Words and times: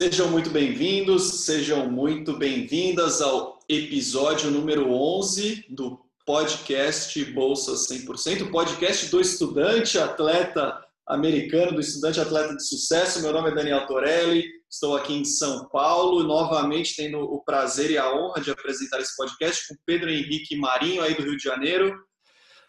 Sejam 0.00 0.30
muito 0.30 0.50
bem-vindos, 0.50 1.44
sejam 1.44 1.90
muito 1.90 2.36
bem-vindas 2.36 3.20
ao 3.20 3.58
episódio 3.68 4.48
número 4.48 4.92
11 4.92 5.66
do 5.70 5.98
podcast 6.24 7.24
Bolsa 7.32 7.72
100%, 7.72 8.48
podcast 8.48 9.10
do 9.10 9.20
estudante 9.20 9.98
atleta 9.98 10.80
americano, 11.04 11.72
do 11.72 11.80
estudante 11.80 12.20
atleta 12.20 12.54
de 12.54 12.64
sucesso. 12.64 13.20
Meu 13.20 13.32
nome 13.32 13.50
é 13.50 13.54
Daniel 13.56 13.88
Torelli, 13.88 14.44
estou 14.70 14.96
aqui 14.96 15.14
em 15.14 15.24
São 15.24 15.68
Paulo, 15.68 16.22
novamente 16.22 16.94
tendo 16.94 17.18
o 17.18 17.42
prazer 17.42 17.90
e 17.90 17.98
a 17.98 18.14
honra 18.14 18.40
de 18.40 18.52
apresentar 18.52 19.00
esse 19.00 19.16
podcast 19.16 19.66
com 19.66 19.74
Pedro 19.84 20.08
Henrique 20.08 20.56
Marinho, 20.56 21.02
aí 21.02 21.16
do 21.16 21.22
Rio 21.22 21.36
de 21.36 21.42
Janeiro. 21.42 21.92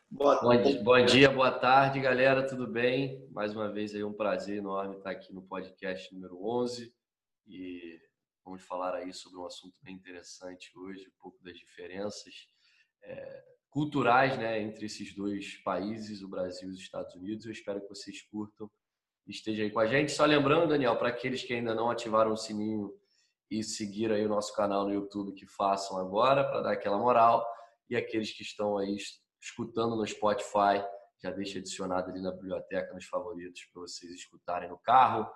Boa, 0.09 0.41
bom, 0.41 0.83
bom, 0.83 1.05
dia, 1.05 1.29
boa 1.29 1.51
tarde, 1.51 1.99
galera, 1.99 2.47
tudo 2.47 2.65
bem? 2.65 3.23
Mais 3.31 3.55
uma 3.55 3.71
vez 3.71 3.93
aí 3.93 4.03
um 4.03 4.13
prazer 4.13 4.57
enorme 4.57 4.97
estar 4.97 5.11
aqui 5.11 5.31
no 5.31 5.43
podcast 5.43 6.11
número 6.11 6.43
11 6.43 6.91
e 7.49 7.99
vamos 8.45 8.63
falar 8.63 8.93
aí 8.95 9.11
sobre 9.13 9.39
um 9.39 9.45
assunto 9.45 9.75
bem 9.81 9.95
interessante 9.95 10.71
hoje, 10.77 11.07
um 11.07 11.21
pouco 11.21 11.43
das 11.43 11.57
diferenças 11.57 12.33
é, 13.03 13.43
culturais 13.69 14.37
né, 14.37 14.61
entre 14.61 14.85
esses 14.85 15.15
dois 15.15 15.57
países, 15.63 16.21
o 16.21 16.29
Brasil 16.29 16.69
e 16.69 16.73
os 16.73 16.79
Estados 16.79 17.13
Unidos. 17.15 17.45
Eu 17.45 17.51
espero 17.51 17.81
que 17.81 17.89
vocês 17.89 18.21
curtam 18.21 18.69
e 19.27 19.31
estejam 19.31 19.65
aí 19.65 19.71
com 19.71 19.79
a 19.79 19.87
gente. 19.87 20.11
Só 20.11 20.25
lembrando, 20.25 20.69
Daniel, 20.69 20.97
para 20.97 21.09
aqueles 21.09 21.43
que 21.43 21.53
ainda 21.53 21.73
não 21.73 21.89
ativaram 21.89 22.31
o 22.31 22.37
sininho 22.37 22.93
e 23.49 23.63
seguir 23.63 24.11
aí 24.11 24.25
o 24.25 24.29
nosso 24.29 24.53
canal 24.53 24.85
no 24.85 24.93
YouTube, 24.93 25.33
que 25.33 25.47
façam 25.47 25.97
agora 25.97 26.43
para 26.43 26.61
dar 26.61 26.73
aquela 26.73 26.97
moral. 26.97 27.45
E 27.89 27.95
aqueles 27.95 28.31
que 28.31 28.43
estão 28.43 28.77
aí 28.77 28.95
escutando 29.41 29.95
no 29.95 30.05
Spotify, 30.05 30.83
já 31.21 31.31
deixa 31.31 31.59
adicionado 31.59 32.11
ali 32.11 32.21
na 32.21 32.31
biblioteca, 32.31 32.93
nos 32.93 33.05
favoritos, 33.05 33.65
para 33.73 33.81
vocês 33.81 34.11
escutarem 34.13 34.69
no 34.69 34.77
carro, 34.77 35.29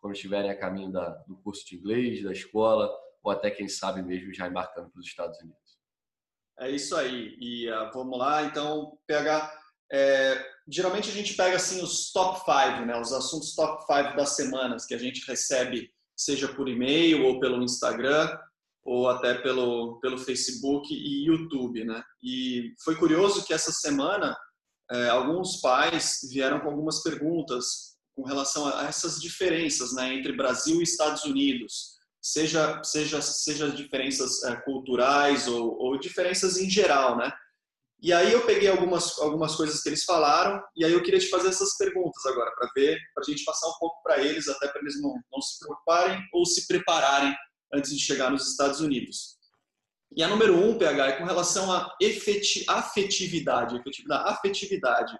quando 0.00 0.14
estiverem 0.14 0.50
a 0.50 0.58
caminho 0.58 0.90
da, 0.90 1.10
do 1.26 1.36
curso 1.38 1.64
de 1.66 1.76
inglês, 1.76 2.22
da 2.22 2.32
escola, 2.32 2.90
ou 3.22 3.30
até, 3.30 3.50
quem 3.50 3.68
sabe 3.68 4.02
mesmo, 4.02 4.32
já 4.32 4.48
embarcando 4.48 4.90
para 4.90 5.00
os 5.00 5.06
Estados 5.06 5.38
Unidos. 5.40 5.58
É 6.58 6.70
isso 6.70 6.96
aí. 6.96 7.36
E 7.38 7.70
uh, 7.70 7.90
vamos 7.92 8.18
lá, 8.18 8.44
então, 8.44 8.98
pegar. 9.06 9.58
É, 9.92 10.42
geralmente 10.68 11.10
a 11.10 11.12
gente 11.12 11.34
pega 11.34 11.56
assim 11.56 11.82
os 11.82 12.12
top 12.12 12.38
5, 12.38 12.86
né, 12.86 12.98
os 13.00 13.12
assuntos 13.12 13.56
top 13.56 13.82
5 13.86 14.16
das 14.16 14.36
semanas 14.36 14.86
que 14.86 14.94
a 14.94 14.98
gente 14.98 15.26
recebe, 15.26 15.90
seja 16.16 16.46
por 16.54 16.68
e-mail 16.68 17.26
ou 17.26 17.40
pelo 17.40 17.62
Instagram 17.62 18.38
ou 18.84 19.08
até 19.08 19.34
pelo, 19.34 19.98
pelo 20.00 20.16
Facebook 20.16 20.94
e 20.94 21.26
YouTube, 21.26 21.84
né? 21.84 22.02
E 22.22 22.74
foi 22.84 22.96
curioso 22.96 23.44
que 23.44 23.52
essa 23.52 23.72
semana 23.72 24.36
é, 24.90 25.08
alguns 25.08 25.60
pais 25.60 26.20
vieram 26.30 26.60
com 26.60 26.68
algumas 26.68 27.02
perguntas 27.02 27.89
com 28.20 28.28
relação 28.28 28.66
a 28.66 28.84
essas 28.84 29.18
diferenças 29.18 29.94
né, 29.94 30.12
entre 30.12 30.32
Brasil 30.32 30.80
e 30.80 30.84
Estados 30.84 31.24
Unidos, 31.24 31.98
seja 32.20 32.82
seja 32.84 33.22
seja 33.22 33.70
diferenças 33.70 34.44
é, 34.44 34.56
culturais 34.56 35.48
ou, 35.48 35.74
ou, 35.78 35.98
diferenças 35.98 36.58
em 36.58 36.68
geral, 36.68 37.16
né? 37.16 37.32
E 38.02 38.12
aí 38.12 38.30
eu 38.30 38.44
peguei 38.44 38.68
algumas 38.68 39.18
algumas 39.18 39.54
coisas 39.54 39.82
que 39.82 39.88
eles 39.88 40.04
falaram 40.04 40.62
e 40.76 40.84
aí 40.84 40.92
eu 40.92 41.02
queria 41.02 41.18
te 41.18 41.30
fazer 41.30 41.48
essas 41.48 41.78
perguntas 41.78 42.24
agora 42.26 42.52
para 42.54 42.70
ver, 42.74 42.98
para 43.14 43.24
a 43.26 43.30
gente 43.30 43.42
passar 43.42 43.68
um 43.68 43.78
pouco 43.78 44.02
para 44.02 44.18
eles, 44.18 44.48
até 44.48 44.68
para 44.68 44.82
eles 44.82 45.00
não, 45.00 45.14
não 45.32 45.40
se 45.40 45.58
preocuparem 45.58 46.22
ou 46.34 46.44
se 46.44 46.66
prepararem 46.66 47.34
antes 47.72 47.90
de 47.90 48.04
chegar 48.04 48.30
nos 48.30 48.50
Estados 48.50 48.80
Unidos. 48.80 49.38
E 50.14 50.22
a 50.22 50.28
número 50.28 50.58
um, 50.58 50.76
PH, 50.76 51.06
é 51.06 51.12
com 51.12 51.24
relação 51.24 51.72
à 51.72 51.96
afetividade, 52.02 53.76
afetividade, 53.76 54.28
afetividade. 54.28 55.16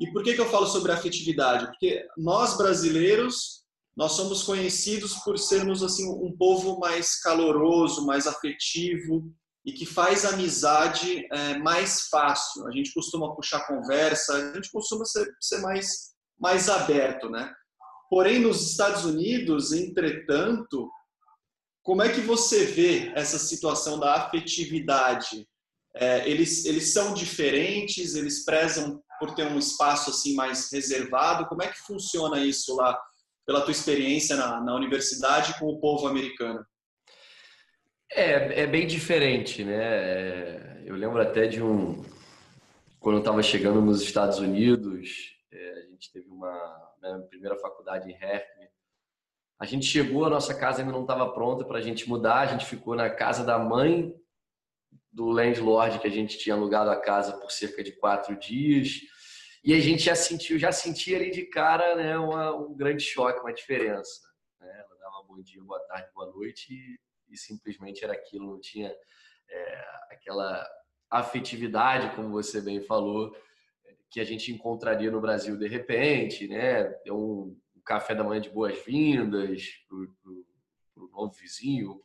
E 0.00 0.10
por 0.12 0.22
que, 0.22 0.34
que 0.34 0.40
eu 0.40 0.50
falo 0.50 0.66
sobre 0.66 0.92
afetividade? 0.92 1.66
Porque 1.66 2.06
nós 2.16 2.56
brasileiros, 2.56 3.62
nós 3.96 4.12
somos 4.12 4.42
conhecidos 4.42 5.14
por 5.16 5.38
sermos 5.38 5.82
assim 5.82 6.08
um 6.08 6.34
povo 6.36 6.78
mais 6.78 7.20
caloroso, 7.20 8.06
mais 8.06 8.26
afetivo 8.26 9.30
e 9.64 9.72
que 9.72 9.86
faz 9.86 10.24
amizade 10.24 11.26
é, 11.30 11.58
mais 11.58 12.08
fácil. 12.08 12.66
A 12.66 12.72
gente 12.72 12.92
costuma 12.92 13.34
puxar 13.34 13.66
conversa, 13.66 14.34
a 14.34 14.54
gente 14.54 14.70
costuma 14.70 15.04
ser, 15.04 15.28
ser 15.40 15.60
mais, 15.60 16.14
mais 16.38 16.68
aberto, 16.68 17.30
né? 17.30 17.52
Porém, 18.10 18.40
nos 18.40 18.70
Estados 18.70 19.04
Unidos, 19.04 19.72
entretanto, 19.72 20.90
como 21.82 22.02
é 22.02 22.12
que 22.12 22.20
você 22.20 22.64
vê 22.64 23.12
essa 23.14 23.38
situação 23.38 23.98
da 23.98 24.14
afetividade? 24.14 25.48
É, 25.94 26.28
eles, 26.28 26.64
eles 26.64 26.92
são 26.92 27.14
diferentes, 27.14 28.14
eles 28.14 28.44
prezam 28.44 29.02
por 29.22 29.36
ter 29.36 29.46
um 29.46 29.56
espaço 29.56 30.10
assim 30.10 30.34
mais 30.34 30.68
reservado. 30.72 31.46
Como 31.46 31.62
é 31.62 31.68
que 31.68 31.78
funciona 31.78 32.44
isso 32.44 32.74
lá, 32.74 33.00
pela 33.46 33.60
tua 33.60 33.70
experiência 33.70 34.34
na, 34.34 34.60
na 34.60 34.74
universidade 34.74 35.56
com 35.60 35.66
o 35.66 35.78
povo 35.78 36.08
americano? 36.08 36.66
É, 38.10 38.62
é 38.62 38.66
bem 38.66 38.84
diferente, 38.84 39.62
né? 39.62 39.78
É, 39.80 40.82
eu 40.84 40.96
lembro 40.96 41.22
até 41.22 41.46
de 41.46 41.62
um 41.62 42.02
quando 42.98 43.16
eu 43.16 43.20
estava 43.20 43.40
chegando 43.44 43.80
nos 43.80 44.02
Estados 44.02 44.40
Unidos, 44.40 45.36
é, 45.52 45.72
a 45.72 45.90
gente 45.90 46.10
teve 46.12 46.28
uma 46.28 46.52
né, 47.00 47.24
primeira 47.30 47.56
faculdade 47.56 48.10
em 48.10 48.14
Hertford. 48.14 48.70
A 49.60 49.66
gente 49.66 49.86
chegou, 49.86 50.24
a 50.24 50.30
nossa 50.30 50.52
casa 50.52 50.80
ainda 50.80 50.90
não 50.90 51.02
estava 51.02 51.32
pronta 51.32 51.64
para 51.64 51.78
a 51.78 51.80
gente 51.80 52.08
mudar. 52.08 52.40
A 52.40 52.46
gente 52.46 52.66
ficou 52.66 52.96
na 52.96 53.08
casa 53.08 53.44
da 53.44 53.56
mãe 53.56 54.12
do 55.12 55.26
landlord 55.26 56.00
que 56.00 56.08
a 56.08 56.10
gente 56.10 56.38
tinha 56.38 56.56
alugado 56.56 56.90
a 56.90 56.96
casa 56.96 57.38
por 57.38 57.52
cerca 57.52 57.84
de 57.84 57.92
quatro 57.92 58.36
dias. 58.36 59.11
E 59.64 59.74
a 59.74 59.80
gente 59.80 60.02
já 60.02 60.16
sentiu, 60.16 60.58
já 60.58 60.72
sentia 60.72 61.16
ali 61.16 61.30
de 61.30 61.44
cara 61.46 61.94
né, 61.94 62.18
uma, 62.18 62.54
um 62.56 62.74
grande 62.74 63.02
choque, 63.02 63.40
uma 63.40 63.52
diferença. 63.52 64.20
Né? 64.60 64.68
Ela 64.68 64.98
dava 64.98 65.24
bom 65.26 65.40
dia, 65.40 65.62
boa 65.62 65.78
tarde, 65.86 66.10
boa 66.12 66.26
noite 66.32 66.74
e, 66.74 66.98
e 67.32 67.36
simplesmente 67.36 68.02
era 68.02 68.12
aquilo, 68.12 68.50
não 68.50 68.60
tinha 68.60 68.92
é, 69.48 69.84
aquela 70.10 70.68
afetividade, 71.08 72.14
como 72.16 72.30
você 72.30 72.60
bem 72.60 72.80
falou, 72.80 73.36
que 74.10 74.20
a 74.20 74.24
gente 74.24 74.52
encontraria 74.52 75.10
no 75.10 75.20
Brasil 75.20 75.56
de 75.56 75.68
repente, 75.68 76.48
né? 76.48 76.94
Um, 77.08 77.58
um 77.74 77.80
café 77.84 78.14
da 78.14 78.24
manhã 78.24 78.40
de 78.40 78.50
boas-vindas 78.50 79.62
para 79.88 79.96
o 81.04 81.08
novo 81.10 81.32
vizinho, 81.32 82.00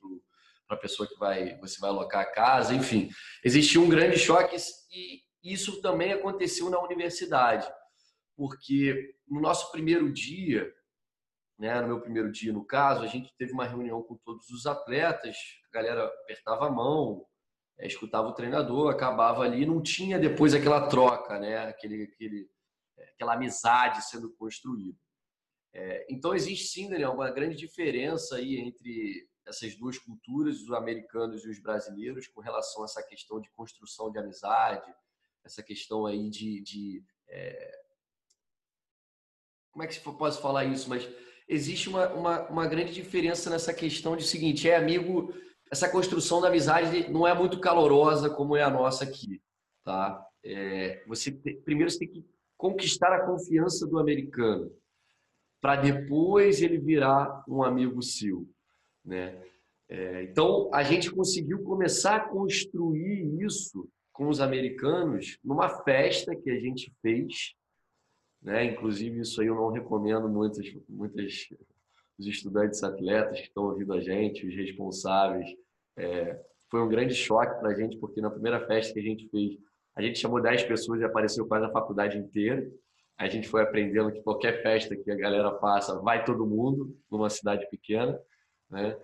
para 0.67 0.78
a 0.78 0.79
pessoa 0.79 1.07
que 1.07 1.17
vai, 1.17 1.57
você 1.57 1.79
vai 1.79 1.90
alocar 1.90 2.22
a 2.22 2.31
casa, 2.31 2.73
enfim. 2.73 3.09
Existiu 3.44 3.81
um 3.81 3.90
grande 3.90 4.17
choque 4.17 4.56
e, 4.91 5.22
isso 5.52 5.81
também 5.81 6.13
aconteceu 6.13 6.69
na 6.69 6.81
universidade, 6.81 7.68
porque 8.35 9.16
no 9.28 9.41
nosso 9.41 9.72
primeiro 9.72 10.12
dia, 10.12 10.74
né, 11.58 11.81
no 11.81 11.88
meu 11.88 12.02
primeiro 12.02 12.31
dia, 12.31 12.53
no 12.53 12.63
caso, 12.63 13.03
a 13.03 13.08
gente 13.08 13.35
teve 13.38 13.52
uma 13.52 13.66
reunião 13.66 14.02
com 14.03 14.16
todos 14.16 14.50
os 14.50 14.66
atletas, 14.66 15.38
a 15.69 15.74
galera 15.74 16.06
apertava 16.06 16.68
a 16.68 16.72
mão, 16.72 17.25
é, 17.80 17.88
escutava 17.88 18.28
o 18.28 18.34
treinador, 18.34 18.91
acabava 18.91 19.44
ali, 19.44 19.66
não 19.66 19.81
tinha 19.81 20.19
depois 20.19 20.53
aquela 20.53 20.88
troca, 20.88 21.40
né, 21.40 21.58
aquele, 21.68 22.03
aquele, 22.03 22.50
é, 22.97 23.03
aquela 23.09 23.34
amizade 23.34 24.03
sendo 24.08 24.31
construída. 24.35 24.97
É, 25.74 26.08
então 26.09 26.34
existe 26.34 26.68
sim, 26.68 26.90
Daniel, 26.90 27.14
uma 27.14 27.29
grande 27.29 27.56
diferença 27.56 28.38
aí 28.38 28.58
entre 28.58 29.28
essas 29.46 29.75
duas 29.75 29.97
culturas, 29.97 30.62
os 30.62 30.72
americanos 30.72 31.46
e 31.46 31.50
os 31.50 31.59
brasileiros, 31.59 32.28
com 32.28 32.41
relação 32.41 32.81
a 32.81 32.85
essa 32.85 33.03
questão 33.03 33.40
de 33.40 33.50
construção 33.52 34.12
de 34.12 34.19
amizade, 34.19 34.94
essa 35.47 35.63
questão 35.63 36.06
aí 36.06 36.30
de, 36.30 36.62
de 36.62 37.03
é... 37.28 37.72
como 39.72 39.84
é 39.84 39.88
que 39.88 39.96
se 39.96 40.02
posso 40.02 40.41
falar 40.41 40.66
isso, 40.66 40.90
mas 40.90 41.09
existe 41.47 41.90
uma, 41.90 42.09
uma, 42.09 42.47
uma, 42.50 42.68
grande 42.68 42.94
diferença 42.94 43.50
nessa 43.50 43.74
questão 43.74 44.16
de 44.16 44.24
seguinte, 44.24 44.69
é 44.69 44.75
amigo, 44.75 45.34
essa 45.72 45.90
construção 45.90 46.41
da 46.41 46.50
amizade 46.50 47.09
não 47.09 47.25
é 47.25 47.34
muito 47.34 47.59
calorosa 47.59 48.30
como 48.30 48.56
é 48.56 48.62
a 48.62 48.69
nossa 48.69 49.06
aqui, 49.06 49.41
tá? 49.84 50.24
É, 50.44 51.03
você 51.08 51.31
primeiro 51.31 51.90
você 51.90 52.00
tem 52.00 52.09
que 52.09 52.25
conquistar 52.58 53.14
a 53.14 53.25
confiança 53.25 53.88
do 53.88 53.97
americano 53.97 54.72
para 55.62 55.75
depois 55.78 56.62
ele 56.62 56.78
virar 56.78 57.44
um 57.47 57.64
amigo 57.64 58.02
seu, 58.02 58.47
né? 59.03 59.41
É, 59.90 60.23
então 60.23 60.70
a 60.73 60.84
gente 60.84 61.09
conseguiu 61.09 61.64
começar 61.64 62.17
a 62.17 62.28
construir 62.28 63.41
isso 63.41 63.90
com 64.17 64.28
os 64.28 64.41
americanos 64.41 65.37
numa 65.43 65.69
festa 65.84 66.35
que 66.35 66.49
a 66.49 66.59
gente 66.59 66.91
fez, 67.03 67.53
né? 68.41 68.66
Inclusive 68.66 69.22
isso 69.22 69.40
aí 69.40 69.47
eu 69.47 69.55
não 69.55 69.69
recomendo 69.69 70.28
muitas 70.28 70.66
muitas 70.90 71.47
os 72.17 72.25
estudantes 72.25 72.84
atletas 72.84 73.40
que 73.40 73.47
estão 73.47 73.66
ouvindo 73.66 73.93
a 73.93 73.99
gente, 73.99 74.47
os 74.47 74.55
responsáveis. 74.55 75.47
É, 75.96 76.41
foi 76.69 76.81
um 76.81 76.90
grande 76.90 77.14
choque 77.14 77.59
para 77.59 77.69
a 77.69 77.75
gente 77.75 77.96
porque 77.97 78.19
na 78.19 78.31
primeira 78.31 78.66
festa 78.66 78.91
que 78.93 78.99
a 78.99 79.03
gente 79.03 79.29
fez 79.29 79.55
a 79.96 80.02
gente 80.02 80.19
chamou 80.19 80.41
10 80.41 80.64
pessoas 80.64 80.99
e 81.02 81.03
apareceu 81.03 81.47
quase 81.47 81.66
a 81.66 81.72
faculdade 81.72 82.17
inteira. 82.17 82.67
A 83.17 83.28
gente 83.28 83.47
foi 83.47 83.64
aprendendo 83.64 84.11
que 84.11 84.22
qualquer 84.22 84.61
festa 84.61 84.96
que 84.96 85.09
a 85.09 85.16
galera 85.16 85.52
passa, 85.52 85.99
vai 85.99 86.23
todo 86.23 86.46
mundo, 86.46 86.96
numa 87.09 87.31
cidade 87.31 87.67
pequena. 87.72 88.19
Né? 88.69 88.96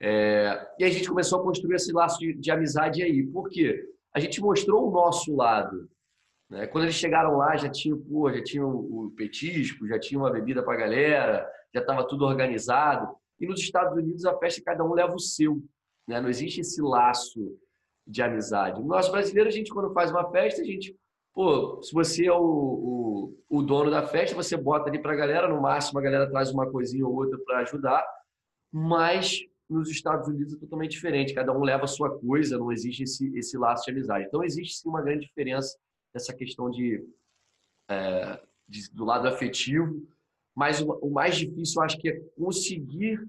É, 0.00 0.66
e 0.78 0.84
a 0.84 0.88
gente 0.88 1.06
começou 1.06 1.40
a 1.40 1.42
construir 1.42 1.74
esse 1.74 1.92
laço 1.92 2.18
de, 2.18 2.32
de 2.32 2.50
amizade 2.50 3.02
aí. 3.02 3.22
Por 3.26 3.50
quê? 3.50 3.84
A 4.18 4.20
gente 4.20 4.40
mostrou 4.40 4.88
o 4.88 4.90
nosso 4.90 5.34
lado. 5.34 5.88
Né? 6.50 6.66
Quando 6.66 6.84
eles 6.84 6.96
chegaram 6.96 7.36
lá, 7.36 7.56
já 7.56 7.68
tinha, 7.68 7.96
pô, 7.96 8.30
já 8.32 8.42
tinha 8.42 8.66
o 8.66 9.12
petisco, 9.16 9.86
já 9.86 9.98
tinha 9.98 10.18
uma 10.18 10.30
bebida 10.30 10.62
para 10.62 10.74
a 10.74 10.76
galera, 10.76 11.50
já 11.72 11.80
estava 11.80 12.06
tudo 12.06 12.24
organizado. 12.24 13.14
E 13.40 13.46
nos 13.46 13.60
Estados 13.60 13.96
Unidos, 13.96 14.24
a 14.24 14.36
festa 14.38 14.60
cada 14.64 14.84
um 14.84 14.92
leva 14.92 15.14
o 15.14 15.20
seu. 15.20 15.62
Né? 16.06 16.20
Não 16.20 16.28
existe 16.28 16.60
esse 16.60 16.82
laço 16.82 17.56
de 18.04 18.20
amizade. 18.20 18.82
Nós 18.82 19.08
brasileiros, 19.08 19.54
a 19.54 19.56
gente, 19.56 19.70
quando 19.70 19.92
faz 19.92 20.10
uma 20.10 20.28
festa, 20.32 20.62
a 20.62 20.64
gente, 20.64 20.96
pô, 21.32 21.80
se 21.80 21.92
você 21.94 22.26
é 22.26 22.32
o, 22.32 22.42
o, 22.42 23.38
o 23.48 23.62
dono 23.62 23.90
da 23.90 24.02
festa, 24.02 24.34
você 24.34 24.56
bota 24.56 24.88
ali 24.88 25.00
para 25.00 25.12
a 25.12 25.16
galera, 25.16 25.48
no 25.48 25.60
máximo 25.60 26.00
a 26.00 26.02
galera 26.02 26.28
traz 26.28 26.50
uma 26.50 26.68
coisinha 26.68 27.06
ou 27.06 27.14
outra 27.14 27.38
para 27.44 27.60
ajudar, 27.60 28.04
mas 28.72 29.38
nos 29.68 29.90
Estados 29.90 30.28
Unidos 30.28 30.54
é 30.54 30.58
totalmente 30.58 30.92
diferente, 30.92 31.34
cada 31.34 31.52
um 31.52 31.62
leva 31.62 31.84
a 31.84 31.88
sua 31.88 32.18
coisa, 32.18 32.58
não 32.58 32.72
existe 32.72 33.02
esse, 33.02 33.36
esse 33.36 33.58
laço 33.58 33.84
de 33.84 33.90
amizade. 33.90 34.26
Então, 34.26 34.42
existe 34.42 34.76
sim 34.76 34.88
uma 34.88 35.02
grande 35.02 35.26
diferença 35.26 35.76
nessa 36.14 36.32
questão 36.32 36.70
de, 36.70 37.04
é, 37.90 38.40
de 38.66 38.90
do 38.90 39.04
lado 39.04 39.28
afetivo, 39.28 40.06
mas 40.56 40.80
o, 40.80 40.90
o, 41.02 41.10
mais 41.10 41.36
difícil, 41.36 41.80
eu 41.80 41.84
acho 41.84 41.98
que 41.98 42.08
é 42.08 42.20
conseguir 42.36 43.24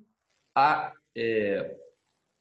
a 0.56 0.94
é, 1.16 1.78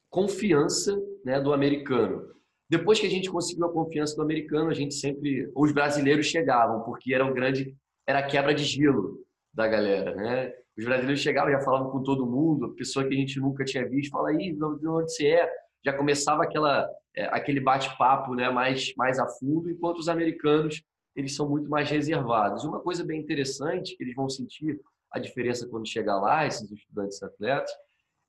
confiança 0.09 0.97
né, 1.23 1.39
do 1.39 1.53
americano. 1.53 2.33
Depois 2.69 2.99
que 2.99 3.07
a 3.07 3.09
gente 3.09 3.29
conseguiu 3.29 3.65
a 3.65 3.73
confiança 3.73 4.15
do 4.15 4.21
americano, 4.21 4.69
a 4.69 4.73
gente 4.73 4.93
sempre, 4.93 5.51
os 5.55 5.71
brasileiros 5.71 6.27
chegavam, 6.27 6.83
porque 6.83 7.13
era 7.13 7.25
um 7.25 7.33
grande, 7.33 7.75
era 8.07 8.19
a 8.19 8.27
quebra 8.27 8.53
de 8.53 8.63
gelo 8.63 9.25
da 9.53 9.67
galera, 9.67 10.15
né? 10.15 10.53
Os 10.79 10.85
brasileiros 10.85 11.19
chegavam, 11.19 11.51
já 11.51 11.59
falavam 11.59 11.91
com 11.91 12.01
todo 12.01 12.25
mundo, 12.25 12.73
pessoa 12.73 13.05
que 13.05 13.13
a 13.13 13.17
gente 13.17 13.37
nunca 13.37 13.65
tinha 13.65 13.87
visto, 13.87 14.11
fala 14.11 14.29
aí, 14.29 14.53
de 14.53 14.63
onde 14.63 14.85
você 14.85 15.27
é? 15.27 15.51
Já 15.83 15.91
começava 15.91 16.43
aquela, 16.43 16.89
é, 17.13 17.25
aquele 17.25 17.59
bate-papo, 17.59 18.33
né, 18.33 18.49
mais 18.49 18.93
mais 18.95 19.19
a 19.19 19.27
fundo, 19.27 19.69
enquanto 19.69 19.97
os 19.97 20.07
americanos 20.07 20.81
eles 21.15 21.35
são 21.35 21.49
muito 21.49 21.69
mais 21.69 21.89
reservados. 21.89 22.63
Uma 22.63 22.79
coisa 22.79 23.03
bem 23.03 23.19
interessante 23.19 23.97
que 23.97 24.03
eles 24.03 24.15
vão 24.15 24.29
sentir 24.29 24.79
a 25.11 25.19
diferença 25.19 25.67
quando 25.67 25.85
chegar 25.85 26.17
lá, 26.17 26.47
esses 26.47 26.71
estudantes 26.71 27.21
atletas, 27.21 27.71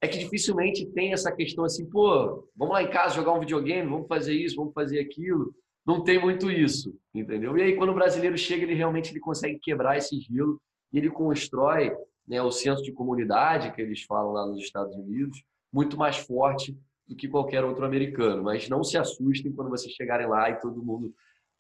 é 0.01 0.09
que 0.09 0.19
dificilmente 0.19 0.87
tem 0.87 1.13
essa 1.13 1.31
questão 1.31 1.65
assim, 1.65 1.89
pô, 1.89 2.49
vamos 2.57 2.75
lá 2.75 2.83
em 2.83 2.91
casa 2.91 3.15
jogar 3.15 3.33
um 3.33 3.41
videogame, 3.41 3.89
vamos 3.89 4.09
fazer 4.09 4.35
isso, 4.35 4.57
vamos 4.57 4.73
fazer 4.73 4.99
aquilo. 4.99 5.55
Não 5.87 6.03
tem 6.03 6.21
muito 6.21 6.51
isso, 6.51 6.99
entendeu? 7.15 7.57
E 7.57 7.63
aí 7.63 7.77
quando 7.77 7.91
o 7.91 7.95
brasileiro 7.95 8.37
chega, 8.37 8.65
ele 8.65 8.75
realmente 8.75 9.13
ele 9.13 9.21
consegue 9.21 9.59
quebrar 9.61 9.99
esse 9.99 10.19
gelo 10.19 10.61
e 10.93 10.99
ele 10.99 11.11
constrói 11.11 11.95
né, 12.31 12.41
o 12.41 12.51
senso 12.51 12.83
de 12.83 12.93
comunidade 12.93 13.73
que 13.73 13.83
eles 13.83 14.03
falam 14.05 14.33
lá 14.33 14.47
nos 14.47 14.63
Estados 14.63 14.97
Unidos 14.97 15.43
muito 15.71 15.99
mais 15.99 16.17
forte 16.17 16.75
do 17.07 17.15
que 17.15 17.29
qualquer 17.29 17.65
outro 17.65 17.85
americano. 17.85 18.43
Mas 18.45 18.69
não 18.69 18.83
se 18.83 18.97
assustem 18.97 19.53
quando 19.53 19.69
vocês 19.69 19.93
chegarem 19.93 20.27
lá 20.27 20.49
e 20.49 20.61
todo 20.61 20.83
mundo 20.83 21.13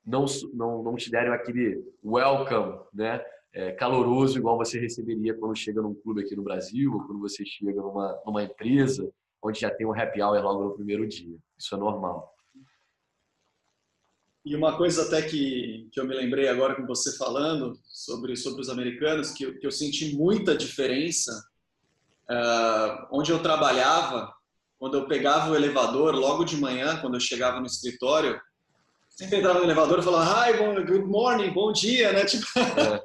não, 0.06 0.24
não, 0.54 0.82
não 0.82 0.96
te 0.96 1.10
derem 1.10 1.32
aquele 1.32 1.84
welcome, 2.02 2.78
né? 2.94 3.20
é, 3.52 3.72
caloroso 3.72 4.38
igual 4.38 4.56
você 4.56 4.78
receberia 4.78 5.34
quando 5.34 5.56
chega 5.56 5.82
num 5.82 5.94
clube 5.94 6.22
aqui 6.22 6.36
no 6.36 6.42
Brasil, 6.42 6.92
ou 6.92 7.04
quando 7.04 7.20
você 7.20 7.44
chega 7.44 7.80
numa, 7.80 8.20
numa 8.24 8.42
empresa 8.44 9.10
onde 9.42 9.60
já 9.60 9.70
tem 9.70 9.86
um 9.86 9.92
happy 9.92 10.22
hour 10.22 10.40
logo 10.40 10.64
no 10.64 10.74
primeiro 10.74 11.06
dia. 11.06 11.36
Isso 11.58 11.74
é 11.74 11.78
normal. 11.78 12.32
E 14.44 14.56
uma 14.56 14.76
coisa 14.76 15.02
até 15.02 15.20
que, 15.22 15.88
que 15.92 16.00
eu 16.00 16.06
me 16.06 16.14
lembrei 16.14 16.48
agora 16.48 16.74
com 16.74 16.86
você 16.86 17.16
falando 17.16 17.78
sobre, 17.84 18.36
sobre 18.36 18.62
os 18.62 18.70
americanos, 18.70 19.32
que 19.32 19.44
eu, 19.44 19.58
que 19.58 19.66
eu 19.66 19.70
senti 19.70 20.14
muita 20.14 20.56
diferença 20.56 21.30
uh, 22.30 23.06
onde 23.12 23.30
eu 23.30 23.42
trabalhava, 23.42 24.32
quando 24.78 24.96
eu 24.96 25.06
pegava 25.06 25.50
o 25.50 25.56
elevador 25.56 26.14
logo 26.14 26.44
de 26.44 26.56
manhã, 26.56 26.98
quando 27.00 27.14
eu 27.14 27.20
chegava 27.20 27.60
no 27.60 27.66
escritório, 27.66 28.40
sempre 29.10 29.38
entrava 29.38 29.58
no 29.58 29.66
elevador 29.66 29.98
e 29.98 30.02
falava, 30.02 30.48
hi, 30.48 30.56
good 30.86 31.04
morning, 31.04 31.50
bom 31.50 31.70
dia, 31.70 32.12
né? 32.12 32.24
Tipo, 32.26 32.46
é. 32.58 33.02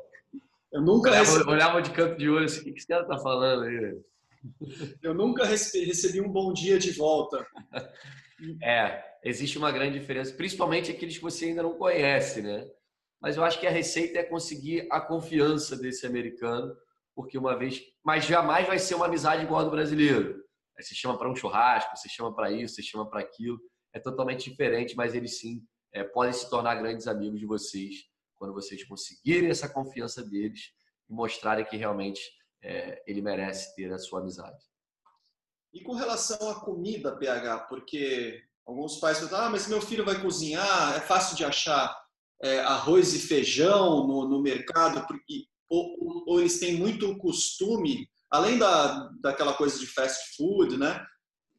Eu 0.71 0.81
nunca 0.81 1.09
olhava, 1.09 1.31
recebi... 1.31 1.49
olhava 1.49 1.81
de 1.81 1.89
canto 1.91 2.17
de 2.17 2.29
olho 2.29 2.45
assim, 2.45 2.61
o 2.61 2.63
que 2.63 2.79
esse 2.79 2.87
cara 2.87 3.05
tá 3.05 3.17
falando 3.17 3.63
aí? 3.63 3.97
Eu 5.01 5.13
nunca 5.13 5.45
recebi 5.45 6.21
um 6.21 6.31
bom 6.31 6.53
dia 6.53 6.77
de 6.77 6.91
volta. 6.91 7.45
É, 8.61 9.03
existe 9.23 9.57
uma 9.57 9.71
grande 9.71 9.99
diferença, 9.99 10.33
principalmente 10.33 10.91
aqueles 10.91 11.17
que 11.17 11.23
você 11.23 11.45
ainda 11.45 11.63
não 11.63 11.77
conhece, 11.77 12.41
né? 12.41 12.67
Mas 13.21 13.37
eu 13.37 13.43
acho 13.43 13.59
que 13.59 13.67
a 13.67 13.71
receita 13.71 14.19
é 14.19 14.23
conseguir 14.23 14.87
a 14.91 14.99
confiança 14.99 15.75
desse 15.75 16.05
americano, 16.05 16.75
porque 17.15 17.37
uma 17.37 17.57
vez, 17.57 17.81
mas 18.03 18.25
jamais 18.25 18.67
vai 18.67 18.77
ser 18.77 18.95
uma 18.95 19.05
amizade 19.05 19.43
igual 19.43 19.61
a 19.61 19.63
do 19.63 19.71
brasileiro. 19.71 20.43
Aí 20.77 20.83
você 20.83 20.93
chama 20.93 21.17
para 21.17 21.29
um 21.29 21.35
churrasco, 21.35 21.95
você 21.95 22.09
chama 22.09 22.35
para 22.35 22.51
isso, 22.51 22.75
você 22.75 22.83
chama 22.83 23.09
para 23.09 23.21
aquilo, 23.21 23.57
é 23.93 23.99
totalmente 23.99 24.49
diferente, 24.49 24.95
mas 24.95 25.15
eles 25.15 25.39
sim 25.39 25.63
é, 25.93 26.03
podem 26.03 26.33
se 26.33 26.49
tornar 26.49 26.75
grandes 26.75 27.07
amigos 27.07 27.39
de 27.39 27.45
vocês 27.45 27.95
quando 28.35 28.53
vocês 28.53 28.83
conseguirem 28.83 29.49
essa 29.49 29.69
confiança 29.69 30.21
deles 30.21 30.71
e 31.09 31.13
mostrarem 31.13 31.65
que 31.65 31.77
realmente 31.77 32.21
é, 32.61 33.01
ele 33.07 33.21
merece 33.21 33.73
ter 33.75 33.91
a 33.93 33.97
sua 33.97 34.19
amizade. 34.19 34.61
E 35.75 35.81
com 35.81 35.93
relação 35.93 36.49
à 36.49 36.55
comida, 36.55 37.15
PH, 37.15 37.59
porque 37.67 38.41
alguns 38.65 38.95
pais 38.95 39.19
falam, 39.19 39.47
ah, 39.47 39.49
mas 39.49 39.67
meu 39.67 39.81
filho 39.81 40.05
vai 40.05 40.19
cozinhar, 40.21 40.95
é 40.95 41.01
fácil 41.01 41.35
de 41.35 41.43
achar 41.43 41.93
é, 42.41 42.61
arroz 42.61 43.13
e 43.13 43.19
feijão 43.19 44.07
no, 44.07 44.27
no 44.27 44.41
mercado, 44.41 45.05
porque, 45.05 45.45
ou, 45.69 46.23
ou, 46.25 46.39
eles 46.39 46.59
têm 46.59 46.77
muito 46.77 47.17
costume, 47.17 48.09
além 48.31 48.57
da, 48.57 49.09
daquela 49.21 49.53
coisa 49.53 49.77
de 49.77 49.85
fast 49.85 50.35
food, 50.37 50.77
né? 50.77 51.05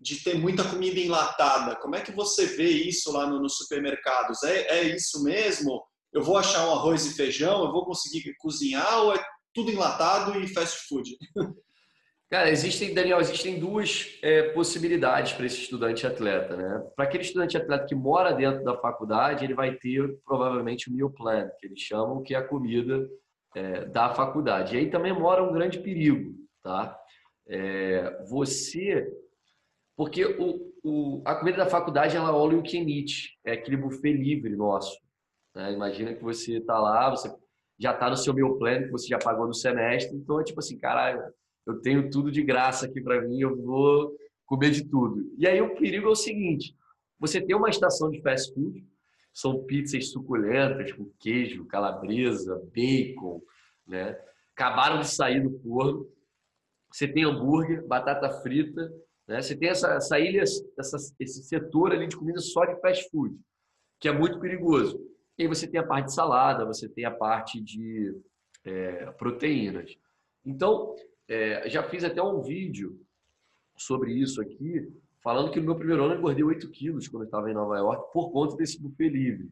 De 0.00 0.16
ter 0.16 0.38
muita 0.38 0.64
comida 0.64 0.98
enlatada. 0.98 1.76
Como 1.76 1.94
é 1.94 2.00
que 2.00 2.12
você 2.12 2.46
vê 2.46 2.70
isso 2.70 3.12
lá 3.12 3.26
no, 3.26 3.38
nos 3.38 3.58
supermercados? 3.58 4.42
É, 4.42 4.78
é 4.78 4.82
isso 4.96 5.22
mesmo? 5.22 5.84
eu 6.16 6.22
vou 6.22 6.38
achar 6.38 6.66
um 6.66 6.72
arroz 6.72 7.04
e 7.04 7.14
feijão, 7.14 7.64
eu 7.64 7.70
vou 7.70 7.84
conseguir 7.84 8.34
cozinhar 8.38 9.02
ou 9.02 9.14
é 9.14 9.22
tudo 9.52 9.70
enlatado 9.70 10.40
e 10.40 10.48
fast 10.48 10.88
food? 10.88 11.14
Cara, 12.28 12.50
existem, 12.50 12.92
Daniel, 12.92 13.20
existem 13.20 13.60
duas 13.60 14.18
é, 14.20 14.50
possibilidades 14.50 15.32
para 15.32 15.46
esse 15.46 15.60
estudante 15.60 16.04
atleta, 16.04 16.56
né? 16.56 16.84
Para 16.96 17.04
aquele 17.04 17.22
estudante 17.22 17.56
atleta 17.56 17.86
que 17.86 17.94
mora 17.94 18.32
dentro 18.32 18.64
da 18.64 18.76
faculdade, 18.76 19.44
ele 19.44 19.54
vai 19.54 19.76
ter 19.76 20.18
provavelmente 20.24 20.90
o 20.90 20.92
meal 20.92 21.08
plan, 21.10 21.48
que 21.60 21.66
eles 21.66 21.78
chamam 21.78 22.24
que 22.24 22.34
é 22.34 22.38
a 22.38 22.46
comida 22.46 23.08
é, 23.54 23.84
da 23.84 24.12
faculdade. 24.12 24.74
E 24.74 24.78
aí 24.78 24.90
também 24.90 25.12
mora 25.12 25.42
um 25.42 25.52
grande 25.52 25.78
perigo, 25.78 26.34
tá? 26.64 26.98
É, 27.46 28.24
você, 28.28 29.08
porque 29.96 30.24
o, 30.24 30.72
o, 30.82 31.22
a 31.24 31.36
comida 31.36 31.58
da 31.58 31.66
faculdade 31.66 32.16
ela 32.16 32.36
olha 32.36 32.58
o 32.58 32.62
que 32.62 32.76
emite, 32.76 33.38
é 33.44 33.52
aquele 33.52 33.76
buffet 33.76 34.12
livre 34.12 34.56
nosso. 34.56 34.98
Né? 35.54 35.72
Imagina 35.72 36.12
que 36.12 36.24
você 36.24 36.58
está 36.58 36.76
lá, 36.76 37.08
você 37.08 37.32
já 37.78 37.92
está 37.92 38.10
no 38.10 38.16
seu 38.16 38.34
meu 38.34 38.58
plano, 38.58 38.86
que 38.86 38.90
você 38.90 39.06
já 39.06 39.18
pagou 39.18 39.46
no 39.46 39.54
semestre, 39.54 40.16
então 40.16 40.40
é 40.40 40.44
tipo 40.44 40.58
assim, 40.58 40.76
caralho, 40.76 41.22
eu 41.66 41.80
tenho 41.80 42.08
tudo 42.10 42.30
de 42.30 42.42
graça 42.42 42.86
aqui 42.86 43.00
para 43.00 43.20
mim, 43.22 43.40
eu 43.40 43.56
vou 43.56 44.16
comer 44.46 44.70
de 44.70 44.84
tudo. 44.84 45.34
E 45.36 45.46
aí 45.46 45.60
o 45.60 45.74
perigo 45.74 46.06
é 46.06 46.10
o 46.10 46.14
seguinte, 46.14 46.74
você 47.18 47.40
tem 47.40 47.56
uma 47.56 47.70
estação 47.70 48.10
de 48.10 48.20
fast 48.22 48.52
food, 48.54 48.86
são 49.32 49.64
pizzas 49.64 50.10
suculentas 50.10 50.92
com 50.92 51.10
queijo, 51.18 51.66
calabresa, 51.66 52.62
bacon, 52.74 53.42
né? 53.86 54.18
Acabaram 54.54 55.00
de 55.00 55.08
sair 55.08 55.42
do 55.42 55.58
forno. 55.60 56.08
Você 56.90 57.06
tem 57.06 57.24
hambúrguer, 57.24 57.86
batata 57.86 58.30
frita, 58.40 58.90
né? 59.28 59.42
Você 59.42 59.54
tem 59.54 59.68
essa, 59.68 59.94
essa 59.94 60.18
ilha, 60.18 60.40
essa, 60.40 60.96
esse 61.20 61.42
setor 61.44 61.92
ali 61.92 62.06
de 62.06 62.16
comida 62.16 62.38
só 62.38 62.64
de 62.64 62.80
fast 62.80 63.10
food, 63.10 63.36
que 64.00 64.08
é 64.08 64.12
muito 64.12 64.40
perigoso. 64.40 64.98
E 65.38 65.42
aí 65.42 65.48
você 65.48 65.66
tem 65.66 65.80
a 65.80 65.86
parte 65.86 66.06
de 66.06 66.14
salada, 66.14 66.64
você 66.64 66.88
tem 66.88 67.04
a 67.04 67.10
parte 67.10 67.60
de 67.60 68.14
é, 68.64 69.10
proteínas. 69.12 69.94
Então, 70.44 70.94
é, 71.28 71.68
já 71.68 71.82
fiz 71.82 72.04
até 72.04 72.22
um 72.22 72.40
vídeo 72.40 73.00
sobre 73.76 74.12
isso 74.12 74.40
aqui, 74.40 74.88
falando 75.22 75.50
que 75.50 75.60
no 75.60 75.66
meu 75.66 75.76
primeiro 75.76 76.04
ano 76.04 76.14
eu 76.14 76.18
engordei 76.18 76.44
8 76.44 76.70
quilos 76.70 77.08
quando 77.08 77.22
eu 77.22 77.26
estava 77.26 77.50
em 77.50 77.54
Nova 77.54 77.76
York 77.76 78.12
por 78.12 78.30
conta 78.30 78.56
desse 78.56 78.80
buffet 78.80 79.08
livre. 79.08 79.50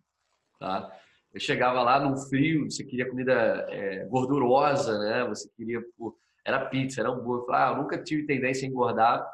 Tá? 0.58 0.90
Eu 1.32 1.40
chegava 1.40 1.82
lá 1.82 1.98
no 1.98 2.16
frio, 2.16 2.70
você 2.70 2.84
queria 2.84 3.08
comida 3.08 3.66
é, 3.68 4.04
gordurosa, 4.06 4.98
né? 4.98 5.24
Você 5.28 5.50
queria... 5.56 5.82
Pô, 5.98 6.16
era 6.44 6.66
pizza, 6.66 7.00
era 7.00 7.10
hambúrguer. 7.10 7.46
Falei, 7.46 7.60
ah, 7.62 7.70
eu 7.72 7.82
nunca 7.82 8.02
tive 8.02 8.26
tendência 8.26 8.66
a 8.66 8.70
engordar. 8.70 9.26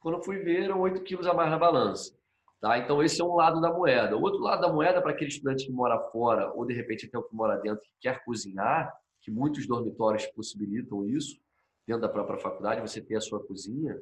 Quando 0.00 0.18
eu 0.18 0.22
fui 0.22 0.38
ver, 0.38 0.64
eram 0.64 0.80
8 0.80 1.02
quilos 1.02 1.26
a 1.26 1.32
mais 1.32 1.50
na 1.50 1.58
balança. 1.58 2.12
Tá? 2.60 2.78
Então, 2.78 3.02
esse 3.02 3.20
é 3.20 3.24
um 3.24 3.34
lado 3.34 3.60
da 3.60 3.72
moeda. 3.72 4.16
O 4.16 4.22
outro 4.22 4.40
lado 4.40 4.60
da 4.60 4.72
moeda, 4.72 5.00
para 5.00 5.12
aquele 5.12 5.30
estudante 5.30 5.66
que 5.66 5.72
mora 5.72 5.98
fora, 6.10 6.52
ou 6.52 6.66
de 6.66 6.74
repente 6.74 7.06
até 7.06 7.16
o 7.16 7.22
que 7.22 7.34
mora 7.34 7.56
dentro, 7.56 7.80
que 7.80 7.92
quer 8.00 8.22
cozinhar, 8.24 8.92
que 9.22 9.30
muitos 9.30 9.66
dormitórios 9.66 10.26
possibilitam 10.26 11.06
isso, 11.06 11.38
dentro 11.86 12.02
da 12.02 12.08
própria 12.08 12.38
faculdade, 12.38 12.80
você 12.80 13.00
ter 13.00 13.16
a 13.16 13.20
sua 13.20 13.44
cozinha. 13.44 13.96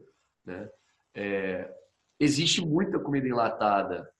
Né? 0.45 0.69
É, 1.15 1.75
existe 2.19 2.65
muita 2.65 2.99
comida 2.99 3.29
enlatada, 3.29 4.11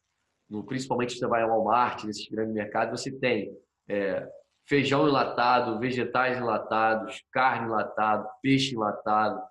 no, 0.49 0.65
principalmente 0.65 1.15
se 1.15 1.19
você 1.19 1.27
vai 1.27 1.43
ao 1.43 1.49
Walmart, 1.49 2.05
nesses 2.05 2.29
grandes 2.29 2.55
mercados, 2.55 3.01
você 3.01 3.11
tem 3.11 3.57
é, 3.89 4.29
feijão 4.67 5.09
enlatado, 5.09 5.79
vegetais 5.79 6.37
enlatados, 6.37 7.23
carne 7.33 7.67
enlatada, 7.67 8.29
peixe 8.43 8.75
enlatado, 8.75 9.43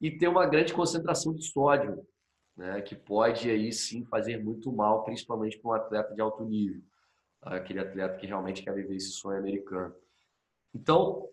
e 0.00 0.10
tem 0.10 0.28
uma 0.28 0.46
grande 0.46 0.72
concentração 0.72 1.34
de 1.34 1.44
sódio 1.44 2.06
né, 2.56 2.80
que 2.82 2.94
pode 2.94 3.50
aí 3.50 3.72
sim 3.72 4.04
fazer 4.04 4.42
muito 4.42 4.72
mal, 4.72 5.04
principalmente 5.04 5.58
para 5.58 5.70
um 5.70 5.74
atleta 5.74 6.14
de 6.14 6.20
alto 6.20 6.44
nível, 6.44 6.82
tá? 7.40 7.56
aquele 7.56 7.80
atleta 7.80 8.16
que 8.16 8.26
realmente 8.26 8.62
quer 8.62 8.74
viver 8.74 8.96
esse 8.96 9.10
sonho 9.10 9.38
americano. 9.38 9.94
Então, 10.74 11.28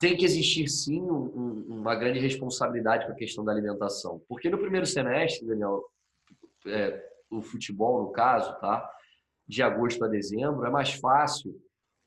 tem 0.00 0.16
que 0.16 0.24
existir 0.24 0.66
sim 0.66 1.02
um, 1.02 1.66
uma 1.68 1.94
grande 1.94 2.18
responsabilidade 2.18 3.04
com 3.06 3.12
a 3.12 3.14
questão 3.16 3.44
da 3.44 3.52
alimentação. 3.52 4.20
Porque 4.26 4.48
no 4.48 4.58
primeiro 4.58 4.86
semestre, 4.86 5.46
Daniel, 5.46 5.84
é, 6.66 7.04
o 7.30 7.42
futebol, 7.42 8.02
no 8.02 8.10
caso, 8.10 8.58
tá? 8.60 8.90
de 9.46 9.62
agosto 9.62 10.02
a 10.04 10.08
dezembro, 10.08 10.64
é 10.64 10.70
mais 10.70 10.94
fácil 10.94 11.54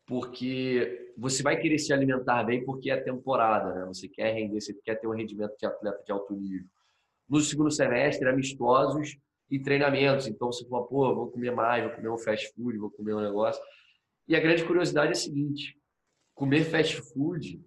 porque 0.07 1.11
você 1.17 1.43
vai 1.43 1.57
querer 1.59 1.77
se 1.77 1.93
alimentar 1.93 2.43
bem 2.43 2.63
porque 2.65 2.89
é 2.89 2.97
temporada, 2.97 3.73
né? 3.73 3.85
Você 3.85 4.07
quer 4.07 4.33
render, 4.33 4.59
você 4.59 4.73
quer 4.73 4.95
ter 4.95 5.07
um 5.07 5.13
rendimento 5.13 5.55
de 5.57 5.65
atleta 5.65 6.01
de 6.03 6.11
alto 6.11 6.33
nível. 6.33 6.67
No 7.29 7.39
segundo 7.41 7.69
semestre, 7.69 8.27
amistosos 8.27 9.17
e 9.51 9.59
treinamentos. 9.59 10.27
Então, 10.27 10.51
você 10.51 10.67
fala, 10.67 10.87
pô, 10.87 11.13
vou 11.13 11.31
comer 11.31 11.51
mais, 11.51 11.83
vou 11.83 11.93
comer 11.93 12.09
um 12.09 12.17
fast 12.17 12.51
food, 12.53 12.77
vou 12.77 12.89
comer 12.89 13.13
um 13.13 13.21
negócio. 13.21 13.61
E 14.27 14.35
a 14.35 14.39
grande 14.39 14.65
curiosidade 14.65 15.09
é 15.09 15.11
a 15.11 15.15
seguinte: 15.15 15.77
comer 16.33 16.63
fast 16.63 17.01
food 17.13 17.61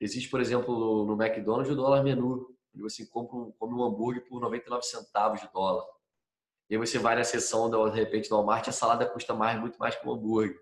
Existe, 0.00 0.28
por 0.28 0.40
exemplo, 0.40 1.04
no 1.04 1.20
McDonald's 1.22 1.72
o 1.72 1.76
dólar 1.76 2.02
menu. 2.02 2.54
E 2.74 2.80
você 2.80 3.06
compra 3.06 3.36
um, 3.36 3.52
come 3.52 3.74
um 3.74 3.84
hambúrguer 3.84 4.26
por 4.28 4.40
99 4.40 4.84
centavos 4.84 5.40
de 5.40 5.50
dólar. 5.52 5.84
E 6.68 6.74
aí 6.74 6.78
você 6.78 6.98
vai 6.98 7.14
na 7.14 7.24
seção, 7.24 7.70
de 7.70 7.96
repente, 7.96 8.28
do 8.28 8.36
Walmart, 8.36 8.68
a 8.68 8.72
salada 8.72 9.06
custa 9.06 9.32
mais, 9.32 9.58
muito 9.58 9.78
mais 9.78 9.94
que 9.94 10.06
um 10.06 10.12
hambúrguer, 10.12 10.54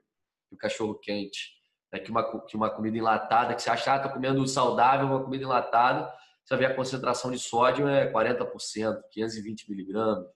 que 0.49 0.55
o 0.55 0.59
cachorro 0.59 0.95
quente. 0.95 1.55
É 1.91 1.99
que 1.99 2.11
uma, 2.11 2.41
que 2.41 2.57
uma 2.57 2.71
comida 2.71 2.99
enlatada, 2.99 3.55
que 3.55 3.63
você 3.63 3.71
acha, 3.71 3.95
ah, 3.95 3.99
tô 4.01 4.11
comendo 4.11 4.47
saudável, 4.47 5.07
uma 5.07 5.23
comida 5.23 5.45
enlatada, 5.45 6.13
você 6.45 6.57
vê 6.57 6.67
a 6.67 6.75
concentração 6.75 7.31
de 7.31 7.39
sódio 7.39 7.89
é 7.89 8.13
40%, 8.13 9.01
520 9.11 9.71
miligramas, 9.71 10.27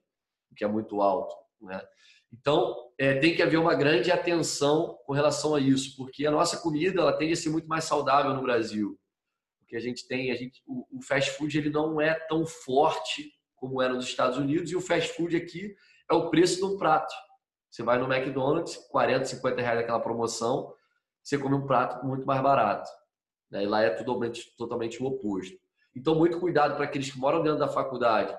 o 0.51 0.55
que 0.57 0.65
é 0.65 0.69
muito 0.69 1.03
alto. 1.03 1.35
Né? 1.61 1.81
Então, 2.33 2.77
é, 2.99 3.15
tem 3.15 3.35
que 3.35 3.43
haver 3.43 3.59
uma 3.59 3.75
grande 3.75 4.11
atenção 4.11 4.99
com 5.07 5.13
relação 5.13 5.55
a 5.55 5.61
isso, 5.61 5.97
porque 5.97 6.27
a 6.27 6.31
nossa 6.31 6.59
comida 6.59 7.01
ela 7.01 7.17
tende 7.17 7.33
a 7.33 7.37
ser 7.37 7.51
muito 7.51 7.69
mais 7.69 7.85
saudável 7.85 8.35
no 8.35 8.43
Brasil. 8.43 8.99
Porque 9.61 9.77
a 9.77 9.81
gente 9.81 10.07
tem, 10.07 10.31
a 10.31 10.35
gente, 10.35 10.63
o, 10.67 10.99
o 10.99 11.03
fast 11.03 11.31
food 11.33 11.57
ele 11.57 11.71
não 11.71 12.01
é 12.01 12.15
tão 12.15 12.47
forte 12.47 13.33
como 13.57 13.83
era 13.83 13.93
nos 13.93 14.07
Estados 14.07 14.39
Unidos, 14.39 14.71
e 14.71 14.77
o 14.77 14.81
fast 14.81 15.13
food 15.15 15.37
aqui 15.37 15.75
é 16.11 16.15
o 16.15 16.31
preço 16.31 16.57
de 16.57 16.65
um 16.65 16.79
prato. 16.79 17.13
Você 17.71 17.83
vai 17.83 17.99
no 17.99 18.13
McDonald's, 18.13 18.77
40, 18.91 19.25
50 19.27 19.61
reais 19.61 19.81
aquela 19.81 20.01
promoção, 20.01 20.73
você 21.23 21.37
come 21.37 21.55
um 21.55 21.67
prato 21.67 22.07
muito 22.07 22.25
mais 22.27 22.41
barato. 22.41 22.89
Né? 23.51 23.65
E 23.65 23.67
lá 23.67 23.83
é 23.83 23.91
totalmente, 23.91 24.55
totalmente 24.57 25.03
o 25.03 25.07
oposto. 25.07 25.59
Então, 25.95 26.15
muito 26.15 26.39
cuidado 26.39 26.77
para 26.77 26.85
aqueles 26.85 27.11
que 27.11 27.19
moram 27.19 27.43
dentro 27.43 27.59
da 27.59 27.69
faculdade 27.69 28.37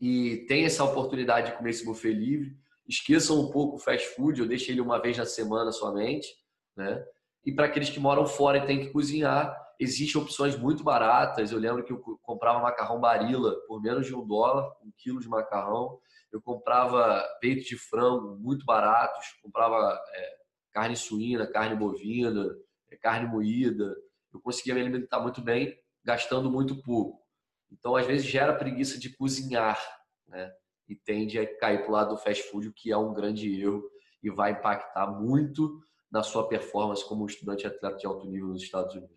e 0.00 0.46
têm 0.48 0.64
essa 0.64 0.82
oportunidade 0.82 1.50
de 1.50 1.56
comer 1.56 1.70
esse 1.70 1.84
buffet 1.84 2.12
livre 2.12 2.56
esqueçam 2.88 3.40
um 3.40 3.50
pouco 3.50 3.76
o 3.76 3.78
fast 3.78 4.06
food, 4.14 4.40
eu 4.40 4.48
deixo 4.48 4.70
ele 4.70 4.80
uma 4.80 5.00
vez 5.00 5.16
na 5.16 5.26
semana 5.26 5.72
somente, 5.72 6.28
né? 6.76 7.04
E 7.44 7.52
para 7.52 7.66
aqueles 7.66 7.90
que 7.90 7.98
moram 7.98 8.26
fora 8.26 8.58
e 8.58 8.66
têm 8.66 8.80
que 8.80 8.90
cozinhar, 8.90 9.56
existem 9.78 10.20
opções 10.20 10.56
muito 10.56 10.84
baratas. 10.84 11.50
Eu 11.50 11.58
lembro 11.58 11.84
que 11.84 11.92
eu 11.92 12.00
comprava 12.22 12.60
macarrão 12.60 13.00
Barilla 13.00 13.54
por 13.66 13.82
menos 13.82 14.06
de 14.06 14.14
um 14.14 14.24
dólar, 14.26 14.70
um 14.84 14.92
quilo 14.96 15.20
de 15.20 15.28
macarrão. 15.28 15.98
Eu 16.30 16.40
comprava 16.40 17.22
peito 17.40 17.64
de 17.64 17.76
frango 17.76 18.36
muito 18.36 18.64
baratos, 18.64 19.26
comprava 19.42 20.00
é, 20.14 20.36
carne 20.72 20.96
suína, 20.96 21.46
carne 21.46 21.74
bovina, 21.74 22.46
é, 22.90 22.96
carne 22.96 23.26
moída. 23.26 23.94
Eu 24.32 24.40
conseguia 24.40 24.74
me 24.74 24.80
alimentar 24.80 25.20
muito 25.20 25.42
bem, 25.42 25.76
gastando 26.04 26.50
muito 26.50 26.80
pouco. 26.82 27.20
Então, 27.70 27.96
às 27.96 28.06
vezes, 28.06 28.26
gera 28.26 28.54
preguiça 28.54 28.98
de 28.98 29.14
cozinhar, 29.16 29.80
né? 30.28 30.52
E 30.92 30.96
tende 30.96 31.38
a 31.38 31.58
cair 31.58 31.78
para 31.78 31.88
o 31.88 31.92
lado 31.92 32.14
do 32.14 32.20
fast 32.20 32.42
food, 32.50 32.68
o 32.68 32.72
que 32.72 32.92
é 32.92 32.96
um 32.96 33.14
grande 33.14 33.60
erro 33.60 33.82
e 34.22 34.30
vai 34.30 34.52
impactar 34.52 35.06
muito 35.10 35.80
na 36.10 36.22
sua 36.22 36.46
performance 36.46 37.06
como 37.06 37.26
estudante 37.26 37.66
atleta 37.66 37.96
de 37.96 38.06
alto 38.06 38.26
nível 38.26 38.48
nos 38.48 38.62
Estados 38.62 38.94
Unidos. 38.94 39.16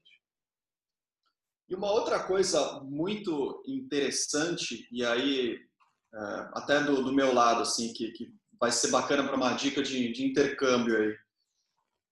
E 1.67 1.75
uma 1.75 1.91
outra 1.91 2.23
coisa 2.23 2.79
muito 2.81 3.61
interessante, 3.67 4.87
e 4.91 5.03
aí 5.03 5.57
é, 6.13 6.19
até 6.53 6.81
do, 6.83 7.03
do, 7.03 7.13
meu 7.13 7.33
lado, 7.33 7.61
assim, 7.61 7.91
que, 7.91 8.11
que 8.11 8.31
vai 8.59 8.71
ser 8.71 8.89
bacana 8.89 9.27
para 9.27 9.35
uma 9.35 9.53
dica 9.53 9.83
de, 9.83 10.13
de, 10.13 10.25
intercâmbio 10.25 10.95
aí, 10.95 11.13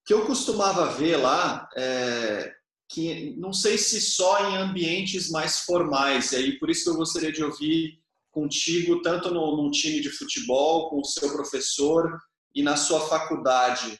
que 0.06 0.14
eu 0.14 0.26
costumava 0.26 0.92
ver 0.94 1.18
lá, 1.18 1.70
é, 1.78 2.54
que 2.90 3.36
não 3.38 3.54
sei 3.54 3.78
se 3.78 4.02
só 4.02 4.50
em 4.50 4.58
ambientes 4.58 5.30
mais 5.30 5.62
formais, 5.62 6.32
e 6.34 6.36
aí 6.36 6.60
por 6.60 6.70
isso 6.70 6.84
que 6.84 6.90
eu 6.90 6.98
gostaria 6.98 7.32
de 7.32 7.44
ouvir 7.44 8.03
contigo, 8.34 9.02
tanto 9.02 9.32
no, 9.32 9.56
num 9.56 9.72
time 9.72 10.02
de 10.02 10.10
futebol, 10.10 10.90
com 10.90 11.00
o 11.00 11.06
seu 11.06 11.32
professor 11.32 12.20
e 12.54 12.62
na 12.62 12.76
sua 12.76 13.08
faculdade. 13.08 13.98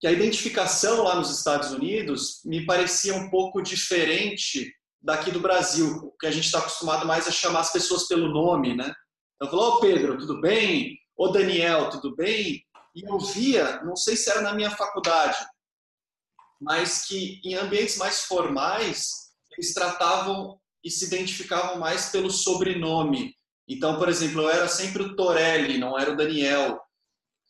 Que 0.00 0.06
a 0.06 0.12
identificação 0.12 1.04
lá 1.04 1.14
nos 1.14 1.30
Estados 1.30 1.70
Unidos 1.70 2.40
me 2.44 2.66
parecia 2.66 3.14
um 3.14 3.30
pouco 3.30 3.62
diferente 3.62 4.74
daqui 5.00 5.30
do 5.30 5.40
Brasil, 5.40 6.12
que 6.20 6.26
a 6.26 6.30
gente 6.30 6.46
está 6.46 6.58
acostumado 6.58 7.06
mais 7.06 7.28
a 7.28 7.30
chamar 7.30 7.60
as 7.60 7.72
pessoas 7.72 8.08
pelo 8.08 8.28
nome, 8.28 8.74
né? 8.74 8.92
Então, 9.36 9.50
falou, 9.50 9.74
ô 9.74 9.76
oh, 9.76 9.80
Pedro, 9.80 10.18
tudo 10.18 10.40
bem? 10.40 10.98
Ô 11.16 11.28
Daniel, 11.28 11.90
tudo 11.90 12.14
bem? 12.14 12.64
E 12.94 13.02
eu 13.08 13.18
via, 13.18 13.82
não 13.84 13.96
sei 13.96 14.16
se 14.16 14.30
era 14.30 14.40
na 14.40 14.54
minha 14.54 14.70
faculdade, 14.70 15.36
mas 16.60 17.06
que 17.06 17.40
em 17.44 17.54
ambientes 17.54 17.96
mais 17.98 18.24
formais, 18.24 19.32
eles 19.52 19.74
tratavam 19.74 20.58
e 20.82 20.90
se 20.90 21.06
identificavam 21.06 21.78
mais 21.78 22.10
pelo 22.10 22.30
sobrenome. 22.30 23.34
Então, 23.68 23.98
por 23.98 24.08
exemplo, 24.08 24.42
eu 24.42 24.50
era 24.50 24.68
sempre 24.68 25.02
o 25.02 25.16
Torelli, 25.16 25.78
não 25.78 25.98
era 25.98 26.12
o 26.12 26.16
Daniel. 26.16 26.80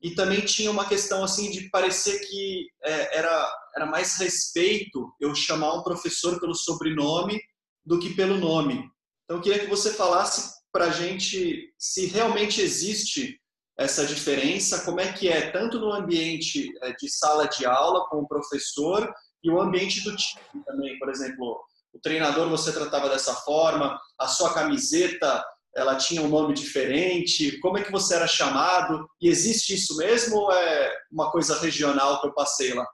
E 0.03 0.15
também 0.15 0.43
tinha 0.43 0.71
uma 0.71 0.87
questão 0.87 1.25
assim 1.25 1.51
de 1.51 1.71
parecer 1.71 2.19
que 2.21 2.69
é, 2.83 3.19
era, 3.19 3.53
era 3.75 3.87
mais 3.87 4.17
respeito 4.19 5.13
eu 5.21 5.35
chamar 5.35 5.75
um 5.75 5.83
professor 5.83 6.39
pelo 6.39 6.55
sobrenome 6.55 7.41
do 7.85 7.99
que 7.99 8.15
pelo 8.15 8.37
nome. 8.37 8.89
Então, 9.25 9.39
eu 9.39 9.43
queria 9.43 9.61
que 9.61 9.71
você 9.71 9.93
falasse 9.93 10.55
para 10.71 10.87
a 10.87 10.91
gente 10.91 11.73
se 11.79 12.07
realmente 12.07 12.61
existe 12.61 13.41
essa 13.79 14.07
diferença, 14.07 14.85
como 14.85 15.01
é 15.01 15.13
que 15.13 15.29
é, 15.29 15.51
tanto 15.51 15.81
no 15.81 15.93
ambiente 15.93 16.73
é, 16.83 16.93
de 16.93 17.09
sala 17.09 17.47
de 17.49 17.67
aula 17.67 18.07
com 18.09 18.19
o 18.19 18.29
professor 18.29 19.13
e 19.43 19.51
o 19.51 19.61
ambiente 19.61 20.03
do 20.05 20.15
time 20.15 20.65
também. 20.65 20.99
Por 20.99 21.09
exemplo, 21.09 21.61
o 21.93 21.99
treinador 22.01 22.49
você 22.49 22.73
tratava 22.73 23.09
dessa 23.09 23.35
forma, 23.35 23.99
a 24.19 24.29
sua 24.29 24.53
camiseta 24.55 25.45
ela 25.77 25.97
tinha 25.97 26.23
um 26.23 26.29
nome 26.29 26.55
diferente? 26.55 27.59
Como 27.59 27.79
é 27.79 27.83
que 27.83 27.93
você 27.93 28.15
era 28.15 28.27
chamado? 28.27 29.09
E 29.21 29.29
existe 29.29 29.75
isso 29.75 29.97
mesmo 29.97 30.37
ou 30.37 30.53
é 30.53 30.97
uma 31.11 31.31
coisa 31.31 31.59
regional 31.59 32.21
que 32.21 32.29
eu 32.29 32.35
passei 32.35 32.73
lá? 32.75 32.87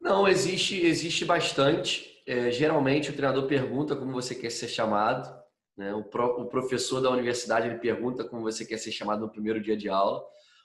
Não, 0.00 0.28
existe, 0.28 0.80
existe 0.86 1.24
bastante. 1.24 2.22
É, 2.26 2.50
geralmente 2.50 3.10
o 3.10 3.12
treinador 3.12 3.46
pergunta 3.46 3.96
como 3.96 4.12
você 4.12 4.34
quer 4.34 4.50
ser 4.50 4.68
chamado. 4.68 5.28
Né? 5.76 5.92
O, 5.94 6.04
pro, 6.04 6.40
o, 6.40 6.48
professor 6.48 7.00
da 7.00 7.10
universidade 7.10 7.68
ele 7.68 7.78
pergunta 7.78 8.24
como 8.24 8.42
você 8.42 8.64
quer 8.64 8.78
ser 8.78 8.92
chamado 8.92 9.20
no 9.20 9.30
primeiro 9.30 9.60
dia 9.60 9.76
de 9.76 9.88
aula, 9.88 10.22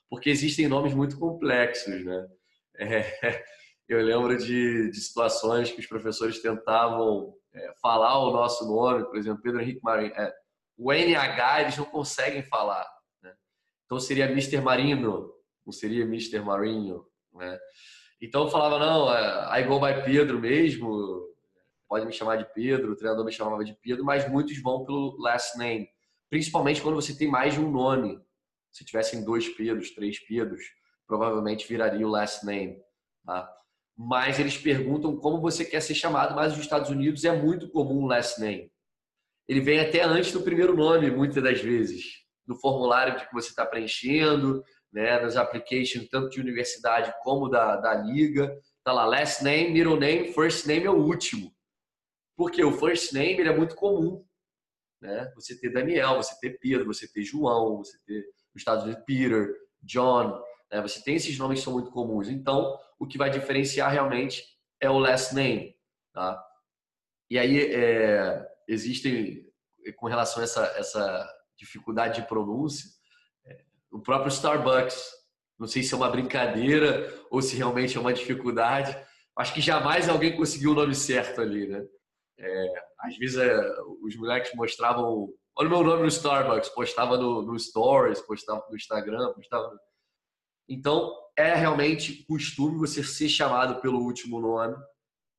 porque 0.09 0.29
existem 0.29 0.67
nomes 0.67 0.93
muito 0.93 1.17
complexos. 1.19 2.05
Né? 2.05 2.27
É, 2.77 3.43
eu 3.89 4.01
lembro 4.01 4.37
de, 4.37 4.89
de, 4.89 5.01
situações 5.01 5.71
que 5.71 5.79
os 5.79 5.87
professores 5.87 6.41
tentavam 6.41 7.33
é, 7.53 7.73
falar 7.81 8.19
o 8.19 8.31
nosso 8.31 8.65
nome, 8.65 9.05
por 9.05 9.17
exemplo, 9.17 9.41
Pedro 9.41 9.61
Henrique 9.61 9.81
Marinho. 9.83 10.13
O 10.83 10.91
NH 10.91 11.61
eles 11.61 11.77
não 11.77 11.85
conseguem 11.85 12.41
falar. 12.41 12.89
Né? 13.21 13.31
Então 13.85 13.99
seria 13.99 14.25
Mr. 14.25 14.59
Marino, 14.61 15.31
não 15.63 15.71
seria 15.71 16.03
Mr. 16.05 16.39
Marinho. 16.39 17.05
Né? 17.35 17.59
Então 18.19 18.45
eu 18.45 18.49
falava, 18.49 18.79
não, 18.79 19.15
é, 19.15 19.61
I 19.61 19.63
go 19.63 19.79
by 19.79 20.03
Pedro 20.03 20.39
mesmo, 20.39 21.21
pode 21.87 22.07
me 22.07 22.11
chamar 22.11 22.37
de 22.37 22.51
Pedro, 22.51 22.93
o 22.93 22.95
treinador 22.95 23.23
me 23.23 23.31
chamava 23.31 23.63
de 23.63 23.77
Pedro, 23.79 24.03
mas 24.03 24.27
muitos 24.27 24.59
vão 24.59 24.83
pelo 24.83 25.15
last 25.19 25.55
name, 25.55 25.87
principalmente 26.31 26.81
quando 26.81 26.95
você 26.95 27.15
tem 27.15 27.27
mais 27.27 27.53
de 27.53 27.59
um 27.59 27.69
nome. 27.69 28.19
Se 28.71 28.83
tivessem 28.83 29.23
dois 29.23 29.47
Pedros, 29.49 29.91
três 29.91 30.17
Pedros, 30.17 30.63
provavelmente 31.05 31.67
viraria 31.67 32.07
o 32.07 32.09
last 32.09 32.43
name. 32.43 32.81
Tá? 33.23 33.47
Mas 33.95 34.39
eles 34.39 34.57
perguntam 34.57 35.15
como 35.15 35.39
você 35.39 35.63
quer 35.63 35.81
ser 35.81 35.93
chamado, 35.93 36.33
mas 36.33 36.53
nos 36.53 36.61
Estados 36.61 36.89
Unidos 36.89 37.23
é 37.23 37.31
muito 37.31 37.69
comum 37.69 38.05
o 38.05 38.07
last 38.07 38.41
name 38.41 38.71
ele 39.51 39.59
vem 39.59 39.81
até 39.81 40.01
antes 40.01 40.31
do 40.31 40.43
primeiro 40.43 40.77
nome, 40.77 41.11
muitas 41.11 41.43
das 41.43 41.59
vezes, 41.59 42.05
no 42.47 42.55
formulário 42.55 43.17
que 43.17 43.33
você 43.33 43.49
está 43.49 43.65
preenchendo, 43.65 44.63
né, 44.93 45.19
nas 45.19 45.35
applications, 45.35 46.07
tanto 46.07 46.29
de 46.29 46.39
universidade 46.39 47.13
como 47.21 47.49
da, 47.49 47.75
da 47.75 47.93
liga. 47.93 48.49
Tá 48.81 48.93
lá, 48.93 49.03
last 49.03 49.43
name, 49.43 49.71
middle 49.71 49.99
name, 49.99 50.31
first 50.31 50.65
name 50.65 50.85
é 50.85 50.89
o 50.89 51.03
último. 51.03 51.53
Porque 52.37 52.63
o 52.63 52.71
first 52.71 53.11
name 53.11 53.41
ele 53.41 53.49
é 53.49 53.57
muito 53.57 53.75
comum. 53.75 54.25
Né? 55.01 55.29
Você 55.35 55.59
ter 55.59 55.69
Daniel, 55.69 56.15
você 56.15 56.33
ter 56.39 56.57
Pedro, 56.57 56.85
você 56.85 57.05
ter 57.11 57.21
João, 57.21 57.79
você 57.79 57.97
ter 58.05 58.23
nos 58.53 58.61
Estados 58.61 58.85
Unidos 58.85 59.03
Peter, 59.05 59.53
John. 59.81 60.41
Né? 60.71 60.81
Você 60.81 61.03
tem 61.03 61.15
esses 61.15 61.37
nomes 61.37 61.59
que 61.59 61.65
são 61.65 61.73
muito 61.73 61.91
comuns. 61.91 62.29
Então, 62.29 62.79
o 62.97 63.05
que 63.05 63.17
vai 63.17 63.29
diferenciar 63.29 63.91
realmente 63.91 64.45
é 64.79 64.89
o 64.89 64.97
last 64.97 65.35
name. 65.35 65.75
Tá? 66.13 66.41
E 67.29 67.37
aí, 67.37 67.73
é, 67.73 68.50
existem, 68.67 69.45
com 69.97 70.07
relação 70.07 70.41
a 70.41 70.43
essa, 70.43 70.65
essa 70.77 71.33
dificuldade 71.57 72.21
de 72.21 72.27
pronúncia, 72.27 72.89
é, 73.45 73.63
o 73.91 73.99
próprio 73.99 74.29
Starbucks, 74.29 75.03
não 75.59 75.67
sei 75.67 75.83
se 75.83 75.93
é 75.93 75.97
uma 75.97 76.09
brincadeira 76.09 77.13
ou 77.29 77.41
se 77.41 77.55
realmente 77.55 77.97
é 77.97 77.99
uma 77.99 78.13
dificuldade, 78.13 78.97
acho 79.37 79.53
que 79.53 79.61
jamais 79.61 80.09
alguém 80.09 80.35
conseguiu 80.35 80.71
o 80.71 80.75
nome 80.75 80.95
certo 80.95 81.41
ali, 81.41 81.67
né? 81.67 81.85
É, 82.39 82.73
às 82.99 83.17
vezes 83.17 83.37
é, 83.37 83.55
os 84.01 84.15
moleques 84.15 84.53
mostravam, 84.55 85.31
olha 85.55 85.67
o 85.67 85.71
meu 85.71 85.83
nome 85.83 86.01
no 86.01 86.07
Starbucks, 86.07 86.69
postava 86.69 87.17
no, 87.17 87.43
no 87.43 87.59
Stories, 87.59 88.21
postava 88.21 88.65
no 88.69 88.75
Instagram, 88.75 89.33
postava. 89.33 89.71
Então 90.67 91.13
é 91.37 91.53
realmente 91.53 92.25
costume 92.25 92.79
você 92.79 93.03
ser 93.03 93.29
chamado 93.29 93.79
pelo 93.81 93.99
último 93.99 94.39
nome, 94.39 94.75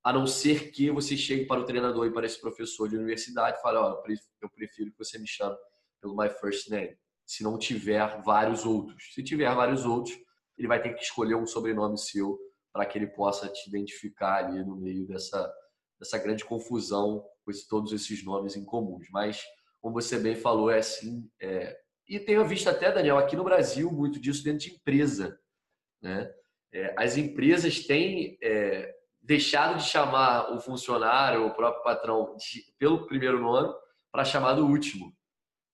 a 0.03 0.11
não 0.11 0.27
ser 0.27 0.71
que 0.71 0.91
você 0.91 1.15
chegue 1.15 1.45
para 1.45 1.61
o 1.61 1.65
treinador 1.65 2.05
e 2.05 2.11
para 2.11 2.25
esse 2.25 2.39
professor 2.39 2.89
de 2.89 2.97
universidade 2.97 3.57
e 3.57 3.61
fale, 3.61 3.77
oh, 3.77 4.03
eu 4.41 4.49
prefiro 4.49 4.91
que 4.91 4.97
você 4.97 5.17
me 5.17 5.27
chame 5.27 5.55
pelo 6.01 6.15
my 6.15 6.29
first 6.29 6.69
name, 6.69 6.97
se 7.25 7.43
não 7.43 7.57
tiver 7.57 8.21
vários 8.21 8.65
outros. 8.65 9.13
Se 9.13 9.23
tiver 9.23 9.53
vários 9.55 9.85
outros, 9.85 10.17
ele 10.57 10.67
vai 10.67 10.81
ter 10.81 10.93
que 10.93 11.01
escolher 11.01 11.35
um 11.35 11.47
sobrenome 11.47 11.97
seu 11.97 12.37
para 12.73 12.85
que 12.85 12.97
ele 12.97 13.07
possa 13.07 13.47
te 13.47 13.69
identificar 13.69 14.45
ali 14.45 14.63
no 14.65 14.75
meio 14.75 15.07
dessa, 15.07 15.51
dessa 15.97 16.17
grande 16.17 16.43
confusão 16.43 17.23
com 17.45 17.51
todos 17.69 17.93
esses 17.93 18.23
nomes 18.25 18.57
em 18.57 18.65
comuns. 18.65 19.07
Mas, 19.11 19.41
como 19.79 19.93
você 19.93 20.19
bem 20.19 20.35
falou, 20.35 20.69
é 20.69 20.79
assim. 20.79 21.29
É... 21.41 21.77
E 22.07 22.19
tenho 22.19 22.45
visto 22.45 22.67
até, 22.69 22.91
Daniel, 22.91 23.17
aqui 23.17 23.35
no 23.35 23.43
Brasil, 23.43 23.89
muito 23.89 24.19
disso 24.19 24.43
dentro 24.43 24.67
de 24.67 24.75
empresa. 24.75 25.39
Né? 26.01 26.29
É, 26.73 26.93
as 26.97 27.15
empresas 27.15 27.85
têm 27.85 28.37
é, 28.41 28.93
deixado 29.23 29.77
de 29.77 29.83
chamar 29.83 30.53
o 30.53 30.59
funcionário, 30.59 31.45
o 31.45 31.53
próprio 31.53 31.81
patrão, 31.81 32.35
de, 32.35 32.61
pelo 32.77 33.07
primeiro 33.07 33.39
nome 33.39 33.73
para 34.11 34.25
chamar 34.25 34.53
do 34.53 34.67
último. 34.67 35.15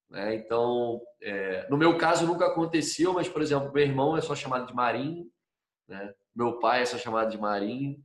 Né? 0.09 0.35
Então, 0.35 1.01
é, 1.21 1.67
no 1.69 1.77
meu 1.77 1.97
caso 1.97 2.27
nunca 2.27 2.45
aconteceu, 2.45 3.13
mas, 3.13 3.27
por 3.27 3.41
exemplo, 3.41 3.71
meu 3.73 3.83
irmão 3.83 4.15
é 4.15 4.21
só 4.21 4.35
chamado 4.35 4.67
de 4.67 4.73
Marinho, 4.73 5.29
né? 5.87 6.13
meu 6.35 6.59
pai 6.59 6.83
é 6.83 6.85
só 6.85 6.97
chamado 6.97 7.31
de 7.31 7.37
Marinho. 7.37 7.97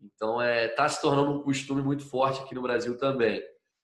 Então, 0.00 0.42
está 0.42 0.44
é, 0.44 0.68
tá 0.68 0.88
se 0.88 1.00
tornando 1.00 1.32
um 1.32 1.42
costume 1.42 1.82
muito 1.82 2.04
forte 2.04 2.40
aqui 2.40 2.54
no 2.54 2.62
Brasil 2.62 2.98
também. 2.98 3.42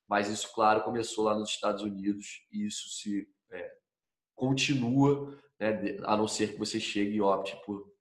Mas 0.09 0.29
isso, 0.29 0.53
claro, 0.53 0.83
começou 0.83 1.25
lá 1.25 1.35
nos 1.35 1.51
Estados 1.51 1.83
Unidos 1.83 2.47
e 2.53 2.67
isso 2.67 2.89
se 2.91 3.27
é, 3.51 3.73
continua, 4.35 5.37
né? 5.59 5.97
a 6.05 6.17
não 6.17 6.29
ser 6.29 6.53
que 6.53 6.59
você 6.59 6.79
chegue 6.79 7.17
e 7.17 7.21
opte 7.21 7.57
por, 7.65 7.94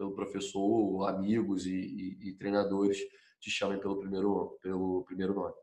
pelo 0.00 0.14
professor, 0.14 1.06
amigos 1.10 1.66
e, 1.66 1.74
e, 1.74 2.28
e 2.28 2.32
treinadores 2.32 2.96
te 3.38 3.50
chamem 3.50 3.78
pelo 3.78 3.98
primeiro, 3.98 4.58
pelo 4.62 5.04
primeiro 5.04 5.34
nome. 5.34 5.54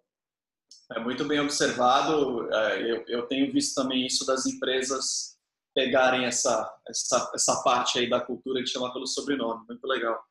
É 0.92 1.00
muito 1.00 1.26
bem 1.26 1.40
observado. 1.40 2.48
É, 2.54 2.92
eu, 2.92 3.04
eu 3.08 3.26
tenho 3.26 3.52
visto 3.52 3.74
também 3.74 4.06
isso 4.06 4.28
das 4.28 4.46
empresas 4.46 5.36
pegarem 5.74 6.26
essa, 6.26 6.72
essa, 6.88 7.32
essa 7.34 7.64
parte 7.64 7.98
aí 7.98 8.08
da 8.08 8.22
cultura 8.22 8.64
de 8.64 8.70
chamar 8.70 8.94
pelo 8.94 9.08
sobrenome. 9.08 9.66
Muito 9.68 9.88
legal. 9.88 10.24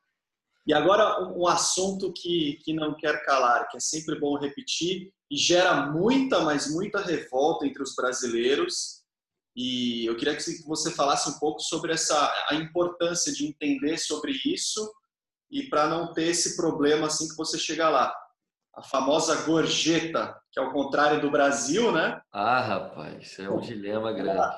E 0.65 0.73
agora 0.73 1.21
um 1.33 1.45
assunto 1.45 2.13
que, 2.13 2.59
que 2.63 2.73
não 2.73 2.95
quer 2.95 3.25
calar, 3.25 3.67
que 3.67 3.75
é 3.75 3.79
sempre 3.81 4.17
bom 4.17 4.37
repetir 4.37 5.11
e 5.29 5.35
gera 5.35 5.87
muita, 5.87 6.39
mas 6.41 6.71
muita 6.71 7.01
revolta 7.01 7.65
entre 7.65 7.83
os 7.83 7.93
brasileiros. 7.93 8.96
E 9.57 10.05
eu 10.05 10.15
queria 10.15 10.35
que 10.35 10.63
você 10.67 10.91
falasse 10.91 11.27
um 11.27 11.39
pouco 11.39 11.59
sobre 11.59 11.91
essa 11.91 12.31
a 12.47 12.53
importância 12.53 13.33
de 13.33 13.47
entender 13.47 13.97
sobre 13.97 14.31
isso 14.45 14.93
e 15.49 15.63
para 15.63 15.87
não 15.87 16.13
ter 16.13 16.27
esse 16.27 16.55
problema 16.55 17.07
assim 17.07 17.27
que 17.27 17.35
você 17.35 17.57
chega 17.57 17.89
lá 17.89 18.13
a 18.75 18.83
famosa 18.83 19.35
gorjeta, 19.41 20.39
que 20.51 20.59
é 20.59 20.61
o 20.61 20.71
contrário 20.71 21.19
do 21.19 21.31
Brasil, 21.31 21.91
né? 21.91 22.21
Ah, 22.31 22.61
rapaz, 22.61 23.39
é 23.39 23.49
um 23.49 23.59
dilema 23.59 24.13
grande. 24.13 24.55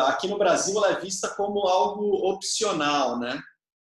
Aqui 0.00 0.26
no 0.26 0.36
Brasil 0.36 0.76
ela 0.76 0.90
é 0.90 1.00
vista 1.00 1.28
como 1.36 1.68
algo 1.68 2.28
opcional, 2.28 3.20
né? 3.20 3.40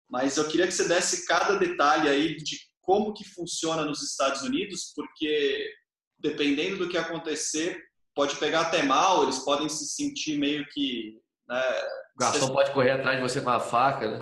Mas 0.10 0.36
eu 0.36 0.50
queria 0.50 0.68
que 0.68 0.74
você 0.74 0.86
desse 0.86 1.26
cada 1.26 1.58
detalhe 1.58 2.10
aí 2.10 2.36
de 2.36 2.58
como 2.82 3.14
que 3.14 3.24
funciona 3.24 3.86
nos 3.86 4.04
Estados 4.04 4.42
Unidos, 4.42 4.92
porque 4.94 5.72
dependendo 6.18 6.80
do 6.80 6.90
que 6.90 6.98
acontecer, 6.98 7.82
pode 8.20 8.36
pegar 8.36 8.64
até 8.64 8.84
mal, 8.84 9.24
eles 9.24 9.40
podem 9.40 9.70
se 9.70 9.86
sentir 9.86 10.38
meio 10.38 10.66
que... 10.66 11.18
Né, 11.48 11.64
o 12.16 12.20
garçom 12.20 12.52
pode 12.52 12.72
correr 12.72 12.92
atrás 12.92 13.16
de 13.16 13.24
você 13.24 13.40
com 13.40 13.50
a 13.50 13.62
faca, 13.62 14.12
né? 14.12 14.20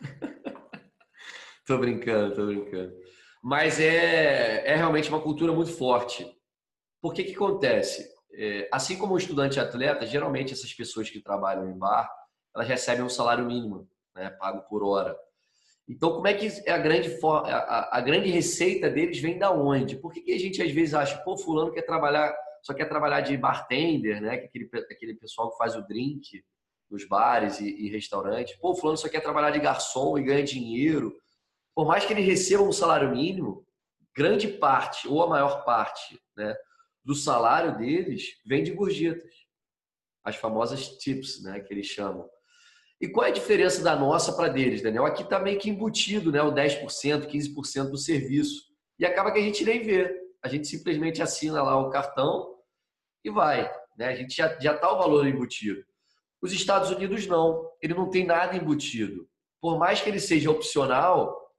tô 1.66 1.76
brincando, 1.76 2.32
tô 2.36 2.46
brincando. 2.46 2.94
Mas 3.42 3.80
é, 3.80 4.64
é 4.64 4.76
realmente 4.76 5.08
uma 5.08 5.20
cultura 5.20 5.52
muito 5.52 5.72
forte. 5.72 6.24
Por 7.02 7.12
que 7.12 7.24
que 7.24 7.34
acontece? 7.34 8.08
É, 8.34 8.68
assim 8.70 8.96
como 8.96 9.14
o 9.14 9.18
estudante 9.18 9.58
atleta, 9.58 10.06
geralmente 10.06 10.52
essas 10.52 10.72
pessoas 10.72 11.10
que 11.10 11.20
trabalham 11.20 11.68
em 11.68 11.76
bar, 11.76 12.08
elas 12.54 12.68
recebem 12.68 13.04
um 13.04 13.08
salário 13.08 13.44
mínimo, 13.44 13.88
né, 14.14 14.30
pago 14.30 14.60
por 14.68 14.84
hora. 14.84 15.12
Então, 15.88 16.12
como 16.12 16.28
é 16.28 16.34
que 16.34 16.46
é 16.66 16.70
a 16.70 16.78
grande, 16.78 17.18
a, 17.20 17.98
a 17.98 18.00
grande 18.00 18.30
receita 18.30 18.88
deles 18.88 19.18
vem 19.18 19.38
da 19.38 19.50
onde? 19.50 19.96
Por 19.96 20.12
que, 20.12 20.20
que 20.20 20.32
a 20.32 20.38
gente 20.38 20.62
às 20.62 20.70
vezes 20.70 20.94
acha, 20.94 21.18
pô, 21.18 21.36
fulano 21.36 21.72
quer 21.72 21.82
trabalhar, 21.82 22.32
só 22.64 22.72
quer 22.72 22.86
trabalhar 22.88 23.20
de 23.20 23.36
bartender, 23.36 24.20
né? 24.20 24.38
Que 24.38 24.46
aquele, 24.46 24.70
aquele 24.90 25.14
pessoal 25.14 25.50
que 25.50 25.58
faz 25.58 25.76
o 25.76 25.82
drink 25.86 26.42
nos 26.90 27.06
bares 27.06 27.60
e, 27.60 27.68
e 27.68 27.90
restaurantes. 27.90 28.56
Pô, 28.56 28.74
fulano 28.74 28.96
só 28.96 29.08
quer 29.08 29.20
trabalhar 29.20 29.50
de 29.50 29.60
garçom 29.60 30.16
e 30.16 30.22
ganha 30.22 30.42
dinheiro 30.42 31.14
por 31.74 31.86
mais 31.86 32.04
que 32.04 32.12
ele 32.12 32.22
receba 32.22 32.62
um 32.62 32.72
salário 32.72 33.10
mínimo, 33.10 33.66
grande 34.16 34.46
parte 34.46 35.08
ou 35.08 35.22
a 35.22 35.26
maior 35.26 35.64
parte 35.64 36.18
né, 36.36 36.54
do 37.04 37.14
salário 37.14 37.76
deles 37.76 38.40
vem 38.46 38.62
de 38.62 38.70
gorjetas, 38.70 39.34
as 40.22 40.36
famosas 40.36 40.96
tips, 40.98 41.42
né, 41.42 41.60
que 41.60 41.74
eles 41.74 41.86
chamam. 41.86 42.28
E 43.00 43.08
qual 43.08 43.26
é 43.26 43.30
a 43.30 43.32
diferença 43.32 43.82
da 43.82 43.96
nossa 43.96 44.32
para 44.32 44.48
deles, 44.48 44.80
Daniel? 44.80 45.04
Aqui 45.04 45.24
está 45.24 45.40
meio 45.40 45.58
que 45.58 45.68
embutido, 45.68 46.30
né, 46.30 46.40
o 46.42 46.52
10%, 46.52 47.26
15% 47.26 47.90
do 47.90 47.98
serviço. 47.98 48.62
E 48.98 49.04
acaba 49.04 49.32
que 49.32 49.40
a 49.40 49.42
gente 49.42 49.64
nem 49.64 49.82
vê. 49.82 50.14
A 50.42 50.48
gente 50.48 50.68
simplesmente 50.68 51.20
assina 51.20 51.60
lá 51.62 51.76
o 51.76 51.90
cartão 51.90 52.53
e 53.24 53.30
vai. 53.30 53.70
Né? 53.96 54.08
A 54.08 54.14
gente 54.14 54.36
já 54.36 54.52
está 54.52 54.92
o 54.92 54.98
valor 54.98 55.26
embutido. 55.26 55.82
Os 56.42 56.52
Estados 56.52 56.90
Unidos 56.90 57.26
não. 57.26 57.70
Ele 57.80 57.94
não 57.94 58.10
tem 58.10 58.26
nada 58.26 58.56
embutido. 58.56 59.26
Por 59.60 59.78
mais 59.78 60.00
que 60.00 60.10
ele 60.10 60.20
seja 60.20 60.50
opcional, 60.50 61.50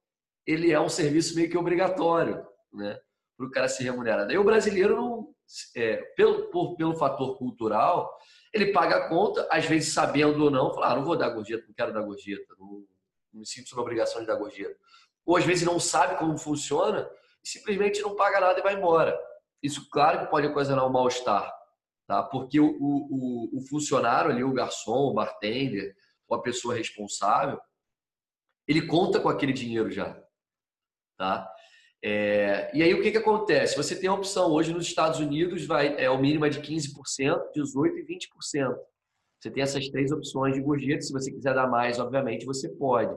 ele 0.46 0.70
é 0.70 0.80
um 0.80 0.88
serviço 0.88 1.34
meio 1.34 1.50
que 1.50 1.58
obrigatório, 1.58 2.46
né? 2.72 2.98
Para 3.36 3.46
o 3.46 3.50
cara 3.50 3.68
se 3.68 3.82
remunerar. 3.82 4.26
Daí 4.26 4.38
o 4.38 4.44
brasileiro, 4.44 4.96
não, 4.96 5.34
é, 5.74 5.96
pelo, 6.16 6.48
por, 6.50 6.76
pelo 6.76 6.94
fator 6.94 7.36
cultural, 7.36 8.16
ele 8.52 8.72
paga 8.72 8.96
a 8.96 9.08
conta, 9.08 9.46
às 9.50 9.66
vezes 9.66 9.92
sabendo 9.92 10.44
ou 10.44 10.50
não, 10.50 10.72
fala, 10.72 10.92
ah, 10.92 10.96
não 10.96 11.04
vou 11.04 11.16
dar 11.16 11.30
gorjeta, 11.30 11.64
não 11.66 11.74
quero 11.74 11.92
dar 11.92 12.02
gorjeta, 12.02 12.54
não, 12.58 12.84
não 13.32 13.40
me 13.40 13.46
sinto 13.46 13.68
sob 13.68 13.82
obrigação 13.82 14.20
de 14.20 14.26
dar 14.26 14.36
gorjeta. 14.36 14.76
Ou 15.24 15.36
às 15.36 15.44
vezes 15.44 15.66
não 15.66 15.80
sabe 15.80 16.16
como 16.16 16.38
funciona 16.38 17.10
e 17.44 17.48
simplesmente 17.48 18.00
não 18.00 18.14
paga 18.14 18.40
nada 18.40 18.58
e 18.58 18.62
vai 18.62 18.74
embora. 18.74 19.18
Isso, 19.62 19.88
claro 19.90 20.20
que 20.20 20.30
pode 20.30 20.46
ocasionar 20.46 20.86
um 20.86 20.92
mal-estar, 20.92 21.52
tá? 22.06 22.22
Porque 22.22 22.60
o, 22.60 22.66
o, 22.68 23.58
o 23.58 23.60
funcionário 23.68 24.30
ali, 24.30 24.44
o 24.44 24.52
garçom, 24.52 25.10
o 25.10 25.14
bartender, 25.14 25.94
ou 26.28 26.36
a 26.36 26.42
pessoa 26.42 26.74
responsável, 26.74 27.60
ele 28.66 28.86
conta 28.86 29.20
com 29.20 29.28
aquele 29.28 29.52
dinheiro 29.52 29.90
já. 29.90 30.20
Tá? 31.16 31.50
É, 32.02 32.70
e 32.76 32.82
aí 32.82 32.94
o 32.94 33.02
que, 33.02 33.10
que 33.10 33.18
acontece? 33.18 33.76
Você 33.76 33.98
tem 33.98 34.08
a 34.08 34.14
opção, 34.14 34.52
hoje 34.52 34.72
nos 34.72 34.86
Estados 34.86 35.18
Unidos 35.18 35.64
vai, 35.66 35.96
é 35.98 36.10
o 36.10 36.18
mínimo 36.18 36.44
é 36.44 36.48
de 36.48 36.60
15%, 36.60 36.92
18% 37.56 37.96
e 37.96 38.04
20%. 38.04 38.76
Você 39.38 39.50
tem 39.50 39.62
essas 39.62 39.88
três 39.88 40.10
opções 40.12 40.54
de 40.54 40.60
gorjeta. 40.60 41.02
Se 41.02 41.12
você 41.12 41.30
quiser 41.30 41.54
dar 41.54 41.68
mais, 41.68 41.98
obviamente, 41.98 42.44
você 42.44 42.68
pode. 42.68 43.14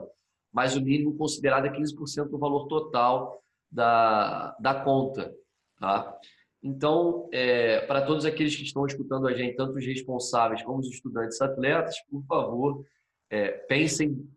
Mas 0.52 0.76
o 0.76 0.80
mínimo 0.80 1.16
considerado 1.16 1.66
é 1.66 1.70
15% 1.70 2.28
do 2.28 2.38
valor 2.38 2.66
total 2.68 3.42
da, 3.70 4.56
da 4.60 4.74
conta. 4.82 5.32
Tá? 5.78 6.18
Então, 6.62 7.28
é, 7.32 7.80
para 7.86 8.04
todos 8.04 8.24
aqueles 8.26 8.54
que 8.54 8.62
estão 8.62 8.84
escutando 8.84 9.26
a 9.26 9.32
gente, 9.32 9.56
tanto 9.56 9.78
os 9.78 9.86
responsáveis 9.86 10.62
como 10.62 10.80
os 10.80 10.88
estudantes 10.88 11.40
atletas, 11.40 11.96
por 12.10 12.22
favor, 12.26 12.84
é, 13.30 13.50
pensem 13.50 14.28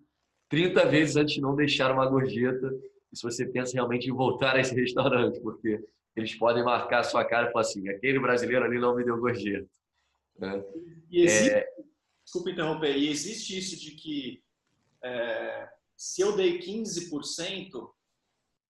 30 0.49 0.85
vezes 0.85 1.15
antes 1.15 1.35
de 1.35 1.41
não 1.41 1.55
deixar 1.55 1.91
uma 1.91 2.07
gorjeta 2.07 2.71
e 3.11 3.17
se 3.17 3.23
você 3.23 3.45
pensa 3.45 3.73
realmente 3.73 4.09
em 4.09 4.13
voltar 4.13 4.55
a 4.55 4.59
esse 4.59 4.73
restaurante, 4.79 5.39
porque 5.41 5.79
eles 6.15 6.35
podem 6.35 6.63
marcar 6.63 6.99
a 6.99 7.03
sua 7.03 7.23
cara 7.25 7.49
e 7.49 7.51
falar 7.51 7.61
assim, 7.61 7.87
aquele 7.89 8.19
brasileiro 8.19 8.65
ali 8.65 8.79
não 8.79 8.95
me 8.95 9.03
deu 9.03 9.19
gorjeta. 9.19 9.69
Né? 10.37 10.63
E 11.11 11.23
existe, 11.23 11.49
é... 11.53 11.67
Desculpa 12.23 12.51
interromper, 12.51 12.95
e 12.95 13.09
existe 13.09 13.57
isso 13.57 13.79
de 13.79 13.91
que 13.91 14.41
é, 15.03 15.69
se 15.97 16.21
eu 16.21 16.35
dei 16.35 16.59
15%, 16.59 17.89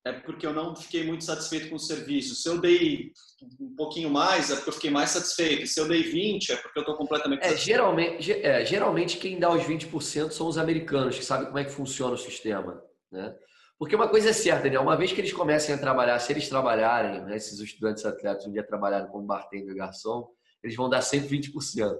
é 0.06 0.12
porque 0.12 0.46
eu 0.46 0.54
não 0.54 0.76
fiquei 0.76 1.06
muito 1.06 1.24
satisfeito 1.24 1.70
com 1.70 1.76
o 1.76 1.80
serviço. 1.80 2.36
Se 2.36 2.50
eu 2.50 2.60
dei 2.60 3.12
um 3.60 3.74
pouquinho 3.74 4.10
mais, 4.10 4.52
é 4.52 4.56
porque 4.56 4.70
eu 4.70 4.74
fiquei 4.74 4.92
mais 4.92 5.12
satisfeito. 5.12 5.66
Se 5.66 5.80
eu 5.80 5.88
dei 5.88 6.04
20, 6.04 6.52
é 6.52 6.56
porque 6.58 6.80
eu 6.80 6.82
estou 6.82 6.98
completamente 6.98 7.40
é, 7.40 7.50
satisfeito. 7.50 7.66
Geralmente, 7.66 8.32
é, 8.34 8.66
geralmente, 8.66 9.18
quem 9.18 9.40
dá 9.40 9.50
os 9.50 9.64
20% 9.64 10.32
são 10.32 10.48
os 10.48 10.58
americanos, 10.58 11.18
que 11.18 11.24
sabem 11.24 11.48
como 11.48 11.58
é 11.58 11.64
que 11.64 11.72
funciona 11.72 12.16
o 12.16 12.18
sistema. 12.18 12.84
Né? 13.10 13.34
Porque 13.80 13.96
uma 13.96 14.10
coisa 14.10 14.30
é 14.30 14.34
certa, 14.34 14.64
Daniel, 14.64 14.82
uma 14.82 14.98
vez 14.98 15.14
que 15.14 15.22
eles 15.22 15.32
comecem 15.32 15.74
a 15.74 15.78
trabalhar, 15.78 16.20
se 16.20 16.34
eles 16.34 16.50
trabalharem, 16.50 17.22
né, 17.22 17.38
esses 17.38 17.58
estudantes 17.60 18.06
atletas 18.06 18.46
um 18.46 18.52
dia 18.52 18.66
trabalharem 18.66 19.10
como 19.10 19.26
bartender 19.26 19.74
garçom, 19.74 20.28
eles 20.62 20.76
vão 20.76 20.90
dar 20.90 21.00
120%. 21.00 21.96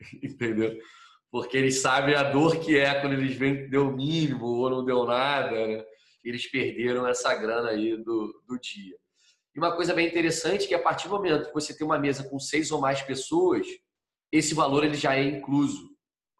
Entendeu? 0.22 0.76
Porque 1.30 1.56
eles 1.56 1.80
sabem 1.80 2.16
a 2.16 2.24
dor 2.24 2.58
que 2.58 2.76
é 2.76 3.00
quando 3.00 3.12
eles 3.12 3.36
veem 3.36 3.56
que 3.56 3.68
deu 3.68 3.88
o 3.88 3.96
mínimo 3.96 4.46
ou 4.46 4.68
não 4.68 4.84
deu 4.84 5.04
nada. 5.04 5.50
Né? 5.50 5.84
Eles 6.24 6.50
perderam 6.50 7.06
essa 7.06 7.34
grana 7.34 7.70
aí 7.70 7.96
do, 7.96 8.42
do 8.46 8.58
dia. 8.58 8.96
E 9.54 9.58
uma 9.58 9.74
coisa 9.74 9.94
bem 9.94 10.06
interessante 10.06 10.64
é 10.64 10.68
que 10.68 10.74
a 10.74 10.82
partir 10.82 11.08
do 11.08 11.14
momento 11.14 11.48
que 11.48 11.54
você 11.54 11.76
tem 11.76 11.86
uma 11.86 11.98
mesa 11.98 12.28
com 12.28 12.38
seis 12.38 12.70
ou 12.70 12.80
mais 12.80 13.02
pessoas, 13.02 13.66
esse 14.30 14.54
valor 14.54 14.84
ele 14.84 14.94
já 14.94 15.16
é 15.16 15.24
incluso. 15.24 15.90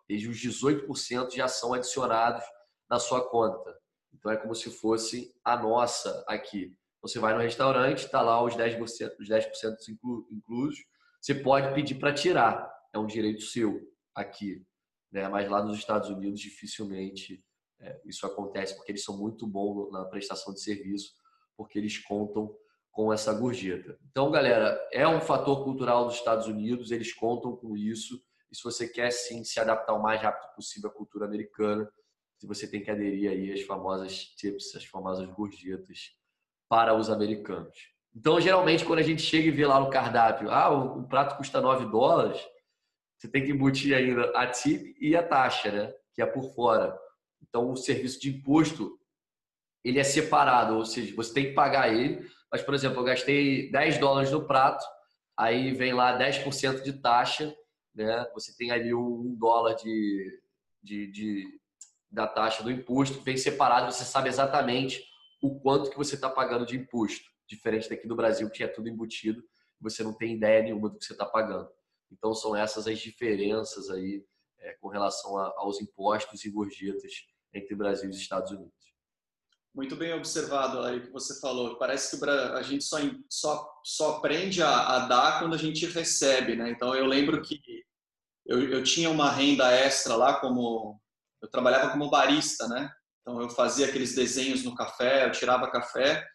E 0.08 0.26
os 0.28 0.36
18% 0.38 1.34
já 1.34 1.48
são 1.48 1.72
adicionados 1.72 2.44
na 2.88 2.98
sua 2.98 3.28
conta. 3.28 3.74
Então 4.12 4.30
é 4.30 4.36
como 4.36 4.54
se 4.54 4.70
fosse 4.70 5.32
a 5.44 5.56
nossa 5.56 6.24
aqui. 6.28 6.76
Você 7.02 7.18
vai 7.18 7.32
no 7.32 7.40
restaurante, 7.40 8.04
está 8.04 8.20
lá 8.20 8.42
os 8.42 8.54
10%, 8.54 8.78
os 9.18 9.28
10% 9.28 9.76
inclusos. 10.30 10.78
Você 11.20 11.34
pode 11.34 11.72
pedir 11.74 11.96
para 11.96 12.12
tirar, 12.12 12.70
é 12.94 12.98
um 12.98 13.06
direito 13.06 13.42
seu 13.42 13.80
aqui. 14.14 14.62
Né? 15.10 15.28
Mas 15.28 15.48
lá 15.48 15.62
nos 15.62 15.78
Estados 15.78 16.10
Unidos, 16.10 16.40
dificilmente 16.40 17.42
é, 17.80 18.00
isso 18.04 18.26
acontece, 18.26 18.74
porque 18.76 18.92
eles 18.92 19.04
são 19.04 19.16
muito 19.16 19.46
bons 19.46 19.90
na 19.90 20.04
prestação 20.04 20.52
de 20.52 20.60
serviço, 20.60 21.12
porque 21.56 21.78
eles 21.78 21.98
contam 21.98 22.54
com 22.90 23.12
essa 23.12 23.32
gorjeta. 23.32 23.98
Então, 24.10 24.30
galera, 24.30 24.80
é 24.92 25.06
um 25.06 25.20
fator 25.20 25.64
cultural 25.64 26.06
dos 26.06 26.16
Estados 26.16 26.46
Unidos, 26.46 26.90
eles 26.90 27.12
contam 27.12 27.56
com 27.56 27.76
isso. 27.76 28.20
E 28.50 28.56
se 28.56 28.62
você 28.62 28.88
quer 28.88 29.10
sim 29.12 29.44
se 29.44 29.60
adaptar 29.60 29.94
o 29.94 30.02
mais 30.02 30.20
rápido 30.20 30.52
possível 30.54 30.90
à 30.90 30.92
cultura 30.92 31.24
americana, 31.24 31.90
você 32.46 32.66
tem 32.66 32.82
que 32.82 32.90
aderir 32.90 33.30
aí 33.30 33.52
às 33.52 33.62
famosas 33.62 34.24
tips, 34.36 34.74
as 34.74 34.84
famosas 34.84 35.28
gorjetas 35.28 36.16
para 36.68 36.94
os 36.94 37.10
americanos. 37.10 37.76
Então, 38.14 38.40
geralmente, 38.40 38.84
quando 38.84 38.98
a 38.98 39.04
gente 39.04 39.22
chega 39.22 39.48
e 39.48 39.52
vê 39.52 39.66
lá 39.66 39.78
no 39.78 39.90
cardápio, 39.90 40.50
ah, 40.50 40.70
o, 40.70 41.06
prato 41.06 41.36
custa 41.36 41.60
9 41.60 41.86
dólares, 41.86 42.40
você 43.16 43.28
tem 43.28 43.44
que 43.44 43.52
embutir 43.52 43.94
ainda 43.94 44.30
a 44.36 44.46
tip 44.46 44.96
e 45.00 45.14
a 45.14 45.22
taxa, 45.22 45.70
né? 45.70 45.94
Que 46.14 46.22
é 46.22 46.26
por 46.26 46.42
fora. 46.54 46.98
Então, 47.42 47.70
o 47.70 47.76
serviço 47.76 48.20
de 48.20 48.30
imposto, 48.30 48.98
ele 49.84 49.98
é 49.98 50.04
separado, 50.04 50.76
ou 50.76 50.84
seja, 50.84 51.14
você 51.14 51.32
tem 51.32 51.44
que 51.46 51.52
pagar 51.52 51.92
ele, 51.92 52.28
mas, 52.50 52.62
por 52.62 52.74
exemplo, 52.74 53.00
eu 53.00 53.04
gastei 53.04 53.70
10 53.70 53.98
dólares 53.98 54.30
no 54.30 54.46
prato, 54.46 54.84
aí 55.36 55.72
vem 55.72 55.92
lá 55.92 56.18
10% 56.18 56.82
de 56.82 56.92
taxa, 56.94 57.54
né? 57.94 58.26
Você 58.34 58.54
tem 58.56 58.70
ali 58.70 58.92
um 58.94 59.34
dólar 59.38 59.74
de, 59.74 60.40
de, 60.82 61.10
de, 61.10 61.60
da 62.10 62.26
taxa 62.26 62.62
do 62.62 62.70
imposto, 62.70 63.20
vem 63.22 63.36
separado, 63.36 63.92
você 63.92 64.04
sabe 64.04 64.28
exatamente 64.28 65.02
o 65.42 65.58
quanto 65.60 65.90
que 65.90 65.96
você 65.96 66.14
está 66.14 66.28
pagando 66.28 66.66
de 66.66 66.76
imposto. 66.76 67.24
Diferente 67.46 67.88
daqui 67.88 68.06
do 68.06 68.16
Brasil, 68.16 68.50
que 68.50 68.62
é 68.62 68.68
tudo 68.68 68.88
embutido, 68.88 69.42
você 69.80 70.02
não 70.02 70.12
tem 70.12 70.34
ideia 70.34 70.62
nenhuma 70.62 70.90
do 70.90 70.98
que 70.98 71.04
você 71.04 71.12
está 71.12 71.24
pagando. 71.24 71.68
Então, 72.10 72.34
são 72.34 72.54
essas 72.54 72.86
as 72.86 72.98
diferenças 72.98 73.88
aí 73.90 74.24
é, 74.58 74.72
com 74.74 74.88
relação 74.88 75.38
a, 75.38 75.54
aos 75.56 75.80
impostos 75.80 76.44
e 76.44 76.50
gorjetas 76.50 77.12
entre 77.54 77.74
Brasil 77.74 78.08
e 78.10 78.14
Estados 78.14 78.50
Unidos. 78.50 78.72
Muito 79.74 79.94
bem 79.94 80.12
observado 80.12 80.80
aí 80.80 81.00
que 81.00 81.12
você 81.12 81.40
falou. 81.40 81.78
Parece 81.78 82.18
que 82.18 82.28
a 82.28 82.62
gente 82.62 82.82
só, 82.82 82.98
só, 83.28 83.80
só 83.84 84.16
aprende 84.16 84.62
a, 84.62 84.96
a 84.96 84.98
dar 85.06 85.38
quando 85.38 85.54
a 85.54 85.58
gente 85.58 85.86
recebe, 85.86 86.56
né? 86.56 86.70
Então 86.70 86.94
eu 86.94 87.06
lembro 87.06 87.40
que 87.40 87.60
eu, 88.46 88.60
eu 88.68 88.82
tinha 88.82 89.08
uma 89.08 89.30
renda 89.30 89.70
extra 89.70 90.16
lá 90.16 90.40
como 90.40 91.00
eu 91.40 91.48
trabalhava 91.48 91.92
como 91.92 92.10
barista, 92.10 92.66
né? 92.66 92.90
Então 93.20 93.40
eu 93.40 93.48
fazia 93.48 93.86
aqueles 93.86 94.14
desenhos 94.14 94.64
no 94.64 94.74
café, 94.74 95.26
eu 95.26 95.32
tirava 95.32 95.70
café. 95.70 96.26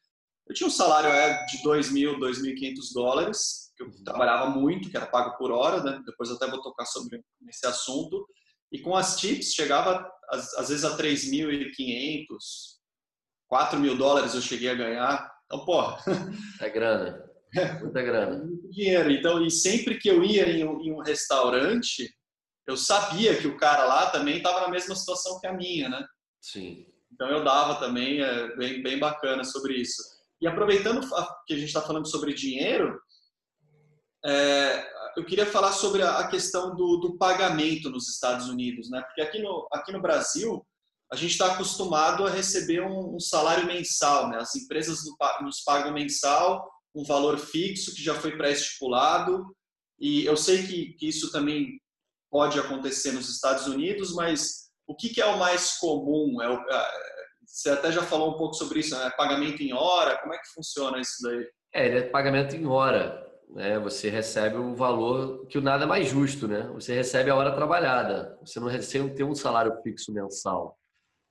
Eu 0.47 0.56
tinha 0.56 0.67
um 0.67 0.71
salário 0.71 1.10
é, 1.10 1.45
de 1.47 1.58
2.000, 1.63 2.17
2.500 2.17 2.93
dólares, 2.93 3.73
que 3.75 3.84
eu 3.84 3.88
uhum. 3.88 4.04
trabalhava 4.04 4.49
muito, 4.49 4.89
que 4.89 4.95
era 4.95 5.08
pago 5.08 5.38
por 5.38 5.51
hora, 5.51 5.84
né? 5.84 6.01
Depois 6.06 6.30
eu 6.30 6.36
até 6.36 6.47
vou 6.47 6.62
tocar 6.62 6.86
sobre 6.86 7.21
esse 7.49 7.65
assunto. 7.65 8.25
E 8.75 8.79
com 8.79 8.93
as 8.93 9.15
tips 9.15 9.53
chegava 9.53 10.05
às, 10.29 10.53
às 10.55 10.67
vezes 10.67 10.83
a 10.83 10.97
3.500, 10.97 12.25
4 13.47 13.79
mil 13.79 13.95
dólares 13.95 14.35
eu 14.35 14.41
cheguei 14.41 14.69
a 14.69 14.75
ganhar. 14.75 15.31
Então, 15.45 15.63
pô. 15.63 15.81
É 16.59 16.69
grana. 16.69 17.23
Muita 17.79 18.01
grana. 18.01 18.43
Muito 18.43 18.69
dinheiro. 18.69 19.09
Então, 19.11 19.45
e 19.45 19.49
sempre 19.49 19.97
que 19.97 20.09
eu 20.09 20.21
ia 20.25 20.49
em 20.49 20.65
um, 20.65 20.81
em 20.81 20.91
um 20.91 20.99
restaurante, 20.99 22.13
eu 22.67 22.75
sabia 22.75 23.38
que 23.38 23.47
o 23.47 23.55
cara 23.55 23.85
lá 23.85 24.09
também 24.09 24.38
estava 24.38 24.59
na 24.59 24.67
mesma 24.67 24.93
situação 24.93 25.39
que 25.39 25.47
a 25.47 25.53
minha, 25.53 25.88
né? 25.88 26.05
Sim. 26.41 26.85
Então 27.13 27.29
eu 27.29 27.45
dava 27.45 27.75
também, 27.75 28.21
é 28.21 28.57
bem, 28.57 28.83
bem 28.83 28.99
bacana 28.99 29.45
sobre 29.45 29.75
isso. 29.75 30.03
E 30.41 30.47
aproveitando 30.47 30.99
que 31.47 31.53
a 31.53 31.57
gente 31.57 31.69
está 31.69 31.81
falando 31.81 32.09
sobre 32.09 32.33
dinheiro, 32.33 32.99
é, 34.25 34.88
eu 35.15 35.23
queria 35.23 35.45
falar 35.45 35.71
sobre 35.71 36.01
a 36.01 36.27
questão 36.27 36.75
do, 36.75 36.97
do, 36.97 37.17
pagamento 37.17 37.89
nos 37.89 38.09
Estados 38.09 38.49
Unidos, 38.49 38.89
né? 38.89 39.01
Porque 39.01 39.21
aqui 39.21 39.41
no, 39.41 39.67
aqui 39.71 39.91
no 39.91 40.01
Brasil 40.01 40.65
a 41.11 41.15
gente 41.15 41.31
está 41.31 41.53
acostumado 41.53 42.25
a 42.25 42.29
receber 42.29 42.81
um, 42.81 43.15
um, 43.15 43.19
salário 43.19 43.67
mensal, 43.67 44.29
né? 44.29 44.38
As 44.38 44.55
empresas 44.55 44.99
nos 45.41 45.61
pagam 45.61 45.93
mensal, 45.93 46.67
um 46.93 47.03
valor 47.03 47.38
fixo 47.38 47.93
que 47.93 48.03
já 48.03 48.15
foi 48.15 48.35
pré-estipulado. 48.35 49.55
E 49.99 50.25
eu 50.25 50.35
sei 50.35 50.65
que, 50.65 50.93
que 50.93 51.07
isso 51.07 51.31
também 51.31 51.79
pode 52.29 52.59
acontecer 52.59 53.11
nos 53.11 53.29
Estados 53.29 53.67
Unidos, 53.67 54.13
mas 54.13 54.69
o 54.88 54.95
que, 54.95 55.09
que 55.09 55.21
é 55.21 55.25
o 55.25 55.38
mais 55.38 55.77
comum? 55.77 56.41
É 56.41 56.49
o, 56.49 56.55
é, 56.55 56.91
você 57.45 57.69
até 57.69 57.91
já 57.91 58.01
falou 58.01 58.33
um 58.33 58.38
pouco 58.38 58.55
sobre 58.55 58.79
isso, 58.79 58.97
né? 58.97 59.09
Pagamento 59.15 59.61
em 59.61 59.71
hora, 59.71 60.17
como 60.17 60.33
é 60.33 60.38
que 60.39 60.53
funciona 60.53 60.99
isso 60.99 61.21
daí? 61.21 61.47
É, 61.73 61.85
ele 61.85 61.99
é 61.99 62.09
pagamento 62.09 62.55
em 62.55 62.65
hora. 62.65 63.24
Né? 63.49 63.79
Você 63.79 64.10
recebe 64.10 64.58
o 64.58 64.75
valor 64.75 65.45
que 65.47 65.58
o 65.58 65.62
nada 65.62 65.84
é 65.84 65.88
mais 65.88 66.08
justo, 66.08 66.47
né? 66.47 66.63
Você 66.73 66.93
recebe 66.93 67.29
a 67.29 67.36
hora 67.36 67.55
trabalhada. 67.55 68.38
Você 68.41 68.60
não 68.60 68.67
recebe 68.67 69.13
tem 69.13 69.25
um 69.25 69.36
salário 69.36 69.81
fixo 69.81 70.12
mensal. 70.13 70.77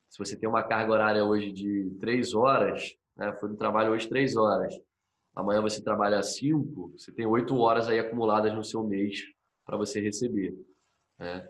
Se 0.08 0.18
você 0.18 0.38
tem 0.38 0.48
uma 0.48 0.62
carga 0.62 0.92
horária 0.92 1.24
hoje 1.24 1.52
de 1.52 1.90
três 2.00 2.34
horas, 2.34 2.94
né? 3.16 3.32
foi 3.40 3.48
no 3.48 3.56
trabalho 3.56 3.92
hoje 3.92 4.08
três 4.08 4.36
horas. 4.36 4.74
Amanhã 5.34 5.60
você 5.60 5.82
trabalha 5.82 6.22
cinco, 6.22 6.92
você 6.96 7.12
tem 7.12 7.26
oito 7.26 7.56
horas 7.56 7.88
aí 7.88 7.98
acumuladas 7.98 8.54
no 8.54 8.62
seu 8.62 8.84
mês 8.84 9.20
para 9.66 9.76
você 9.76 10.00
receber. 10.00 10.54
Né? 11.18 11.46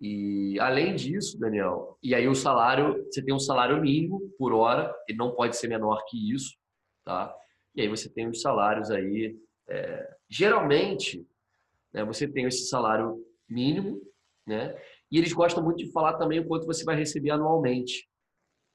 E 0.00 0.58
além 0.60 0.94
disso, 0.94 1.38
Daniel, 1.38 1.98
e 2.02 2.14
aí 2.14 2.28
o 2.28 2.34
salário, 2.34 3.04
você 3.04 3.22
tem 3.22 3.34
um 3.34 3.38
salário 3.38 3.80
mínimo 3.80 4.20
por 4.38 4.52
hora, 4.52 4.94
ele 5.08 5.18
não 5.18 5.34
pode 5.34 5.56
ser 5.56 5.68
menor 5.68 6.04
que 6.08 6.32
isso, 6.32 6.56
tá? 7.04 7.34
E 7.74 7.82
aí 7.82 7.88
você 7.88 8.08
tem 8.08 8.28
os 8.28 8.40
salários 8.40 8.90
aí, 8.90 9.36
é, 9.68 10.16
geralmente, 10.28 11.26
né, 11.92 12.04
você 12.04 12.26
tem 12.26 12.46
esse 12.46 12.66
salário 12.66 13.24
mínimo, 13.48 14.00
né? 14.46 14.74
E 15.10 15.18
eles 15.18 15.32
gostam 15.32 15.62
muito 15.62 15.78
de 15.78 15.90
falar 15.92 16.14
também 16.14 16.40
o 16.40 16.46
quanto 16.46 16.66
você 16.66 16.84
vai 16.84 16.96
receber 16.96 17.30
anualmente. 17.30 18.08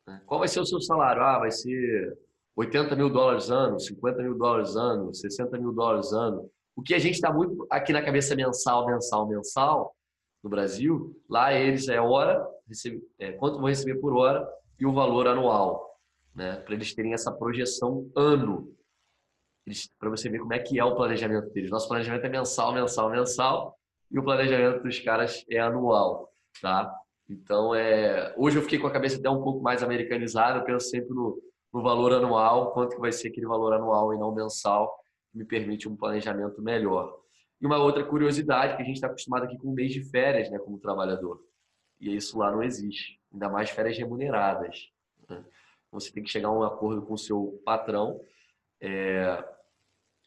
Né? 0.08 0.22
Qual 0.26 0.40
vai 0.40 0.48
ser 0.48 0.60
o 0.60 0.66
seu 0.66 0.82
salário? 0.82 1.22
Ah, 1.22 1.40
vai 1.40 1.52
ser 1.52 2.18
80 2.56 2.96
mil 2.96 3.10
dólares 3.10 3.50
ano, 3.50 3.80
50 3.80 4.24
mil 4.24 4.38
dólares 4.38 4.76
ano, 4.76 5.14
60 5.14 5.58
mil 5.60 5.72
dólares 5.72 6.12
ano. 6.12 6.50
O 6.76 6.82
que 6.82 6.94
a 6.94 7.00
gente 7.00 7.16
está 7.16 7.32
muito 7.32 7.68
aqui 7.70 7.94
na 7.94 8.02
cabeça 8.02 8.36
mensal, 8.36 8.86
mensal, 8.86 9.28
mensal, 9.28 9.96
no 10.44 10.50
Brasil, 10.50 11.16
lá 11.30 11.54
eles 11.54 11.88
é 11.88 12.02
hora, 12.02 12.46
recebe, 12.68 13.02
é, 13.18 13.32
quanto 13.32 13.58
vão 13.58 13.70
receber 13.70 13.96
por 14.00 14.14
hora 14.14 14.46
e 14.80 14.86
o 14.86 14.92
valor 14.94 15.28
anual, 15.28 15.98
né? 16.36 16.58
Para 16.58 16.74
eles 16.74 16.94
terem 16.94 17.14
essa 17.14 17.32
projeção 17.32 18.12
ano, 18.16 18.76
para 20.00 20.10
você 20.10 20.30
ver 20.30 20.40
como 20.40 20.54
é 20.54 20.60
que 20.60 20.80
é 20.80 20.84
o 20.84 20.96
planejamento 20.96 21.50
deles. 21.52 21.72
Nosso 21.72 21.88
planejamento 21.88 22.26
é 22.26 22.30
mensal, 22.30 22.74
mensal, 22.74 23.10
mensal 23.10 23.78
e 24.12 24.20
o 24.20 24.24
planejamento 24.24 24.84
dos 24.84 25.00
caras 25.00 25.44
é 25.50 25.60
anual, 25.60 26.32
tá? 26.62 26.94
Então, 27.30 27.74
é, 27.74 28.34
hoje 28.38 28.58
eu 28.58 28.62
fiquei 28.62 28.78
com 28.78 28.88
a 28.88 28.92
cabeça 28.92 29.18
até 29.18 29.30
um 29.30 29.42
pouco 29.42 29.62
mais 29.62 29.82
americanizada, 29.82 30.60
eu 30.60 30.66
penso 30.66 30.90
sempre 30.90 31.16
no, 31.16 31.42
no 31.74 31.82
valor 31.82 32.14
anual, 32.14 32.74
quanto 32.74 32.96
que 32.96 33.02
vai 33.02 33.12
ser 33.12 33.30
aquele 33.30 33.48
valor 33.48 33.74
anual 33.74 34.14
e 34.14 34.18
não 34.18 34.34
mensal, 34.34 34.94
que 35.32 35.38
me 35.38 35.46
permite 35.46 35.88
um 35.88 35.96
planejamento 35.96 36.62
melhor. 36.62 37.18
E 37.60 37.66
uma 37.66 37.78
outra 37.78 38.04
curiosidade, 38.04 38.76
que 38.76 38.82
a 38.82 38.86
gente 38.86 38.96
está 38.96 39.08
acostumado 39.08 39.46
aqui 39.46 39.58
com 39.58 39.70
um 39.70 39.74
mês 39.74 39.94
de 39.94 40.04
férias, 40.04 40.52
né, 40.52 40.60
como 40.60 40.78
trabalhador. 40.78 41.42
E 42.00 42.16
isso 42.16 42.38
lá 42.38 42.52
não 42.52 42.62
existe, 42.62 43.20
ainda 43.32 43.50
mais 43.50 43.70
férias 43.70 43.98
remuneradas. 43.98 44.92
Né? 45.30 45.44
Você 45.92 46.12
tem 46.12 46.24
que 46.24 46.30
chegar 46.30 46.50
a 46.50 46.52
um 46.52 46.64
acordo 46.64 47.02
com 47.04 47.14
o 47.14 47.18
seu 47.18 47.62
patrão. 47.64 48.20
É... 48.82 49.44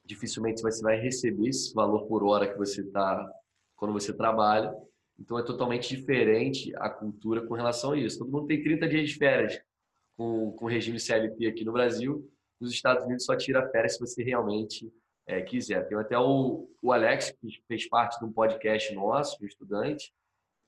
Dificilmente 0.06 0.62
você 0.62 0.80
vai 0.82 0.98
receber 0.98 1.48
esse 1.48 1.74
valor 1.74 2.06
por 2.06 2.24
hora 2.24 2.50
que 2.50 2.56
você 2.56 2.80
está 2.80 3.28
quando 3.74 3.92
você 3.92 4.12
trabalha. 4.12 4.74
Então 5.18 5.38
é 5.38 5.42
totalmente 5.42 5.94
diferente 5.94 6.72
a 6.76 6.88
cultura 6.88 7.44
com 7.46 7.54
relação 7.54 7.92
a 7.92 7.98
isso. 7.98 8.18
Todo 8.18 8.30
mundo 8.30 8.46
tem 8.46 8.62
30 8.62 8.88
dias 8.88 9.08
de 9.08 9.16
férias 9.16 9.60
com, 10.16 10.52
com 10.52 10.66
regime 10.66 11.00
CLT 11.00 11.46
aqui 11.46 11.64
no 11.64 11.72
Brasil. 11.72 12.28
Nos 12.60 12.72
Estados 12.72 13.04
Unidos 13.04 13.24
só 13.24 13.36
tira 13.36 13.68
férias 13.70 13.94
se 13.94 14.00
você 14.00 14.22
realmente 14.22 14.90
é, 15.26 15.42
quiser. 15.42 15.86
Tem 15.88 15.98
até 15.98 16.18
o, 16.18 16.68
o 16.80 16.92
Alex, 16.92 17.32
que 17.40 17.62
fez 17.66 17.88
parte 17.88 18.18
de 18.18 18.24
um 18.24 18.32
podcast 18.32 18.94
nosso, 18.94 19.38
de 19.38 19.46
estudante, 19.46 20.12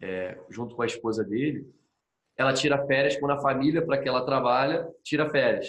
é, 0.00 0.38
junto 0.50 0.74
com 0.74 0.82
a 0.82 0.86
esposa 0.86 1.24
dele. 1.24 1.66
Ela 2.36 2.52
tira 2.52 2.86
férias 2.86 3.16
quando 3.18 3.32
a 3.32 3.40
família 3.40 3.84
para 3.84 3.98
que 3.98 4.08
ela 4.08 4.24
trabalha 4.24 4.88
tira 5.02 5.28
férias. 5.30 5.68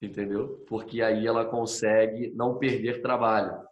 Entendeu? 0.00 0.64
Porque 0.68 1.00
aí 1.00 1.26
ela 1.26 1.44
consegue 1.44 2.30
não 2.34 2.58
perder 2.58 3.00
trabalho. 3.00 3.66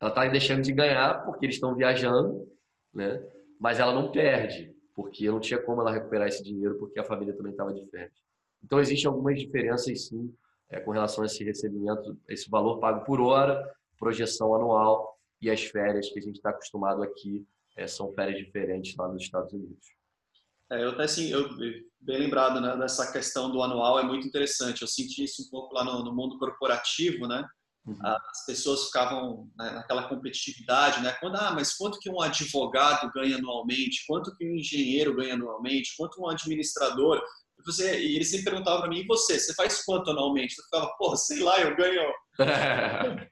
Ela 0.00 0.10
está 0.10 0.26
deixando 0.26 0.62
de 0.62 0.72
ganhar 0.72 1.24
porque 1.24 1.46
eles 1.46 1.56
estão 1.56 1.74
viajando, 1.74 2.46
né? 2.92 3.22
mas 3.58 3.80
ela 3.80 3.92
não 3.92 4.12
perde, 4.12 4.74
porque 4.94 5.28
não 5.28 5.40
tinha 5.40 5.60
como 5.60 5.80
ela 5.80 5.92
recuperar 5.92 6.28
esse 6.28 6.42
dinheiro 6.42 6.78
porque 6.78 7.00
a 7.00 7.04
família 7.04 7.34
também 7.34 7.52
estava 7.52 7.72
de 7.72 7.84
férias. 7.90 8.12
Então, 8.62 8.80
existem 8.80 9.08
algumas 9.08 9.38
diferenças, 9.38 10.06
sim, 10.06 10.34
é, 10.68 10.80
com 10.80 10.90
relação 10.90 11.22
a 11.22 11.26
esse 11.26 11.42
recebimento, 11.44 12.18
esse 12.28 12.50
valor 12.50 12.78
pago 12.78 13.04
por 13.04 13.20
hora, 13.20 13.62
projeção 13.98 14.54
anual 14.54 15.16
e 15.40 15.50
as 15.50 15.62
férias 15.64 16.08
que 16.10 16.18
a 16.18 16.22
gente 16.22 16.36
está 16.36 16.50
acostumado 16.50 17.02
aqui, 17.02 17.46
é, 17.76 17.86
são 17.86 18.12
férias 18.12 18.38
diferentes 18.38 18.96
lá 18.96 19.08
nos 19.08 19.22
Estados 19.22 19.52
Unidos. 19.52 19.95
É, 20.70 20.82
eu 20.82 20.90
até 20.90 21.04
assim, 21.04 21.28
eu, 21.28 21.48
bem 22.00 22.18
lembrado 22.18 22.60
né, 22.60 22.76
dessa 22.76 23.10
questão 23.12 23.50
do 23.50 23.62
anual, 23.62 23.98
é 23.98 24.02
muito 24.02 24.26
interessante. 24.26 24.82
Eu 24.82 24.88
senti 24.88 25.24
isso 25.24 25.42
um 25.42 25.50
pouco 25.50 25.74
lá 25.74 25.84
no, 25.84 26.04
no 26.04 26.14
mundo 26.14 26.38
corporativo, 26.38 27.26
né? 27.26 27.46
Uhum. 27.86 27.96
As 28.04 28.44
pessoas 28.44 28.86
ficavam 28.86 29.48
né, 29.56 29.70
naquela 29.70 30.08
competitividade, 30.08 31.00
né? 31.02 31.12
Quando, 31.20 31.36
ah, 31.36 31.52
mas 31.52 31.76
quanto 31.76 32.00
que 32.00 32.10
um 32.10 32.20
advogado 32.20 33.10
ganha 33.12 33.36
anualmente? 33.36 34.04
Quanto 34.08 34.34
que 34.36 34.44
um 34.44 34.56
engenheiro 34.56 35.14
ganha 35.14 35.34
anualmente? 35.34 35.94
Quanto 35.96 36.20
um 36.20 36.28
administrador? 36.28 37.22
E, 37.58 37.62
você, 37.64 38.00
e 38.00 38.16
eles 38.16 38.28
sempre 38.28 38.46
perguntavam 38.46 38.80
para 38.80 38.90
mim, 38.90 39.00
e 39.00 39.06
você? 39.06 39.38
Você 39.38 39.54
faz 39.54 39.84
quanto 39.84 40.10
anualmente? 40.10 40.56
Eu 40.58 40.64
ficava, 40.64 40.92
pô, 40.98 41.16
sei 41.16 41.40
lá, 41.40 41.60
eu 41.60 41.76
ganho... 41.76 42.12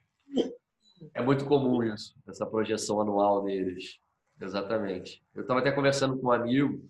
é 1.13 1.21
muito 1.21 1.45
comum 1.45 1.83
isso, 1.83 2.13
essa 2.27 2.45
projeção 2.45 3.01
anual 3.01 3.43
deles. 3.43 3.99
Exatamente. 4.41 5.21
Eu 5.33 5.41
estava 5.41 5.59
até 5.59 5.71
conversando 5.71 6.17
com 6.17 6.27
um 6.27 6.31
amigo, 6.31 6.89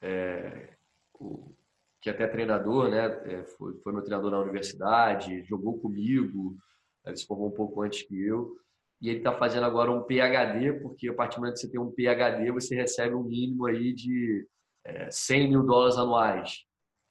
é, 0.00 0.74
o, 1.18 1.54
que 2.00 2.08
é 2.08 2.12
até 2.12 2.26
treinador, 2.26 2.88
né? 2.88 3.06
É, 3.24 3.44
foi, 3.44 3.74
foi 3.80 3.92
meu 3.92 4.02
treinador 4.02 4.30
na 4.30 4.40
universidade, 4.40 5.42
jogou 5.42 5.78
comigo, 5.78 6.56
ele 7.04 7.16
se 7.16 7.26
formou 7.26 7.48
um 7.48 7.54
pouco 7.54 7.82
antes 7.82 8.02
que 8.02 8.18
eu. 8.20 8.56
E 9.00 9.08
ele 9.08 9.18
está 9.18 9.32
fazendo 9.32 9.64
agora 9.64 9.90
um 9.90 10.02
PhD, 10.02 10.74
porque 10.80 11.08
a 11.08 11.14
partir 11.14 11.36
do 11.36 11.40
momento 11.40 11.54
que 11.54 11.60
você 11.60 11.70
tem 11.70 11.80
um 11.80 11.90
PhD, 11.90 12.50
você 12.50 12.74
recebe 12.74 13.14
um 13.14 13.22
mínimo 13.22 13.66
aí 13.66 13.94
de 13.94 14.46
é, 14.84 15.10
100 15.10 15.48
mil 15.48 15.62
dólares 15.62 15.96
anuais. 15.96 16.64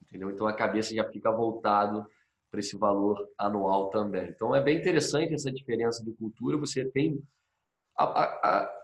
Entendeu? 0.03 0.29
Então 0.31 0.47
a 0.47 0.53
cabeça 0.53 0.93
já 0.93 1.03
fica 1.09 1.31
voltado 1.31 2.05
para 2.51 2.59
esse 2.59 2.77
valor 2.77 3.27
anual 3.37 3.89
também. 3.89 4.29
Então 4.29 4.55
é 4.55 4.61
bem 4.61 4.77
interessante 4.77 5.33
essa 5.33 5.51
diferença 5.51 6.03
de 6.03 6.11
cultura. 6.13 6.57
Você 6.57 6.85
tem 6.85 7.21
a, 7.97 8.03
a... 8.05 8.78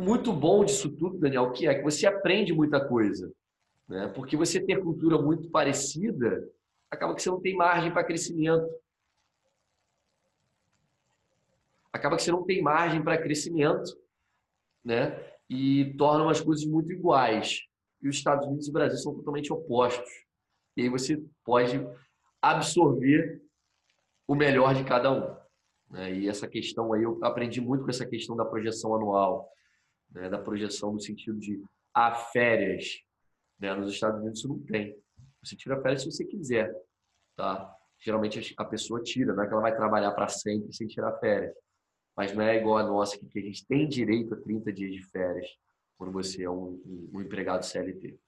muito 0.00 0.32
bom 0.32 0.64
disso 0.64 0.90
tudo, 0.90 1.18
Daniel, 1.18 1.52
que 1.52 1.66
é 1.66 1.74
que 1.74 1.82
você 1.82 2.06
aprende 2.06 2.52
muita 2.52 2.86
coisa, 2.86 3.32
né? 3.88 4.08
Porque 4.14 4.36
você 4.36 4.60
ter 4.60 4.82
cultura 4.82 5.20
muito 5.20 5.50
parecida, 5.50 6.48
acaba 6.90 7.14
que 7.14 7.22
você 7.22 7.30
não 7.30 7.40
tem 7.40 7.56
margem 7.56 7.92
para 7.92 8.04
crescimento. 8.04 8.68
acaba 11.92 12.16
que 12.16 12.22
você 12.22 12.32
não 12.32 12.44
tem 12.44 12.62
margem 12.62 13.02
para 13.02 13.20
crescimento, 13.20 13.96
né? 14.84 15.22
E 15.48 15.92
torna 15.96 16.30
as 16.30 16.40
coisas 16.40 16.64
muito 16.64 16.92
iguais. 16.92 17.60
E 18.00 18.08
os 18.08 18.16
Estados 18.16 18.46
Unidos 18.46 18.66
e 18.66 18.70
o 18.70 18.72
Brasil 18.72 18.98
são 18.98 19.14
totalmente 19.14 19.52
opostos. 19.52 20.08
E 20.76 20.82
aí 20.82 20.88
você 20.88 21.22
pode 21.44 21.84
absorver 22.40 23.42
o 24.26 24.34
melhor 24.34 24.74
de 24.74 24.84
cada 24.84 25.10
um. 25.10 25.36
Né? 25.90 26.14
E 26.14 26.28
essa 26.28 26.46
questão 26.46 26.92
aí, 26.92 27.02
eu 27.02 27.18
aprendi 27.22 27.60
muito 27.60 27.84
com 27.84 27.90
essa 27.90 28.06
questão 28.06 28.36
da 28.36 28.44
projeção 28.44 28.94
anual, 28.94 29.50
né? 30.10 30.28
da 30.28 30.38
projeção 30.38 30.92
no 30.92 31.00
sentido 31.00 31.38
de 31.38 31.62
há 31.94 32.14
férias. 32.14 33.00
Né? 33.58 33.74
Nos 33.74 33.92
Estados 33.92 34.20
Unidos 34.20 34.38
isso 34.38 34.48
não 34.48 34.58
tem. 34.60 34.96
Você 35.42 35.56
tira 35.56 35.80
férias 35.80 36.02
se 36.02 36.10
você 36.10 36.24
quiser. 36.24 36.72
Tá? 37.36 37.74
Geralmente 37.98 38.54
a 38.56 38.64
pessoa 38.64 39.02
tira, 39.02 39.34
não 39.34 39.42
é 39.42 39.46
que 39.46 39.52
ela 39.52 39.62
vai 39.62 39.74
trabalhar 39.74 40.12
para 40.12 40.28
sempre 40.28 40.72
sem 40.72 40.86
tirar 40.86 41.18
férias 41.18 41.54
mas 42.20 42.34
não 42.34 42.42
é 42.42 42.56
igual 42.58 42.76
a 42.76 42.82
nossa, 42.82 43.18
que 43.18 43.38
a 43.38 43.42
gente 43.42 43.66
tem 43.66 43.88
direito 43.88 44.34
a 44.34 44.36
30 44.36 44.72
dias 44.74 44.92
de 44.92 45.02
férias 45.10 45.46
quando 45.96 46.12
você 46.12 46.42
é 46.42 46.50
um, 46.50 46.80
um, 46.84 47.10
um 47.14 47.20
empregado 47.22 47.64
CLT. 47.64 48.18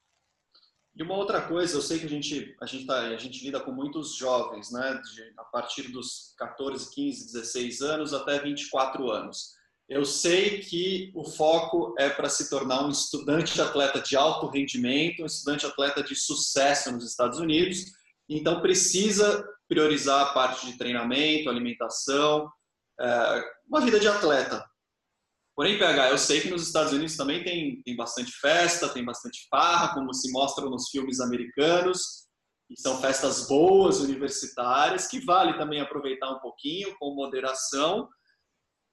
E 0.94 1.02
uma 1.02 1.14
outra 1.14 1.46
coisa, 1.46 1.76
eu 1.76 1.82
sei 1.82 1.98
que 1.98 2.06
a 2.06 2.08
gente 2.08 2.56
a 2.60 2.64
gente, 2.64 2.86
tá, 2.86 3.00
a 3.00 3.16
gente 3.18 3.44
lida 3.44 3.60
com 3.60 3.70
muitos 3.70 4.16
jovens, 4.16 4.72
né, 4.72 4.94
de, 4.94 5.34
a 5.38 5.44
partir 5.44 5.90
dos 5.92 6.34
14, 6.38 6.94
15, 6.94 7.32
16 7.32 7.82
anos 7.82 8.14
até 8.14 8.38
24 8.38 9.10
anos. 9.10 9.54
Eu 9.92 10.06
sei 10.06 10.60
que 10.60 11.12
o 11.14 11.22
foco 11.22 11.94
é 11.98 12.08
para 12.08 12.30
se 12.30 12.48
tornar 12.48 12.82
um 12.82 12.88
estudante 12.88 13.60
atleta 13.60 14.00
de 14.00 14.16
alto 14.16 14.46
rendimento, 14.46 15.22
um 15.22 15.26
estudante 15.26 15.66
atleta 15.66 16.02
de 16.02 16.16
sucesso 16.16 16.90
nos 16.90 17.04
Estados 17.04 17.38
Unidos, 17.38 17.92
então 18.26 18.62
precisa 18.62 19.46
priorizar 19.68 20.22
a 20.22 20.32
parte 20.32 20.64
de 20.64 20.78
treinamento, 20.78 21.50
alimentação, 21.50 22.50
é, 22.98 23.44
uma 23.68 23.82
vida 23.82 24.00
de 24.00 24.08
atleta. 24.08 24.64
Porém, 25.54 25.78
PH, 25.78 26.08
eu 26.08 26.16
sei 26.16 26.40
que 26.40 26.48
nos 26.48 26.66
Estados 26.66 26.94
Unidos 26.94 27.14
também 27.14 27.44
tem, 27.44 27.82
tem 27.82 27.94
bastante 27.94 28.32
festa, 28.32 28.88
tem 28.88 29.04
bastante 29.04 29.46
farra, 29.50 29.92
como 29.92 30.14
se 30.14 30.32
mostra 30.32 30.64
nos 30.70 30.88
filmes 30.88 31.20
americanos, 31.20 32.28
e 32.70 32.80
são 32.80 32.98
festas 32.98 33.46
boas, 33.46 34.00
universitárias, 34.00 35.06
que 35.06 35.20
vale 35.20 35.58
também 35.58 35.82
aproveitar 35.82 36.30
um 36.30 36.40
pouquinho, 36.40 36.96
com 36.98 37.14
moderação. 37.14 38.08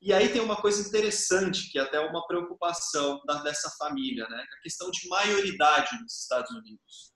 E 0.01 0.13
aí 0.13 0.29
tem 0.29 0.41
uma 0.41 0.55
coisa 0.55 0.87
interessante, 0.87 1.69
que 1.71 1.77
é 1.77 1.81
até 1.81 1.99
uma 1.99 2.25
preocupação 2.25 3.19
dessa 3.43 3.69
família, 3.77 4.27
né? 4.29 4.45
A 4.57 4.61
questão 4.61 4.89
de 4.89 5.07
maioridade 5.09 5.89
nos 6.01 6.21
Estados 6.21 6.51
Unidos 6.51 7.09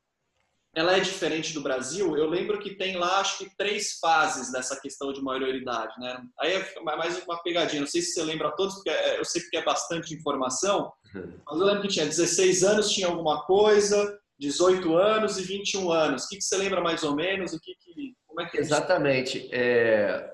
ela 0.76 0.98
é 0.98 1.00
diferente 1.00 1.54
do 1.54 1.62
Brasil. 1.62 2.18
Eu 2.18 2.28
lembro 2.28 2.60
que 2.60 2.76
tem 2.76 2.98
lá, 2.98 3.20
acho 3.20 3.38
que 3.38 3.56
três 3.56 4.00
fases 4.00 4.52
dessa 4.52 4.80
questão 4.80 5.14
de 5.14 5.22
maioridade, 5.22 5.94
né? 6.00 6.20
Aí 6.40 6.54
é 6.54 6.80
mais 6.82 7.24
uma 7.24 7.42
pegadinha. 7.44 7.82
Não 7.82 7.88
sei 7.88 8.02
se 8.02 8.14
você 8.14 8.24
lembra 8.24 8.52
todos, 8.56 8.76
porque 8.76 8.90
é, 8.90 9.20
eu 9.20 9.26
sei 9.26 9.42
que 9.44 9.58
é 9.58 9.64
bastante 9.64 10.14
informação. 10.16 10.92
Uhum. 11.14 11.40
Mas 11.46 11.60
eu 11.60 11.66
lembro 11.66 11.82
que 11.84 11.90
tinha 11.90 12.06
16 12.06 12.64
anos, 12.64 12.90
tinha 12.90 13.08
alguma 13.08 13.46
coisa, 13.46 14.20
18 14.40 14.96
anos 14.98 15.38
e 15.38 15.44
21 15.44 15.92
anos. 15.92 16.26
O 16.26 16.30
que, 16.30 16.38
que 16.38 16.44
você 16.44 16.58
lembra 16.58 16.82
mais 16.82 17.04
ou 17.04 17.16
menos? 17.16 17.54
O 17.54 17.60
que, 17.60 17.76
que 17.76 18.16
como 18.26 18.42
é 18.42 18.50
que 18.50 18.58
é 18.58 18.62
Exatamente. 18.62 19.50
É... 19.54 20.33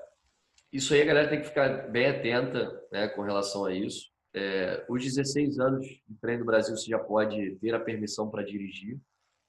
Isso 0.72 0.94
aí 0.94 1.02
a 1.02 1.06
galera 1.06 1.28
tem 1.28 1.40
que 1.40 1.48
ficar 1.48 1.88
bem 1.90 2.06
atenta 2.06 2.80
né, 2.92 3.08
com 3.08 3.22
relação 3.22 3.64
a 3.64 3.74
isso. 3.74 4.10
É... 4.32 4.84
Os 4.88 5.02
16 5.02 5.58
anos 5.58 5.86
de 5.86 6.16
treino 6.20 6.40
no 6.40 6.46
Brasil 6.46 6.76
você 6.76 6.90
já 6.90 6.98
pode 6.98 7.56
ter 7.56 7.74
a 7.74 7.80
permissão 7.80 8.30
para 8.30 8.44
dirigir, 8.44 8.98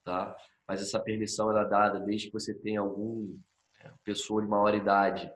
tá? 0.04 0.36
mas 0.66 0.80
essa 0.80 0.98
permissão 0.98 1.56
é 1.56 1.68
dada 1.68 2.00
desde 2.00 2.28
que 2.28 2.32
você 2.32 2.54
tenha 2.54 2.80
algum 2.80 3.36
é, 3.80 3.90
pessoa 4.04 4.40
de 4.40 4.48
maior 4.48 4.74
idade 4.74 5.30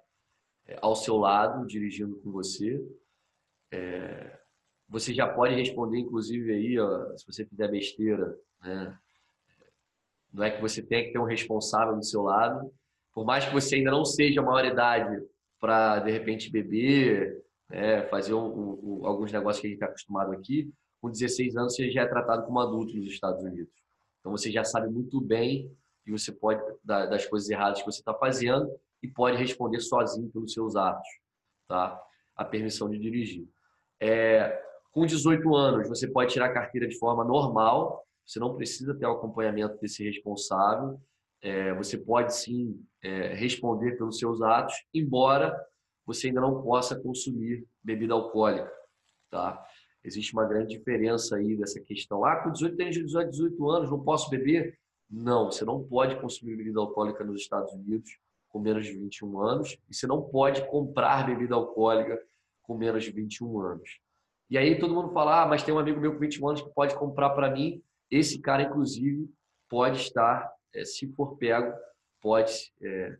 é, 0.66 0.78
ao 0.80 0.96
seu 0.96 1.16
lado, 1.16 1.66
dirigindo 1.66 2.16
com 2.20 2.30
você. 2.30 2.82
É, 3.70 4.38
você 4.88 5.12
já 5.12 5.28
pode 5.28 5.54
responder, 5.54 5.98
inclusive, 5.98 6.52
aí, 6.52 6.78
ó, 6.78 7.16
se 7.16 7.26
você 7.26 7.44
fizer 7.44 7.68
besteira, 7.68 8.34
né? 8.62 8.98
Não 10.32 10.44
é 10.44 10.50
que 10.50 10.60
você 10.60 10.82
tenha 10.82 11.04
que 11.04 11.12
ter 11.12 11.18
um 11.18 11.24
responsável 11.24 11.96
do 11.96 12.04
seu 12.04 12.22
lado. 12.22 12.70
Por 13.12 13.24
mais 13.24 13.44
que 13.44 13.52
você 13.52 13.76
ainda 13.76 13.90
não 13.90 14.04
seja 14.04 14.42
maior 14.42 14.64
idade 14.64 15.22
para, 15.60 16.00
de 16.00 16.10
repente, 16.10 16.50
beber, 16.50 17.42
né? 17.68 18.02
fazer 18.08 18.34
um, 18.34 19.00
um, 19.00 19.06
alguns 19.06 19.32
negócios 19.32 19.60
que 19.60 19.66
a 19.66 19.70
gente 19.70 19.78
está 19.78 19.86
acostumado 19.86 20.32
aqui, 20.32 20.72
com 21.00 21.10
16 21.10 21.56
anos 21.56 21.74
você 21.74 21.90
já 21.90 22.02
é 22.02 22.06
tratado 22.06 22.44
como 22.44 22.60
adulto 22.60 22.96
nos 22.96 23.06
Estados 23.06 23.42
Unidos. 23.42 23.72
Então 24.20 24.32
você 24.32 24.50
já 24.50 24.64
sabe 24.64 24.88
muito 24.88 25.20
bem 25.20 25.70
e 26.06 26.10
você 26.10 26.32
pode 26.32 26.62
das 26.84 27.26
coisas 27.26 27.48
erradas 27.48 27.80
que 27.80 27.86
você 27.86 28.00
está 28.00 28.14
fazendo 28.14 28.68
e 29.02 29.08
pode 29.08 29.36
responder 29.36 29.80
sozinho 29.80 30.28
pelos 30.30 30.52
seus 30.52 30.76
atos, 30.76 31.06
tá? 31.68 32.00
A 32.34 32.44
permissão 32.44 32.88
de 32.88 32.98
dirigir. 32.98 33.48
É, 34.00 34.62
com 34.90 35.06
18 35.06 35.54
anos 35.54 35.88
você 35.88 36.08
pode 36.08 36.32
tirar 36.32 36.46
a 36.46 36.52
carteira 36.52 36.88
de 36.88 36.98
forma 36.98 37.24
normal. 37.24 38.04
Você 38.24 38.40
não 38.40 38.56
precisa 38.56 38.94
ter 38.94 39.06
o 39.06 39.12
acompanhamento 39.12 39.78
desse 39.80 40.02
responsável. 40.04 41.00
É, 41.42 41.74
você 41.74 41.98
pode 41.98 42.34
sim 42.34 42.82
é, 43.02 43.34
responder 43.34 43.96
pelos 43.96 44.18
seus 44.18 44.40
atos, 44.42 44.74
embora 44.92 45.56
você 46.04 46.28
ainda 46.28 46.40
não 46.40 46.62
possa 46.62 46.98
consumir 46.98 47.66
bebida 47.82 48.14
alcoólica, 48.14 48.72
tá? 49.30 49.64
Existe 50.04 50.32
uma 50.32 50.44
grande 50.44 50.76
diferença 50.76 51.36
aí 51.36 51.56
dessa 51.56 51.80
questão. 51.80 52.24
Ah, 52.24 52.36
com 52.36 52.52
18, 52.52 52.76
tenho 52.76 52.90
18, 52.90 53.30
18 53.30 53.70
anos, 53.70 53.90
não 53.90 54.02
posso 54.02 54.30
beber? 54.30 54.78
Não, 55.10 55.50
você 55.50 55.64
não 55.64 55.82
pode 55.82 56.20
consumir 56.20 56.56
bebida 56.56 56.80
alcoólica 56.80 57.24
nos 57.24 57.40
Estados 57.40 57.72
Unidos 57.72 58.16
com 58.48 58.60
menos 58.60 58.86
de 58.86 58.92
21 58.92 59.40
anos 59.40 59.76
e 59.88 59.94
você 59.94 60.06
não 60.06 60.22
pode 60.22 60.66
comprar 60.68 61.26
bebida 61.26 61.54
alcoólica 61.54 62.20
com 62.62 62.76
menos 62.76 63.04
de 63.04 63.10
21 63.10 63.60
anos. 63.60 64.00
E 64.48 64.56
aí 64.56 64.78
todo 64.78 64.94
mundo 64.94 65.12
fala, 65.12 65.42
ah, 65.42 65.46
mas 65.46 65.62
tem 65.62 65.74
um 65.74 65.78
amigo 65.78 66.00
meu 66.00 66.12
com 66.12 66.20
21 66.20 66.48
anos 66.48 66.62
que 66.62 66.70
pode 66.70 66.94
comprar 66.96 67.30
para 67.30 67.50
mim. 67.50 67.82
Esse 68.10 68.40
cara, 68.40 68.62
inclusive, 68.62 69.28
pode 69.68 70.00
estar, 70.00 70.52
é, 70.74 70.84
se 70.84 71.06
for 71.12 71.36
pego, 71.36 71.72
pode 72.20 72.72
é, 72.82 73.16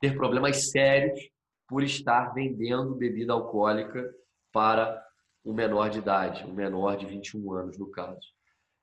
ter 0.00 0.16
problemas 0.16 0.70
sérios 0.70 1.20
por 1.68 1.82
estar 1.82 2.32
vendendo 2.32 2.94
bebida 2.94 3.32
alcoólica 3.32 4.14
para 4.52 5.04
um 5.44 5.52
menor 5.52 5.90
de 5.90 5.98
idade, 5.98 6.44
um 6.44 6.54
menor 6.54 6.96
de 6.96 7.06
21 7.06 7.52
anos, 7.52 7.78
no 7.78 7.90
caso. 7.90 8.34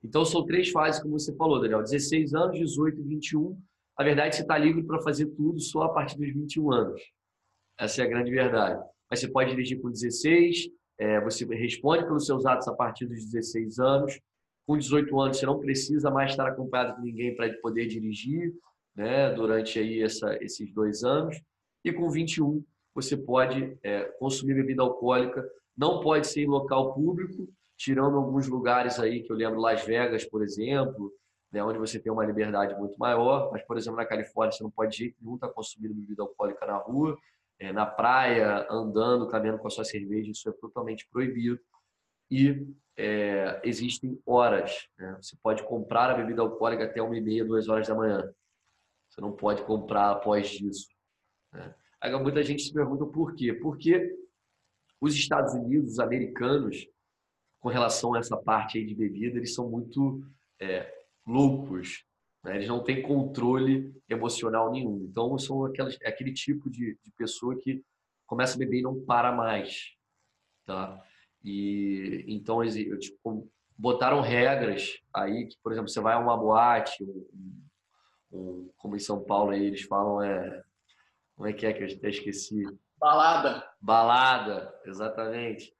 Então, 0.04 0.26
são 0.26 0.46
três 0.46 0.70
fases, 0.70 1.02
como 1.02 1.18
você 1.18 1.34
falou, 1.36 1.62
Daniel: 1.62 1.82
16 1.82 2.34
anos, 2.34 2.60
18 2.60 3.00
e 3.00 3.04
21. 3.04 3.62
A 3.96 4.04
verdade 4.04 4.36
você 4.36 4.42
está 4.42 4.58
livre 4.58 4.84
para 4.84 5.02
fazer 5.02 5.28
tudo 5.28 5.60
só 5.60 5.84
a 5.84 5.94
partir 5.94 6.18
dos 6.18 6.34
21 6.34 6.72
anos. 6.72 7.02
Essa 7.78 8.02
é 8.02 8.06
a 8.06 8.10
grande 8.10 8.32
verdade. 8.32 8.84
Mas 9.10 9.20
você 9.20 9.28
pode 9.30 9.52
dirigir 9.52 9.82
com 9.82 9.90
16, 9.90 10.70
é, 10.98 11.22
você 11.22 11.46
responde 11.46 12.04
pelos 12.04 12.26
seus 12.26 12.46
atos 12.46 12.68
a 12.68 12.74
partir 12.74 13.06
dos 13.06 13.26
16 13.26 13.80
anos, 13.80 14.20
Com 14.66 14.78
18 14.78 15.20
anos, 15.20 15.38
você 15.38 15.46
não 15.46 15.60
precisa 15.60 16.10
mais 16.10 16.32
estar 16.32 16.48
acompanhado 16.48 16.96
de 16.98 17.04
ninguém 17.04 17.36
para 17.36 17.52
poder 17.62 17.86
dirigir, 17.86 18.54
né? 18.96 19.32
Durante 19.32 19.78
aí 19.80 20.02
essa, 20.02 20.38
esses 20.42 20.74
dois 20.74 21.04
anos. 21.04 21.42
E 21.84 21.92
com 21.92 22.10
21, 22.10 22.64
você 22.96 23.18
pode 23.18 23.78
é, 23.84 24.04
consumir 24.20 24.54
bebida 24.54 24.82
alcoólica. 24.82 25.46
Não 25.76 26.00
pode 26.00 26.28
ser 26.28 26.44
em 26.44 26.48
local 26.48 26.94
público, 26.94 27.50
tirando 27.76 28.18
alguns 28.18 28.48
lugares 28.48 29.00
aí 29.00 29.22
que 29.24 29.32
eu 29.32 29.36
lembro, 29.36 29.60
Las 29.60 29.84
Vegas, 29.84 30.24
por 30.24 30.44
exemplo, 30.44 31.12
né, 31.52 31.64
onde 31.64 31.80
você 31.80 32.00
tem 32.00 32.12
uma 32.12 32.26
liberdade 32.26 32.76
muito 32.76 32.98
maior. 32.98 33.52
Mas, 33.52 33.64
por 33.64 33.78
exemplo, 33.78 33.98
na 33.98 34.06
Califórnia, 34.06 34.52
você 34.52 34.64
não 34.64 34.72
pode 34.72 34.92
de 34.92 34.98
jeito 35.00 35.18
nenhum 35.20 35.36
estar 35.36 35.50
consumindo 35.50 35.94
bebida 35.94 36.24
alcoólica 36.24 36.66
na 36.66 36.78
rua, 36.78 37.18
é, 37.60 37.74
na 37.74 37.86
praia, 37.86 38.66
andando, 38.70 39.28
caminhando 39.28 39.60
com 39.60 39.68
a 39.68 39.72
sua 39.72 39.84
cerveja. 39.84 40.32
Isso 40.32 40.48
é 40.48 40.52
totalmente 40.54 41.08
proibido. 41.12 41.60
E 42.30 42.68
é, 42.98 43.62
existem 43.64 44.20
horas. 44.26 44.88
Né? 44.98 45.18
Você 45.22 45.36
pode 45.42 45.64
comprar 45.64 46.10
a 46.10 46.16
bebida 46.16 46.42
alcoólica 46.42 46.86
até 46.86 47.02
uma 47.02 47.18
e 47.18 47.22
meia, 47.22 47.46
duas 47.46 47.68
horas 47.68 47.88
da 47.88 47.96
manhã. 47.96 48.34
Você 49.10 49.22
não 49.22 49.32
pode 49.32 49.64
comprar 49.64 50.12
após 50.12 50.50
disso. 50.50 50.88
Né? 51.52 51.76
Muita 52.22 52.44
gente 52.44 52.64
se 52.64 52.74
pergunta 52.74 53.06
por 53.06 53.36
quê? 53.36 53.54
Porque 53.54 54.16
os 55.00 55.16
Estados 55.16 55.54
Unidos, 55.54 55.94
os 55.94 56.00
americanos, 56.00 56.88
com 57.60 57.70
relação 57.70 58.14
a 58.14 58.20
essa 58.20 58.38
parte 58.38 58.78
aí 58.78 58.86
de 58.86 58.96
bebida, 58.96 59.38
eles 59.38 59.54
são 59.54 59.70
muito 59.70 60.26
é, 60.60 60.92
loucos. 61.26 62.04
Né? 62.44 62.56
Eles 62.58 62.68
não 62.68 62.84
têm 62.84 63.02
controle 63.02 63.94
emocional 64.10 64.72
nenhum. 64.72 65.08
Então, 65.10 65.38
são 65.38 65.66
aquelas, 65.66 65.98
é 66.02 66.10
aquele 66.10 66.34
tipo 66.34 66.70
de, 66.70 66.98
de 67.02 67.12
pessoa 67.18 67.58
que 67.58 67.84
começa 68.26 68.56
a 68.56 68.60
beber 68.60 68.80
e 68.80 68.82
não 68.82 69.04
para 69.06 69.32
mais. 69.32 69.94
Tá? 70.66 71.02
E 71.44 72.26
então 72.28 72.62
tipo, 73.00 73.50
botaram 73.78 74.22
regras 74.22 74.98
aí 75.14 75.48
que, 75.48 75.58
por 75.62 75.72
exemplo, 75.72 75.90
você 75.90 76.00
vai 76.00 76.14
a 76.14 76.20
uma 76.20 76.38
boate, 76.38 77.04
um, 77.04 77.62
um, 78.32 78.70
como 78.78 78.96
em 78.96 79.00
São 79.00 79.24
Paulo 79.24 79.52
aí 79.52 79.66
eles 79.66 79.82
falam 79.84 80.22
é 80.22 80.64
como 81.36 81.48
é 81.50 81.54
que 81.54 81.66
é 81.66 81.74
que 81.74 81.84
eu 81.84 81.88
até 81.88 82.10
esqueci? 82.10 82.64
Balada. 82.98 83.68
Balada, 83.82 84.74
exatamente. 84.86 85.74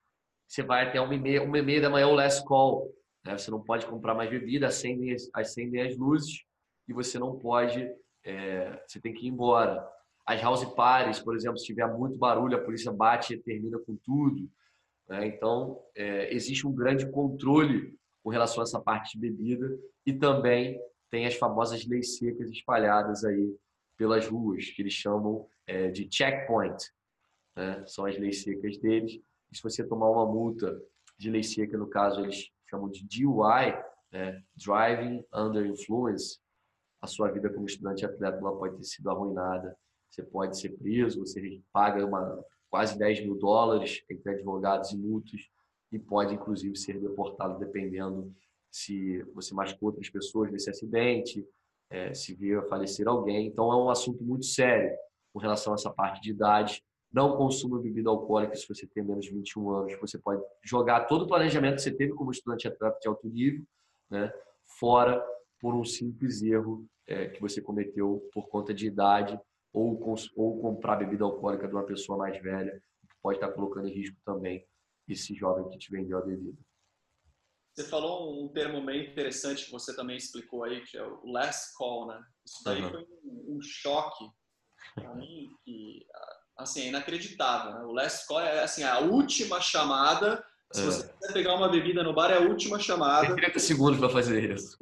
Você 0.48 0.64
vai 0.64 0.88
até 0.88 1.00
uma 1.00 1.16
e 1.16 1.20
meia, 1.20 1.44
uma 1.44 1.58
e 1.58 1.62
meia 1.62 1.82
da 1.82 1.90
manhã 1.90 2.08
o 2.08 2.14
last 2.14 2.44
call. 2.44 2.94
Né? 3.24 3.38
Você 3.38 3.50
não 3.50 3.64
pode 3.64 3.86
comprar 3.86 4.14
mais 4.14 4.30
bebida, 4.30 4.68
acendem, 4.68 5.16
acendem 5.34 5.82
as 5.82 5.98
luzes 5.98 6.44
e 6.88 6.94
você 6.94 7.18
não 7.18 7.38
pode, 7.38 7.90
é, 8.26 8.84
você 8.86 9.00
tem 9.00 9.14
que 9.14 9.26
ir 9.26 9.30
embora. 9.30 9.88
As 10.26 10.42
house 10.42 10.66
parties, 10.74 11.20
por 11.20 11.36
exemplo, 11.36 11.58
se 11.58 11.66
tiver 11.66 11.88
muito 11.88 12.18
barulho, 12.18 12.58
a 12.58 12.62
polícia 12.62 12.92
bate 12.92 13.34
e 13.34 13.42
termina 13.42 13.80
com 13.80 13.96
tudo. 14.04 14.50
Né? 15.08 15.28
Então, 15.28 15.82
é, 15.96 16.34
existe 16.34 16.66
um 16.68 16.74
grande 16.74 17.10
controle 17.10 17.98
com 18.24 18.30
relação 18.30 18.62
a 18.62 18.64
essa 18.64 18.80
parte 18.80 19.14
de 19.14 19.20
bebida 19.20 19.78
e 20.06 20.14
também 20.14 20.80
tem 21.10 21.26
as 21.26 21.36
famosas 21.36 21.86
leis 21.86 22.18
secas 22.18 22.50
espalhadas 22.50 23.24
aí 23.24 23.56
pelas 23.98 24.28
ruas, 24.28 24.70
que 24.70 24.82
eles 24.82 24.94
chamam 24.94 25.48
é, 25.68 25.90
de 25.90 26.08
checkpoint. 26.12 26.92
Né? 27.56 27.84
São 27.86 28.06
as 28.06 28.18
leis 28.18 28.42
secas 28.42 28.78
deles. 28.78 29.20
E 29.52 29.58
se 29.58 29.62
você 29.62 29.86
tomar 29.86 30.10
uma 30.10 30.26
multa 30.26 30.82
de 31.18 31.30
lei 31.30 31.44
seca, 31.44 31.78
no 31.78 31.88
caso 31.88 32.22
eles 32.22 32.50
chamam 32.70 32.90
de 32.90 33.06
DUI, 33.06 33.78
né? 34.12 34.42
Driving 34.56 35.26
Under 35.34 35.66
Influence, 35.66 36.40
a 37.02 37.08
sua 37.08 37.32
vida 37.32 37.50
como 37.50 37.66
estudante 37.66 38.06
atleta 38.06 38.40
pode 38.40 38.78
ter 38.78 38.84
sido 38.84 39.10
arruinada. 39.10 39.76
Você 40.10 40.24
pode 40.24 40.58
ser 40.60 40.70
preso, 40.78 41.20
você 41.20 41.60
paga 41.74 42.06
uma, 42.06 42.46
quase 42.74 42.98
10 42.98 43.22
mil 43.22 43.36
dólares 43.36 44.04
entre 44.10 44.32
advogados 44.32 44.90
e 44.94 44.98
multas 44.98 45.48
e 45.92 46.00
pode, 46.00 46.34
inclusive, 46.34 46.76
ser 46.76 47.00
deportado 47.00 47.60
dependendo 47.60 48.34
se 48.72 49.22
você 49.36 49.54
machucou 49.54 49.90
outras 49.90 50.10
pessoas 50.10 50.52
nesse 50.52 50.72
acidente, 50.72 51.48
é, 51.92 52.16
se 52.16 52.34
vier 52.34 52.68
falecer 52.68 53.08
alguém. 53.08 53.46
Então, 53.46 53.72
é 53.72 53.76
um 53.76 53.92
assunto 53.92 54.24
muito 54.24 54.48
sério 54.48 54.92
com 55.32 55.38
relação 55.38 55.74
a 55.74 55.76
essa 55.76 55.92
parte 55.92 56.20
de 56.20 56.32
idade. 56.32 56.84
Não 57.12 57.38
consuma 57.38 57.80
bebida 57.80 58.10
alcoólica 58.10 58.56
se 58.56 58.68
você 58.68 58.88
tem 58.88 59.04
menos 59.04 59.26
de 59.26 59.32
21 59.36 59.70
anos. 59.70 59.94
Você 60.02 60.18
pode 60.18 60.42
jogar 60.64 61.02
todo 61.02 61.26
o 61.26 61.28
planejamento 61.28 61.76
que 61.76 61.84
você 61.84 61.92
teve 61.92 62.14
como 62.14 62.32
estudante 62.32 62.68
atleta 62.68 62.98
de 63.00 63.08
alto 63.08 63.30
nível 63.30 63.64
né, 64.10 64.34
fora 64.80 65.24
por 65.60 65.76
um 65.76 65.86
simples 65.86 66.42
erro 66.42 66.88
é, 67.06 67.28
que 67.28 67.40
você 67.40 67.62
cometeu 67.62 68.28
por 68.34 68.50
conta 68.50 68.74
de 68.74 68.88
idade 68.88 69.40
ou, 69.74 70.16
ou 70.36 70.62
comprar 70.62 70.98
bebida 70.98 71.24
alcoólica 71.24 71.68
de 71.68 71.74
uma 71.74 71.86
pessoa 71.86 72.18
mais 72.18 72.42
velha, 72.42 72.82
que 73.10 73.16
pode 73.22 73.38
estar 73.38 73.52
colocando 73.52 73.88
em 73.88 73.94
risco 73.94 74.16
também 74.24 74.66
esse 75.08 75.34
jovem 75.36 75.68
que 75.70 75.78
te 75.78 75.92
vendeu 75.92 76.18
a 76.18 76.22
bebida. 76.22 76.58
Você 77.74 77.86
falou 77.86 78.46
um 78.46 78.50
termo 78.50 78.82
meio 78.82 79.12
interessante 79.12 79.66
que 79.66 79.72
você 79.72 79.96
também 79.96 80.16
explicou 80.16 80.64
aí, 80.64 80.82
que 80.86 80.96
é 80.96 81.04
o 81.04 81.26
last 81.32 81.74
call, 81.76 82.08
né? 82.08 82.24
Isso 82.46 82.64
daí 82.64 82.84
uhum. 82.84 82.90
foi 82.90 83.02
um, 83.02 83.56
um 83.58 83.62
choque 83.62 84.26
para 84.94 85.16
mim 85.16 85.50
que 85.66 86.06
assim, 86.56 86.82
é 86.84 86.88
inacreditável, 86.90 87.74
né? 87.74 87.82
O 87.86 87.92
last 87.92 88.28
call 88.28 88.42
é 88.42 88.64
assim, 88.64 88.84
a 88.84 89.00
última 89.00 89.60
chamada. 89.60 90.44
Se 90.72 90.82
é. 90.82 90.86
você 90.86 91.08
quiser 91.08 91.34
pegar 91.34 91.56
uma 91.56 91.70
bebida 91.70 92.04
no 92.04 92.14
bar, 92.14 92.32
é 92.32 92.38
a 92.38 92.42
última 92.42 92.80
chamada. 92.80 93.28
Tem 93.28 93.36
30 93.36 93.60
segundos 93.60 94.00
para 94.00 94.10
fazer 94.10 94.54
isso. 94.54 94.78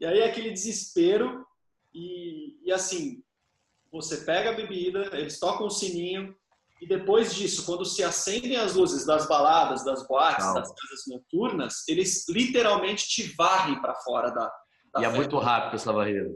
E 0.00 0.06
aí 0.06 0.22
aquele 0.22 0.50
desespero 0.50 1.44
e, 1.92 2.58
e 2.64 2.72
assim, 2.72 3.22
você 3.90 4.18
pega 4.18 4.50
a 4.50 4.54
bebida, 4.54 5.10
eles 5.12 5.38
tocam 5.38 5.66
o 5.66 5.70
sininho, 5.70 6.34
e 6.80 6.86
depois 6.86 7.34
disso, 7.34 7.66
quando 7.66 7.84
se 7.84 8.02
acendem 8.02 8.56
as 8.56 8.74
luzes 8.74 9.04
das 9.04 9.28
baladas, 9.28 9.84
das 9.84 10.06
boates, 10.06 10.46
das 10.54 10.68
casas 10.68 11.04
noturnas, 11.08 11.86
eles 11.86 12.26
literalmente 12.28 13.06
te 13.06 13.34
varrem 13.36 13.80
para 13.82 13.94
fora 13.96 14.30
da, 14.30 14.50
da 14.94 15.02
E 15.02 15.04
é 15.04 15.10
muito 15.10 15.36
rápido 15.38 15.74
essa 15.74 15.92
varrida. 15.92 16.30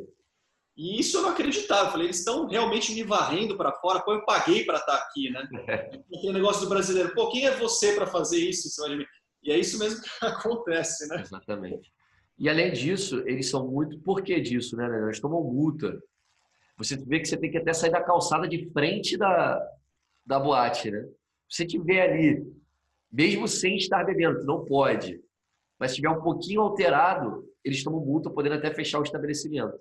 E 0.76 1.00
isso 1.00 1.16
eu 1.16 1.22
não 1.22 1.30
acreditava. 1.30 1.86
Eu 1.86 1.92
falei, 1.92 2.06
eles 2.08 2.18
estão 2.18 2.46
realmente 2.46 2.92
me 2.92 3.02
varrendo 3.04 3.56
para 3.56 3.72
fora, 3.72 4.00
pô, 4.00 4.12
eu 4.12 4.24
paguei 4.26 4.64
para 4.64 4.76
estar 4.76 4.98
tá 4.98 5.04
aqui, 5.04 5.30
né? 5.30 5.48
Aquele 6.14 6.32
negócio 6.32 6.62
do 6.62 6.68
brasileiro, 6.68 7.14
pô, 7.14 7.30
quem 7.30 7.46
é 7.46 7.56
você 7.56 7.94
para 7.94 8.06
fazer 8.06 8.38
isso 8.38 8.68
em 8.68 8.70
cima 8.70 8.90
de 8.90 8.96
mim? 8.96 9.06
E 9.42 9.50
é 9.50 9.58
isso 9.58 9.78
mesmo 9.78 10.02
que 10.20 10.26
acontece, 10.26 11.08
né? 11.08 11.22
Exatamente. 11.22 11.90
E 12.38 12.50
além 12.50 12.72
disso, 12.72 13.22
eles 13.26 13.48
são 13.48 13.66
muito. 13.66 13.98
Por 14.00 14.22
que 14.22 14.38
disso, 14.40 14.76
né, 14.76 14.86
Eles 15.04 15.20
tomam 15.20 15.42
multa. 15.42 15.98
Você 16.76 16.96
vê 16.96 17.20
que 17.20 17.26
você 17.26 17.36
tem 17.36 17.50
que 17.50 17.58
até 17.58 17.72
sair 17.72 17.90
da 17.90 18.02
calçada 18.02 18.48
de 18.48 18.68
frente 18.70 19.16
da, 19.16 19.60
da 20.26 20.40
boate, 20.40 20.90
né? 20.90 21.02
Se 21.48 21.58
você 21.58 21.66
tiver 21.66 22.02
ali, 22.02 22.44
mesmo 23.12 23.46
sem 23.46 23.76
estar 23.76 24.04
bebendo, 24.04 24.44
não 24.44 24.64
pode, 24.64 25.22
mas 25.78 25.90
se 25.90 25.96
estiver 25.96 26.10
um 26.10 26.22
pouquinho 26.22 26.62
alterado, 26.62 27.48
eles 27.62 27.82
tomam 27.84 28.00
multa, 28.00 28.30
podendo 28.30 28.56
até 28.56 28.72
fechar 28.72 28.98
o 28.98 29.02
estabelecimento. 29.02 29.78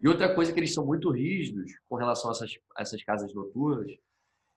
E 0.00 0.08
outra 0.08 0.34
coisa 0.34 0.52
que 0.52 0.58
eles 0.58 0.74
são 0.74 0.84
muito 0.84 1.10
rígidos 1.10 1.72
com 1.88 1.96
relação 1.96 2.30
a 2.30 2.32
essas, 2.32 2.58
a 2.76 2.82
essas 2.82 3.02
casas 3.04 3.32
noturnas 3.32 3.92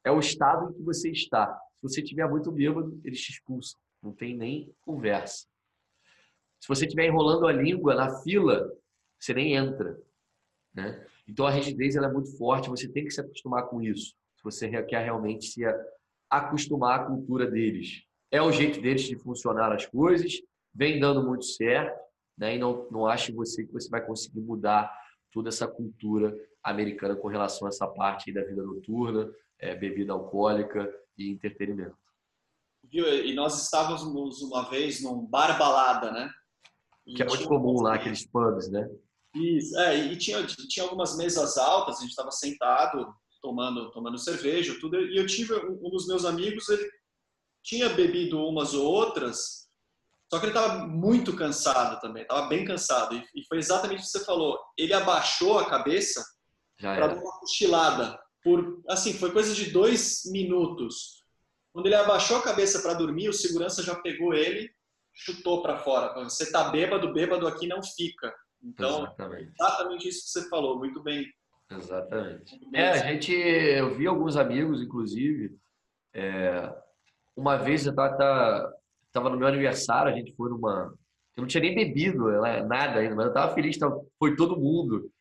é 0.03 0.11
o 0.11 0.19
estado 0.19 0.69
em 0.69 0.73
que 0.73 0.81
você 0.81 1.11
está. 1.11 1.55
Se 1.75 1.83
você 1.83 2.01
estiver 2.01 2.27
muito 2.27 2.51
bêbado, 2.51 2.99
eles 3.03 3.21
te 3.21 3.31
expulsam. 3.31 3.79
Não 4.01 4.11
tem 4.11 4.35
nem 4.35 4.73
conversa. 4.81 5.47
Se 6.59 6.67
você 6.67 6.85
estiver 6.85 7.07
enrolando 7.07 7.47
a 7.47 7.51
língua 7.51 7.95
na 7.95 8.21
fila, 8.21 8.71
você 9.19 9.33
nem 9.33 9.55
entra. 9.55 9.99
Né? 10.73 11.05
Então 11.27 11.45
a 11.45 11.49
rigidez 11.49 11.95
ela 11.95 12.07
é 12.07 12.11
muito 12.11 12.37
forte, 12.37 12.69
você 12.69 12.87
tem 12.87 13.05
que 13.05 13.11
se 13.11 13.21
acostumar 13.21 13.67
com 13.67 13.81
isso. 13.81 14.13
Se 14.37 14.43
você 14.43 14.83
quer 14.83 15.03
realmente 15.03 15.47
se 15.47 15.63
acostumar 16.29 16.99
à 16.99 17.05
cultura 17.05 17.49
deles. 17.49 18.03
É 18.31 18.41
o 18.41 18.51
jeito 18.51 18.81
deles 18.81 19.03
de 19.03 19.17
funcionar 19.17 19.71
as 19.71 19.85
coisas, 19.85 20.33
vem 20.73 20.99
dando 20.99 21.23
muito 21.23 21.45
certo, 21.45 21.97
né? 22.37 22.55
e 22.55 22.59
não, 22.59 22.87
não 22.91 23.07
ache 23.07 23.31
você 23.31 23.65
que 23.65 23.71
você 23.71 23.89
vai 23.89 24.05
conseguir 24.05 24.41
mudar 24.41 24.91
toda 25.31 25.49
essa 25.49 25.67
cultura 25.67 26.35
americana 26.63 27.15
com 27.15 27.27
relação 27.27 27.67
a 27.67 27.69
essa 27.69 27.87
parte 27.87 28.31
da 28.31 28.43
vida 28.43 28.63
noturna, 28.63 29.31
é, 29.59 29.75
bebida 29.75 30.13
alcoólica 30.13 30.91
e 31.17 31.29
entretenimento. 31.29 31.97
Viu? 32.83 33.07
E 33.07 33.33
nós 33.33 33.63
estávamos 33.63 34.41
uma 34.41 34.69
vez 34.69 35.01
num 35.01 35.25
bar 35.25 35.57
balada, 35.57 36.11
né? 36.11 36.29
que 37.05 37.21
é 37.21 37.25
muito 37.25 37.47
comum 37.47 37.81
lá, 37.81 37.95
aqueles 37.95 38.25
pubs, 38.25 38.69
né? 38.69 38.89
Isso, 39.35 39.77
é, 39.77 39.97
e 39.97 40.17
tinha, 40.17 40.45
tinha 40.45 40.85
algumas 40.85 41.17
mesas 41.17 41.57
altas, 41.57 41.97
a 41.97 42.01
gente 42.01 42.11
estava 42.11 42.31
sentado 42.31 43.13
tomando, 43.41 43.91
tomando 43.91 44.17
cerveja, 44.17 44.77
tudo, 44.79 44.99
e 44.99 45.17
eu 45.17 45.27
tive 45.27 45.53
um, 45.53 45.89
dos 45.89 46.07
meus 46.07 46.25
amigos, 46.25 46.67
ele 46.69 46.89
tinha 47.63 47.89
bebido 47.89 48.39
umas 48.39 48.73
ou 48.73 48.85
outras, 48.85 49.69
só 50.31 50.39
que 50.39 50.47
ele 50.47 50.57
estava 50.57 50.87
muito 50.87 51.35
cansado 51.35 51.99
também, 52.01 52.23
estava 52.23 52.47
bem 52.47 52.65
cansado, 52.65 53.15
e, 53.15 53.23
e, 53.35 53.45
foi 53.45 53.59
exatamente 53.59 53.99
o 53.99 54.03
que 54.03 54.09
você 54.09 54.25
falou, 54.25 54.59
ele 54.75 54.93
abaixou 54.93 55.59
a 55.59 55.69
cabeça 55.69 56.25
para 56.79 57.07
dar 57.07 57.21
uma 57.21 57.39
cochilada, 57.39 58.19
por, 58.43 58.81
assim, 58.89 59.13
foi 59.13 59.31
coisa 59.31 59.53
de 59.53 59.71
dois 59.71 60.21
minutos. 60.25 61.23
Quando 61.73 61.87
ele 61.87 61.95
abaixou 61.95 62.37
a 62.37 62.43
cabeça 62.43 62.79
para 62.79 62.93
dormir, 62.93 63.27
o 63.27 63.33
segurança 63.33 63.81
já 63.81 63.95
pegou 63.95 64.33
ele, 64.33 64.69
chutou 65.13 65.63
para 65.63 65.79
fora. 65.79 66.13
Você 66.23 66.51
tá 66.51 66.69
bêbado, 66.69 67.11
bêbado 67.11 67.47
aqui 67.47 67.65
não 67.65 67.81
fica. 67.81 68.31
Então, 68.65 69.03
exatamente, 69.03 69.53
exatamente 69.59 70.09
isso 70.09 70.23
que 70.23 70.29
você 70.29 70.49
falou, 70.49 70.79
muito 70.79 71.01
bem. 71.03 71.25
Exatamente. 71.69 72.51
Muito 72.51 72.71
bem 72.71 72.81
é, 72.81 72.89
a 72.89 72.97
gente, 72.97 73.31
eu 73.31 73.95
vi 73.95 74.07
alguns 74.07 74.35
amigos, 74.35 74.81
inclusive, 74.81 75.55
é, 76.13 76.73
uma 77.35 77.57
vez 77.57 77.85
eu 77.85 77.91
estava 77.91 79.29
no 79.29 79.37
meu 79.37 79.47
aniversário, 79.47 80.11
a 80.11 80.15
gente 80.15 80.33
foi 80.35 80.49
numa, 80.49 80.93
Eu 81.35 81.41
não 81.41 81.47
tinha 81.47 81.61
nem 81.61 81.75
bebido 81.75 82.31
nada 82.67 82.99
ainda, 82.99 83.15
mas 83.15 83.27
eu 83.27 83.33
tava 83.33 83.53
feliz, 83.53 83.77
tava, 83.77 84.01
foi 84.17 84.35
todo 84.35 84.59
mundo. 84.59 85.11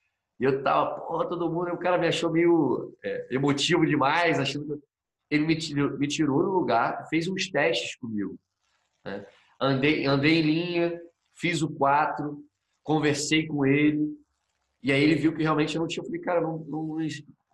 E 0.40 0.44
eu 0.44 0.62
tava, 0.62 1.00
porra, 1.00 1.28
todo 1.28 1.50
mundo, 1.50 1.68
e 1.68 1.72
o 1.72 1.78
cara 1.78 1.98
me 1.98 2.08
achou 2.08 2.30
meio 2.30 2.96
é, 3.04 3.34
emotivo 3.34 3.86
demais, 3.86 4.38
achando 4.38 4.76
que 4.76 4.82
ele 5.30 5.46
me 5.46 5.56
tirou, 5.56 5.98
me 5.98 6.08
tirou 6.08 6.42
no 6.42 6.50
lugar, 6.50 7.06
fez 7.08 7.28
uns 7.28 7.50
testes 7.50 7.96
comigo. 7.96 8.38
Né? 9.04 9.26
Andei, 9.60 10.06
andei 10.06 10.40
em 10.40 10.42
linha, 10.42 11.00
fiz 11.34 11.62
o 11.62 11.68
4, 11.68 12.42
conversei 12.84 13.46
com 13.46 13.66
ele, 13.66 14.16
e 14.82 14.92
aí 14.92 15.02
ele 15.02 15.14
viu 15.14 15.34
que 15.34 15.42
realmente 15.42 15.74
eu 15.74 15.80
não 15.80 15.88
tinha. 15.88 16.02
Eu 16.02 16.06
falei, 16.06 16.20
cara, 16.20 16.40
não, 16.40 16.58
não, 16.58 16.96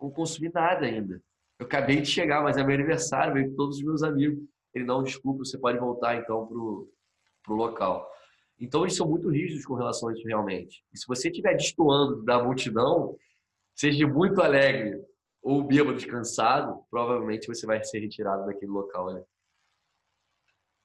não 0.01 0.11
consumi 0.11 0.51
nada 0.53 0.85
ainda. 0.85 1.23
Eu 1.57 1.65
acabei 1.65 2.01
de 2.01 2.07
chegar, 2.07 2.43
mas 2.43 2.57
é 2.57 2.63
meu 2.63 2.75
aniversário, 2.75 3.33
veio 3.33 3.55
todos 3.55 3.77
os 3.77 3.83
meus 3.83 4.03
amigos. 4.03 4.43
Ele, 4.73 4.83
não, 4.83 5.01
desculpa, 5.01 5.45
você 5.45 5.57
pode 5.57 5.79
voltar 5.79 6.17
então 6.17 6.45
pro, 6.45 6.91
pro 7.43 7.55
local. 7.55 8.11
Então, 8.59 8.83
eles 8.83 8.95
são 8.95 9.07
muito 9.07 9.29
rígidos 9.29 9.65
com 9.65 9.73
relação 9.73 10.09
a 10.09 10.13
isso 10.13 10.27
realmente. 10.27 10.83
E 10.93 10.97
se 10.97 11.07
você 11.07 11.29
estiver 11.29 11.55
destoando 11.55 12.21
da 12.23 12.43
multidão, 12.43 13.15
seja 13.75 14.07
muito 14.07 14.41
alegre 14.41 15.01
ou 15.41 15.63
bêbado 15.63 15.97
descansado, 15.97 16.79
provavelmente 16.89 17.47
você 17.47 17.65
vai 17.65 17.83
ser 17.83 17.99
retirado 17.99 18.45
daquele 18.45 18.71
local. 18.71 19.13
Né? 19.13 19.23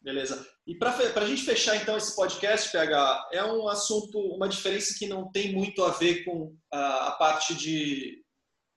Beleza. 0.06 0.46
E 0.66 0.78
para 0.78 0.96
a 1.16 1.26
gente 1.26 1.42
fechar 1.42 1.76
então 1.76 1.96
esse 1.96 2.14
podcast, 2.14 2.70
PH, 2.70 3.28
é 3.32 3.44
um 3.44 3.68
assunto, 3.68 4.18
uma 4.18 4.48
diferença 4.48 4.94
que 4.96 5.08
não 5.08 5.30
tem 5.32 5.52
muito 5.52 5.82
a 5.82 5.90
ver 5.90 6.24
com 6.24 6.56
a, 6.72 7.08
a 7.08 7.12
parte 7.12 7.54
de, 7.54 8.22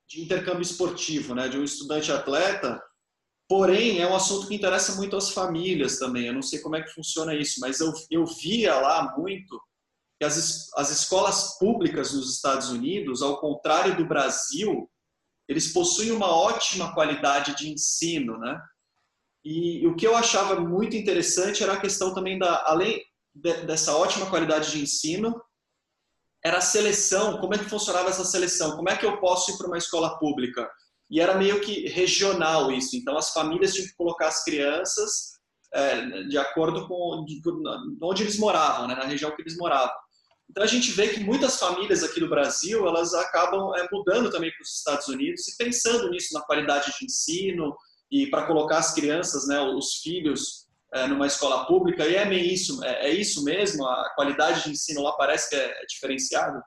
de 0.09 0.21
intercâmbio 0.21 0.63
esportivo, 0.63 1.36
né? 1.36 1.47
De 1.47 1.59
um 1.59 1.63
estudante 1.63 2.11
atleta 2.11 2.82
Porém, 3.49 3.99
é 3.99 4.07
um 4.07 4.15
assunto 4.15 4.47
que 4.47 4.53
interessa 4.53 4.95
muito 4.95 5.17
às 5.17 5.32
famílias 5.32 5.97
também. 5.97 6.27
Eu 6.27 6.34
não 6.34 6.41
sei 6.41 6.59
como 6.59 6.75
é 6.75 6.84
que 6.84 6.93
funciona 6.93 7.34
isso, 7.34 7.59
mas 7.59 7.80
eu, 7.80 7.91
eu 8.11 8.23
via 8.23 8.80
lá 8.80 9.15
muito 9.17 9.59
que 10.19 10.25
as, 10.25 10.71
as 10.75 10.91
escolas 10.91 11.57
públicas 11.57 12.13
nos 12.13 12.32
Estados 12.32 12.69
Unidos, 12.69 13.23
ao 13.23 13.41
contrário 13.41 13.97
do 13.97 14.05
Brasil, 14.05 14.88
eles 15.47 15.73
possuem 15.73 16.11
uma 16.11 16.27
ótima 16.27 16.93
qualidade 16.93 17.55
de 17.55 17.71
ensino, 17.71 18.38
né? 18.38 18.61
E, 19.44 19.86
o 19.88 19.96
que 19.96 20.06
eu 20.06 20.16
achava 20.16 20.60
muito 20.60 20.96
interessante 20.96 21.64
era 21.64 21.74
a 21.74 21.80
questão 21.80 22.14
também 22.14 22.38
da, 22.38 22.64
além 22.66 23.02
de, 23.34 23.54
dessa 23.66 23.96
ótima 23.96 24.30
qualidade 24.30 24.72
de 24.72 24.82
ensino, 24.82 25.42
era 26.44 26.58
a 26.58 26.62
seleção. 26.62 27.40
Como 27.40 27.54
é 27.54 27.58
que 27.58 27.66
funcionava 27.66 28.10
essa 28.10 28.26
seleção? 28.26 28.76
Como 28.76 28.90
é 28.90 28.98
que 28.98 29.06
eu 29.06 29.20
posso 29.20 29.52
ir 29.52 29.58
para 29.58 29.68
uma 29.68 29.78
escola 29.78 30.18
pública? 30.20 30.70
e 31.10 31.20
era 31.20 31.36
meio 31.36 31.60
que 31.60 31.88
regional 31.88 32.72
isso. 32.72 32.96
Então 32.96 33.18
as 33.18 33.32
famílias 33.32 33.74
tinham 33.74 33.88
que 33.88 33.96
colocar 33.96 34.28
as 34.28 34.44
crianças 34.44 35.40
é, 35.74 36.24
de 36.24 36.38
acordo 36.38 36.88
com 36.88 37.26
de, 37.26 37.42
onde 38.02 38.24
eles 38.24 38.38
moravam, 38.38 38.88
né, 38.88 38.96
na 38.96 39.06
região 39.06 39.36
que 39.36 39.42
eles 39.42 39.58
moravam. 39.58 39.94
Então 40.50 40.64
a 40.64 40.68
gente 40.68 40.92
vê 40.92 41.10
que 41.10 41.20
muitas 41.20 41.60
famílias 41.60 42.04
aqui 42.04 42.20
do 42.20 42.30
Brasil 42.30 42.88
elas 42.88 43.14
acabam 43.14 43.76
é, 43.76 43.88
mudando 43.92 44.32
também 44.32 44.52
para 44.52 44.62
os 44.62 44.78
Estados 44.78 45.08
Unidos 45.08 45.48
e 45.48 45.58
pensando 45.58 46.10
nisso 46.10 46.34
na 46.34 46.42
qualidade 46.42 46.92
de 46.98 47.06
ensino 47.06 47.76
e 48.12 48.28
para 48.28 48.45
colocar 48.45 48.78
as 48.78 48.93
crianças, 48.93 49.47
né, 49.47 49.60
os 49.60 49.95
filhos 50.01 50.68
é, 50.93 51.07
numa 51.07 51.28
escola 51.28 51.66
pública. 51.66 52.07
E 52.07 52.16
é 52.16 52.26
meio 52.26 52.45
isso, 52.45 52.84
é, 52.84 53.07
é, 53.07 53.10
isso 53.10 53.43
mesmo. 53.43 53.86
A 53.86 54.10
qualidade 54.16 54.64
de 54.64 54.72
ensino 54.72 55.01
lá 55.01 55.14
parece 55.14 55.49
que 55.49 55.55
é, 55.55 55.84
é 55.84 55.86
diferenciada. 55.86 56.64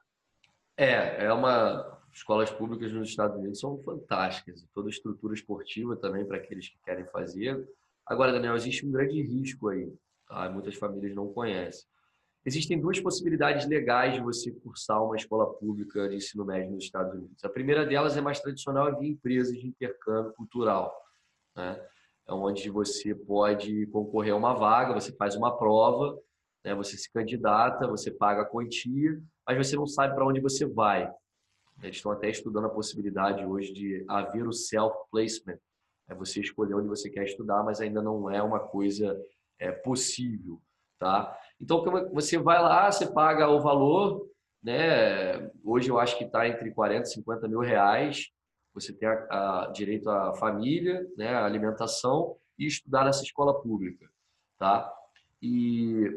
É, 0.77 1.25
é 1.25 1.33
uma 1.33 2.01
escolas 2.13 2.51
públicas 2.51 2.93
nos 2.93 3.09
Estados 3.09 3.39
Unidos 3.39 3.59
são 3.59 3.79
fantásticas, 3.83 4.65
toda 4.75 4.89
a 4.89 4.91
estrutura 4.91 5.35
esportiva 5.35 5.97
também 5.97 6.25
para 6.27 6.37
aqueles 6.37 6.69
que 6.69 6.79
querem 6.85 7.07
fazer. 7.07 7.67
Agora, 8.07 8.33
Daniel, 8.33 8.55
existe 8.55 8.85
um 8.85 8.93
grande 8.93 9.21
risco 9.23 9.69
aí, 9.69 9.91
tá? 10.29 10.49
muitas 10.51 10.75
famílias 10.75 11.15
não 11.15 11.33
conhecem. 11.33 11.85
Existem 12.45 12.81
duas 12.81 12.99
possibilidades 13.01 13.67
legais 13.67 14.15
de 14.15 14.21
você 14.21 14.51
cursar 14.51 15.03
uma 15.03 15.17
escola 15.17 15.47
pública 15.55 16.09
de 16.09 16.17
ensino 16.17 16.45
médio 16.45 16.73
nos 16.73 16.85
Estados 16.85 17.15
Unidos. 17.15 17.43
A 17.45 17.49
primeira 17.49 17.87
delas 17.87 18.17
é 18.17 18.21
mais 18.21 18.41
tradicional, 18.41 18.89
é 18.89 18.99
via 18.99 19.09
empresas 19.09 19.57
de 19.57 19.67
intercâmbio 19.67 20.33
cultural, 20.33 20.93
né? 21.57 21.81
É 22.27 22.33
onde 22.33 22.71
você 22.71 23.15
pode 23.15 23.87
concorrer 23.87 24.33
a 24.33 24.37
uma 24.37 24.55
vaga, 24.55 24.95
você 24.95 25.13
faz 25.13 25.35
uma 25.35 25.57
prova, 25.57 26.19
né? 26.65 26.75
você 26.75 26.97
se 26.97 27.11
candidata, 27.11 27.89
você 27.89 28.11
paga 28.11 28.43
a 28.43 28.47
quantia, 28.47 29.21
mas 29.47 29.59
você 29.59 29.77
não 29.77 29.87
sabe 29.87 30.15
para 30.15 30.27
onde 30.27 30.41
você 30.41 30.65
vai. 30.65 31.13
Eles 31.83 31.97
estão 31.97 32.13
até 32.13 32.31
estudando 32.31 32.67
a 32.67 32.71
possibilidade 32.71 33.45
hoje 33.45 33.73
de 33.73 34.05
haver 34.09 34.47
o 34.47 34.53
self-placement. 34.53 35.59
É 36.09 36.15
você 36.15 36.41
escolher 36.41 36.75
onde 36.75 36.89
você 36.89 37.11
quer 37.11 37.25
estudar, 37.25 37.63
mas 37.65 37.81
ainda 37.81 38.01
não 38.01 38.31
é 38.31 38.43
uma 38.43 38.61
coisa 38.61 39.21
é, 39.59 39.73
possível, 39.73 40.61
tá? 40.99 41.37
Então, 41.61 41.83
você 42.13 42.39
vai 42.39 42.61
lá, 42.61 42.91
você 42.91 43.07
paga 43.07 43.49
o 43.49 43.61
valor, 43.61 44.29
né? 44.63 45.51
Hoje 45.65 45.91
eu 45.91 45.99
acho 45.99 46.17
que 46.17 46.25
está 46.25 46.47
entre 46.47 46.71
40 46.71 47.09
e 47.09 47.13
50 47.13 47.49
mil 47.49 47.61
reais. 47.61 48.31
Você 48.75 48.93
tem 48.93 49.09
a, 49.09 49.13
a, 49.31 49.71
direito 49.73 50.09
à 50.09 50.35
família, 50.35 51.07
né? 51.17 51.29
A 51.29 51.45
alimentação 51.45 52.37
e 52.59 52.67
estudar 52.67 53.05
nessa 53.05 53.23
escola 53.23 53.61
pública, 53.61 54.09
tá? 54.59 54.93
E, 55.41 56.09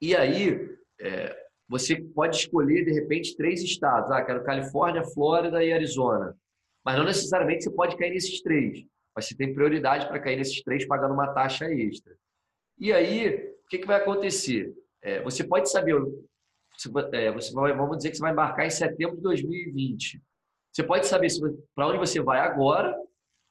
e 0.00 0.14
aí, 0.14 0.76
é, 1.00 1.44
você 1.68 1.96
pode 2.00 2.36
escolher, 2.36 2.84
de 2.84 2.92
repente, 2.92 3.36
três 3.36 3.62
estados. 3.62 4.10
Ah, 4.10 4.22
quero 4.22 4.44
Califórnia, 4.44 5.04
Flórida 5.04 5.64
e 5.64 5.72
Arizona. 5.72 6.36
Mas 6.84 6.98
não 6.98 7.04
necessariamente 7.04 7.64
você 7.64 7.70
pode 7.70 7.96
cair 7.96 8.10
nesses 8.10 8.42
três. 8.42 8.84
Mas 9.16 9.26
você 9.26 9.36
tem 9.36 9.54
prioridade 9.54 10.06
para 10.06 10.20
cair 10.20 10.36
nesses 10.36 10.62
três 10.62 10.86
pagando 10.86 11.14
uma 11.14 11.32
taxa 11.32 11.66
extra. 11.72 12.14
E 12.78 12.92
aí, 12.92 13.54
o 13.64 13.68
que, 13.68 13.78
que 13.78 13.86
vai 13.86 14.00
acontecer? 14.00 14.74
É, 15.00 15.22
você 15.22 15.44
pode 15.44 15.70
saber, 15.70 15.94
é, 17.12 17.30
você 17.32 17.52
vai, 17.54 17.72
vamos 17.74 17.98
dizer 17.98 18.10
que 18.10 18.16
você 18.16 18.22
vai 18.22 18.32
embarcar 18.32 18.66
em 18.66 18.70
setembro 18.70 19.16
de 19.16 19.22
2020. 19.22 20.20
Você 20.74 20.82
pode 20.82 21.06
saber 21.06 21.28
para 21.74 21.86
onde 21.86 21.98
você 21.98 22.20
vai 22.20 22.40
agora, 22.40 22.98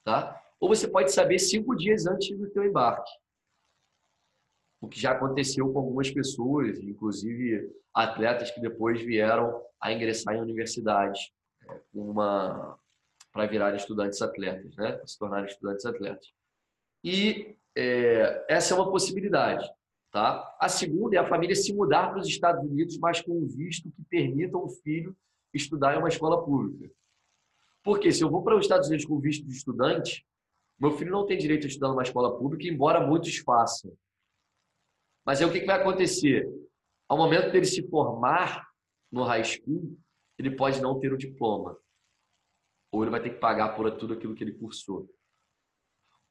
tá? 0.03 0.41
ou 0.59 0.67
você 0.67 0.88
pode 0.88 1.11
saber 1.11 1.39
cinco 1.39 1.76
dias 1.76 2.05
antes 2.05 2.38
do 2.38 2.51
seu 2.51 2.65
embarque 2.65 3.11
o 4.84 4.88
que 4.89 4.99
já 4.99 5.11
aconteceu 5.13 5.71
com 5.71 5.80
algumas 5.80 6.11
pessoas, 6.11 6.78
inclusive 6.80 7.71
atletas 7.93 8.51
que 8.51 8.59
depois 8.59 9.01
vieram 9.01 9.63
a 9.80 9.93
ingressar 9.93 10.36
em 10.36 10.41
universidades 10.41 11.32
é, 11.69 11.80
uma 11.93 12.78
para 13.32 13.47
virarem 13.47 13.78
estudantes 13.78 14.21
atletas, 14.21 14.76
né? 14.76 14.91
Para 14.91 15.07
se 15.07 15.17
tornarem 15.17 15.45
estudantes 15.45 15.86
atletas. 15.86 16.28
E 17.01 17.55
é, 17.78 18.45
essa 18.49 18.74
é 18.74 18.78
uma 18.78 18.91
possibilidade, 18.91 19.65
tá? 20.11 20.53
A 20.59 20.67
segunda 20.67 21.15
é 21.15 21.19
a 21.19 21.30
família 21.30 21.55
se 21.55 21.74
mudar 21.74 22.09
para 22.09 22.19
os 22.19 22.28
Estados 22.28 22.61
Unidos, 22.69 22.97
mas 22.97 23.21
com 23.21 23.32
um 23.32 23.47
visto 23.47 23.89
que 23.89 24.03
permita 24.03 24.57
o 24.57 24.67
filho 24.67 25.15
estudar 25.53 25.95
em 25.95 25.99
uma 25.99 26.09
escola 26.09 26.43
pública. 26.43 26.93
Porque 27.84 28.11
se 28.11 28.23
eu 28.23 28.29
vou 28.29 28.41
para 28.43 28.55
os 28.55 28.65
Estados 28.65 28.88
Unidos 28.88 29.05
com 29.05 29.19
visto 29.19 29.45
de 29.45 29.53
estudante, 29.53 30.25
meu 30.79 30.91
filho 30.91 31.11
não 31.11 31.25
tem 31.25 31.38
direito 31.38 31.65
a 31.65 31.67
estudar 31.67 31.89
numa 31.89 32.03
escola 32.03 32.38
pública, 32.38 32.67
embora 32.67 33.05
muitos 33.05 33.38
façam. 33.38 33.95
Mas 35.25 35.41
aí 35.41 35.47
o 35.47 35.51
que 35.51 35.65
vai 35.65 35.79
acontecer? 35.79 36.49
Ao 37.07 37.17
momento 37.17 37.51
dele 37.51 37.65
se 37.65 37.88
formar 37.89 38.67
no 39.11 39.23
high 39.23 39.43
school, 39.43 39.97
ele 40.38 40.55
pode 40.55 40.81
não 40.81 40.99
ter 40.99 41.13
o 41.13 41.17
diploma. 41.17 41.77
Ou 42.91 43.03
ele 43.03 43.11
vai 43.11 43.21
ter 43.21 43.31
que 43.31 43.39
pagar 43.39 43.75
por 43.75 43.89
tudo 43.97 44.13
aquilo 44.13 44.34
que 44.34 44.43
ele 44.43 44.53
cursou. 44.53 45.09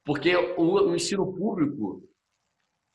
Porque 0.03 0.35
o, 0.35 0.93
ensino 0.93 1.33
público 1.33 2.07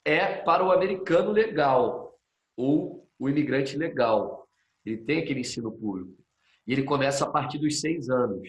é 0.04 0.42
para 0.42 0.64
o 0.64 0.70
americano 0.70 1.32
legal 1.32 2.18
ou 2.56 3.08
o 3.18 3.28
imigrante 3.28 3.76
legal. 3.76 4.48
Ele 4.84 4.98
tem 4.98 5.22
aquele 5.22 5.40
ensino 5.40 5.72
público. 5.72 6.22
E 6.68 6.72
ele 6.74 6.82
começa 6.82 7.24
a 7.24 7.30
partir 7.30 7.58
dos 7.58 7.80
seis 7.80 8.10
anos. 8.10 8.46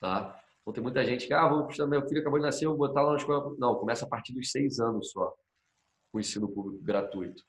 Tá? 0.00 0.40
Então 0.62 0.72
tem 0.72 0.82
muita 0.82 1.04
gente 1.04 1.26
que, 1.26 1.34
ah, 1.34 1.48
vou, 1.48 1.68
meu 1.88 2.06
filho 2.06 2.20
acabou 2.20 2.38
de 2.38 2.44
nascer, 2.46 2.68
vou 2.68 2.76
botar 2.76 3.02
lá 3.02 3.10
na 3.10 3.16
escola. 3.16 3.56
Não, 3.58 3.74
começa 3.74 4.04
a 4.04 4.08
partir 4.08 4.32
dos 4.32 4.52
seis 4.52 4.78
anos 4.78 5.10
só 5.10 5.34
o 6.12 6.20
ensino 6.20 6.48
público 6.48 6.82
gratuito. 6.82 7.42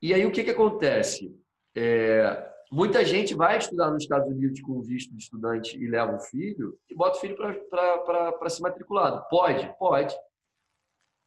E 0.00 0.14
aí 0.14 0.24
o 0.24 0.32
que, 0.32 0.42
que 0.42 0.50
acontece? 0.50 1.38
É, 1.76 2.50
muita 2.72 3.04
gente 3.04 3.34
vai 3.34 3.58
estudar 3.58 3.90
nos 3.90 4.04
Estados 4.04 4.32
Unidos 4.32 4.60
com 4.62 4.80
visto 4.80 5.14
de 5.14 5.22
estudante 5.22 5.76
e 5.76 5.86
leva 5.86 6.16
o 6.16 6.20
filho 6.20 6.78
e 6.88 6.94
bota 6.94 7.18
o 7.18 7.20
filho 7.20 7.36
para 7.36 8.48
se 8.48 8.62
matriculado. 8.62 9.22
Pode? 9.28 9.70
Pode. 9.78 10.16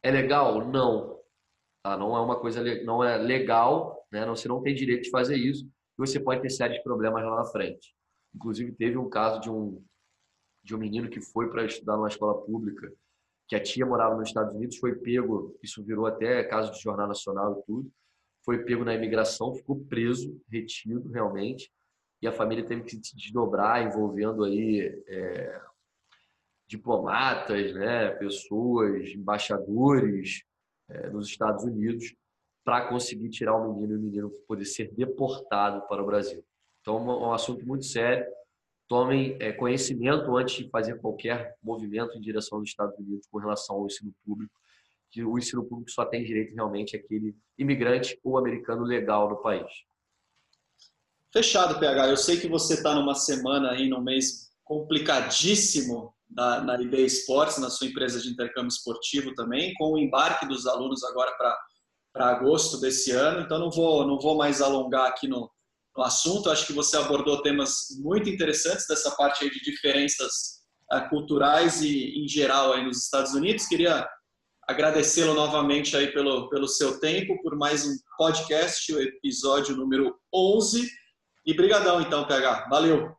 É 0.02 0.10
legal? 0.10 0.66
Não. 0.66 1.16
Tá? 1.84 1.96
Não 1.96 2.16
é 2.16 2.20
uma 2.20 2.40
coisa 2.40 2.60
não 2.82 3.04
é 3.04 3.16
legal, 3.18 4.04
né? 4.10 4.26
Não, 4.26 4.34
você 4.34 4.48
não 4.48 4.60
tem 4.60 4.74
direito 4.74 5.04
de 5.04 5.10
fazer 5.10 5.36
isso 5.36 5.70
e 5.98 6.00
você 6.00 6.18
pode 6.18 6.42
ter 6.42 6.50
sérios 6.50 6.82
problemas 6.82 7.24
lá 7.24 7.36
na 7.36 7.44
frente. 7.44 7.94
Inclusive 8.34 8.72
teve 8.72 8.96
um 8.96 9.08
caso 9.08 9.40
de 9.40 9.50
um 9.50 9.82
de 10.64 10.76
um 10.76 10.78
menino 10.78 11.10
que 11.10 11.20
foi 11.20 11.50
para 11.50 11.64
estudar 11.64 11.96
numa 11.96 12.08
escola 12.08 12.40
pública 12.44 12.92
que 13.48 13.56
a 13.56 13.62
tia 13.62 13.84
morava 13.84 14.16
nos 14.16 14.28
Estados 14.28 14.54
Unidos, 14.54 14.78
foi 14.78 14.94
pego, 14.94 15.58
isso 15.62 15.84
virou 15.84 16.06
até 16.06 16.42
caso 16.44 16.72
de 16.72 16.80
jornal 16.80 17.08
nacional 17.08 17.58
e 17.58 17.62
tudo, 17.66 17.92
foi 18.44 18.64
pego 18.64 18.84
na 18.84 18.94
imigração, 18.94 19.54
ficou 19.54 19.84
preso, 19.84 20.40
retido 20.48 21.10
realmente, 21.10 21.70
e 22.22 22.26
a 22.26 22.32
família 22.32 22.64
teve 22.64 22.82
que 22.84 22.92
se 23.04 23.16
desdobrar, 23.16 23.82
envolvendo 23.82 24.44
aí 24.44 24.80
é, 25.06 25.60
diplomatas, 26.66 27.74
né, 27.74 28.10
pessoas, 28.12 29.10
embaixadores 29.10 30.44
é, 30.88 31.10
nos 31.10 31.28
Estados 31.28 31.64
Unidos, 31.64 32.14
para 32.64 32.88
conseguir 32.88 33.28
tirar 33.30 33.56
o 33.56 33.72
menino 33.72 33.94
e 33.94 33.96
o 33.96 34.00
menino 34.00 34.30
poder 34.46 34.64
ser 34.64 34.92
deportado 34.94 35.86
para 35.88 36.02
o 36.02 36.06
Brasil. 36.06 36.44
Então, 36.80 36.96
é 36.96 37.26
um 37.26 37.32
assunto 37.32 37.66
muito 37.66 37.84
sério. 37.84 38.24
Tomem 38.88 39.36
é, 39.40 39.52
conhecimento 39.52 40.36
antes 40.36 40.56
de 40.56 40.68
fazer 40.68 41.00
qualquer 41.00 41.56
movimento 41.62 42.16
em 42.16 42.20
direção 42.20 42.58
aos 42.58 42.68
Estados 42.68 42.98
Unidos 42.98 43.26
com 43.30 43.38
relação 43.38 43.76
ao 43.76 43.86
ensino 43.86 44.12
público, 44.24 44.52
que 45.10 45.24
o 45.24 45.38
ensino 45.38 45.64
público 45.64 45.90
só 45.90 46.04
tem 46.04 46.24
direito 46.24 46.54
realmente 46.54 46.96
àquele 46.96 47.34
imigrante 47.58 48.18
ou 48.22 48.38
americano 48.38 48.82
legal 48.82 49.28
no 49.28 49.40
país. 49.40 49.70
Fechado, 51.32 51.78
PH. 51.80 52.08
Eu 52.08 52.16
sei 52.16 52.38
que 52.38 52.48
você 52.48 52.74
está 52.74 52.94
numa 52.94 53.14
semana 53.14 53.70
aí, 53.70 53.88
num 53.88 54.02
mês 54.02 54.50
complicadíssimo 54.62 56.14
na, 56.30 56.60
na 56.60 56.80
IB 56.80 57.04
Esportes, 57.04 57.58
na 57.58 57.70
sua 57.70 57.86
empresa 57.86 58.20
de 58.20 58.28
intercâmbio 58.28 58.68
esportivo 58.68 59.34
também, 59.34 59.72
com 59.74 59.92
o 59.92 59.98
embarque 59.98 60.46
dos 60.46 60.66
alunos 60.66 61.02
agora 61.04 61.32
para 61.36 61.58
agosto 62.14 62.80
desse 62.80 63.10
ano. 63.10 63.40
Então, 63.40 63.58
não 63.58 63.70
vou, 63.70 64.06
não 64.06 64.18
vou 64.18 64.36
mais 64.36 64.60
alongar 64.60 65.06
aqui 65.06 65.26
no, 65.26 65.50
no 65.96 66.02
assunto. 66.02 66.50
Acho 66.50 66.66
que 66.66 66.72
você 66.72 66.96
abordou 66.96 67.42
temas 67.42 67.86
muito 68.00 68.28
interessantes 68.28 68.86
dessa 68.86 69.10
parte 69.16 69.44
aí 69.44 69.50
de 69.50 69.60
diferenças 69.60 70.62
uh, 70.92 71.08
culturais 71.08 71.82
e, 71.82 72.22
em 72.22 72.28
geral, 72.28 72.72
aí 72.72 72.84
nos 72.84 73.04
Estados 73.04 73.34
Unidos. 73.34 73.66
Queria 73.66 74.06
agradecê-lo 74.68 75.34
novamente 75.34 75.96
aí 75.96 76.12
pelo, 76.12 76.48
pelo 76.48 76.68
seu 76.68 77.00
tempo, 77.00 77.40
por 77.42 77.56
mais 77.56 77.86
um 77.86 77.96
podcast, 78.16 78.92
o 78.92 79.00
episódio 79.00 79.76
número 79.76 80.16
11. 80.32 80.88
E 81.44 81.54
brigadão 81.54 82.00
então, 82.00 82.26
PH. 82.26 82.68
Valeu. 82.68 83.12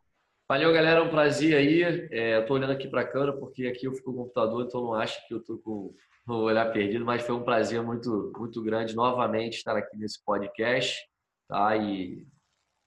Valeu, 0.47 0.71
galera. 0.71 0.99
É 0.99 1.03
um 1.03 1.09
prazer 1.09 1.55
aí. 1.55 1.81
É, 2.11 2.37
eu 2.37 2.45
tô 2.45 2.53
olhando 2.53 2.71
aqui 2.71 2.87
para 2.87 3.01
a 3.01 3.07
câmera 3.07 3.33
porque 3.33 3.65
aqui 3.65 3.85
eu 3.85 3.93
fico 3.93 4.05
com 4.05 4.11
o 4.11 4.23
computador, 4.23 4.65
então 4.65 4.81
não 4.81 4.93
acho 4.93 5.27
que 5.27 5.33
eu 5.33 5.43
tô 5.43 5.57
com 5.57 5.93
o 6.28 6.34
olhar 6.34 6.71
perdido, 6.71 7.05
mas 7.05 7.24
foi 7.24 7.36
um 7.36 7.43
prazer 7.43 7.82
muito, 7.82 8.32
muito 8.38 8.61
grande 8.61 8.95
novamente 8.95 9.57
estar 9.57 9.76
aqui 9.76 9.97
nesse 9.97 10.24
podcast, 10.24 11.05
tá? 11.47 11.76
E 11.76 12.26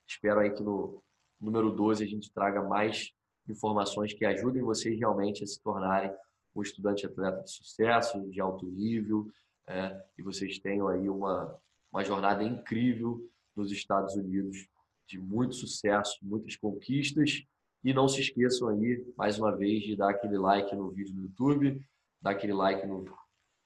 espero 0.08 0.40
aí 0.40 0.50
que 0.50 0.62
no 0.62 1.02
número 1.40 1.70
12 1.70 2.02
a 2.02 2.06
gente 2.06 2.32
traga 2.32 2.62
mais 2.62 3.12
informações 3.48 4.12
que 4.14 4.24
ajudem 4.24 4.62
vocês 4.62 4.98
realmente 4.98 5.44
a 5.44 5.46
se 5.46 5.62
tornarem 5.62 6.10
um 6.54 6.62
estudante 6.62 7.04
atleta 7.04 7.42
de 7.42 7.50
sucesso, 7.50 8.28
de 8.30 8.40
alto 8.40 8.66
nível, 8.66 9.30
é, 9.68 10.02
e 10.16 10.22
vocês 10.22 10.58
tenham 10.58 10.88
aí 10.88 11.08
uma, 11.08 11.54
uma 11.92 12.02
jornada 12.02 12.42
incrível 12.42 13.20
nos 13.54 13.70
Estados 13.70 14.14
Unidos 14.14 14.66
de 15.06 15.18
muito 15.18 15.54
sucesso, 15.54 16.18
muitas 16.22 16.56
conquistas. 16.56 17.44
E 17.84 17.92
não 17.92 18.08
se 18.08 18.20
esqueçam 18.20 18.68
aí, 18.68 19.06
mais 19.16 19.38
uma 19.38 19.54
vez, 19.54 19.82
de 19.84 19.94
dar 19.94 20.10
aquele 20.10 20.38
like 20.38 20.74
no 20.74 20.90
vídeo 20.90 21.14
no 21.14 21.22
YouTube, 21.22 21.80
dar 22.20 22.30
aquele 22.30 22.52
like 22.52 22.84
no, 22.86 23.04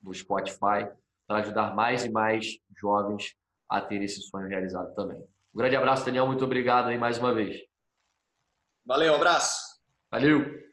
no 0.03 0.14
Spotify, 0.14 0.88
para 1.26 1.38
ajudar 1.38 1.74
mais 1.74 2.05
e 2.05 2.11
mais 2.11 2.59
jovens 2.76 3.34
a 3.68 3.80
ter 3.80 4.03
esse 4.03 4.20
sonho 4.22 4.48
realizado 4.48 4.94
também. 4.94 5.18
Um 5.55 5.59
grande 5.59 5.76
abraço, 5.76 6.05
Daniel. 6.05 6.26
Muito 6.26 6.44
obrigado 6.44 6.88
aí 6.88 6.98
mais 6.98 7.18
uma 7.18 7.34
vez. 7.34 7.61
Valeu, 8.84 9.14
abraço. 9.14 9.80
Valeu. 10.11 10.70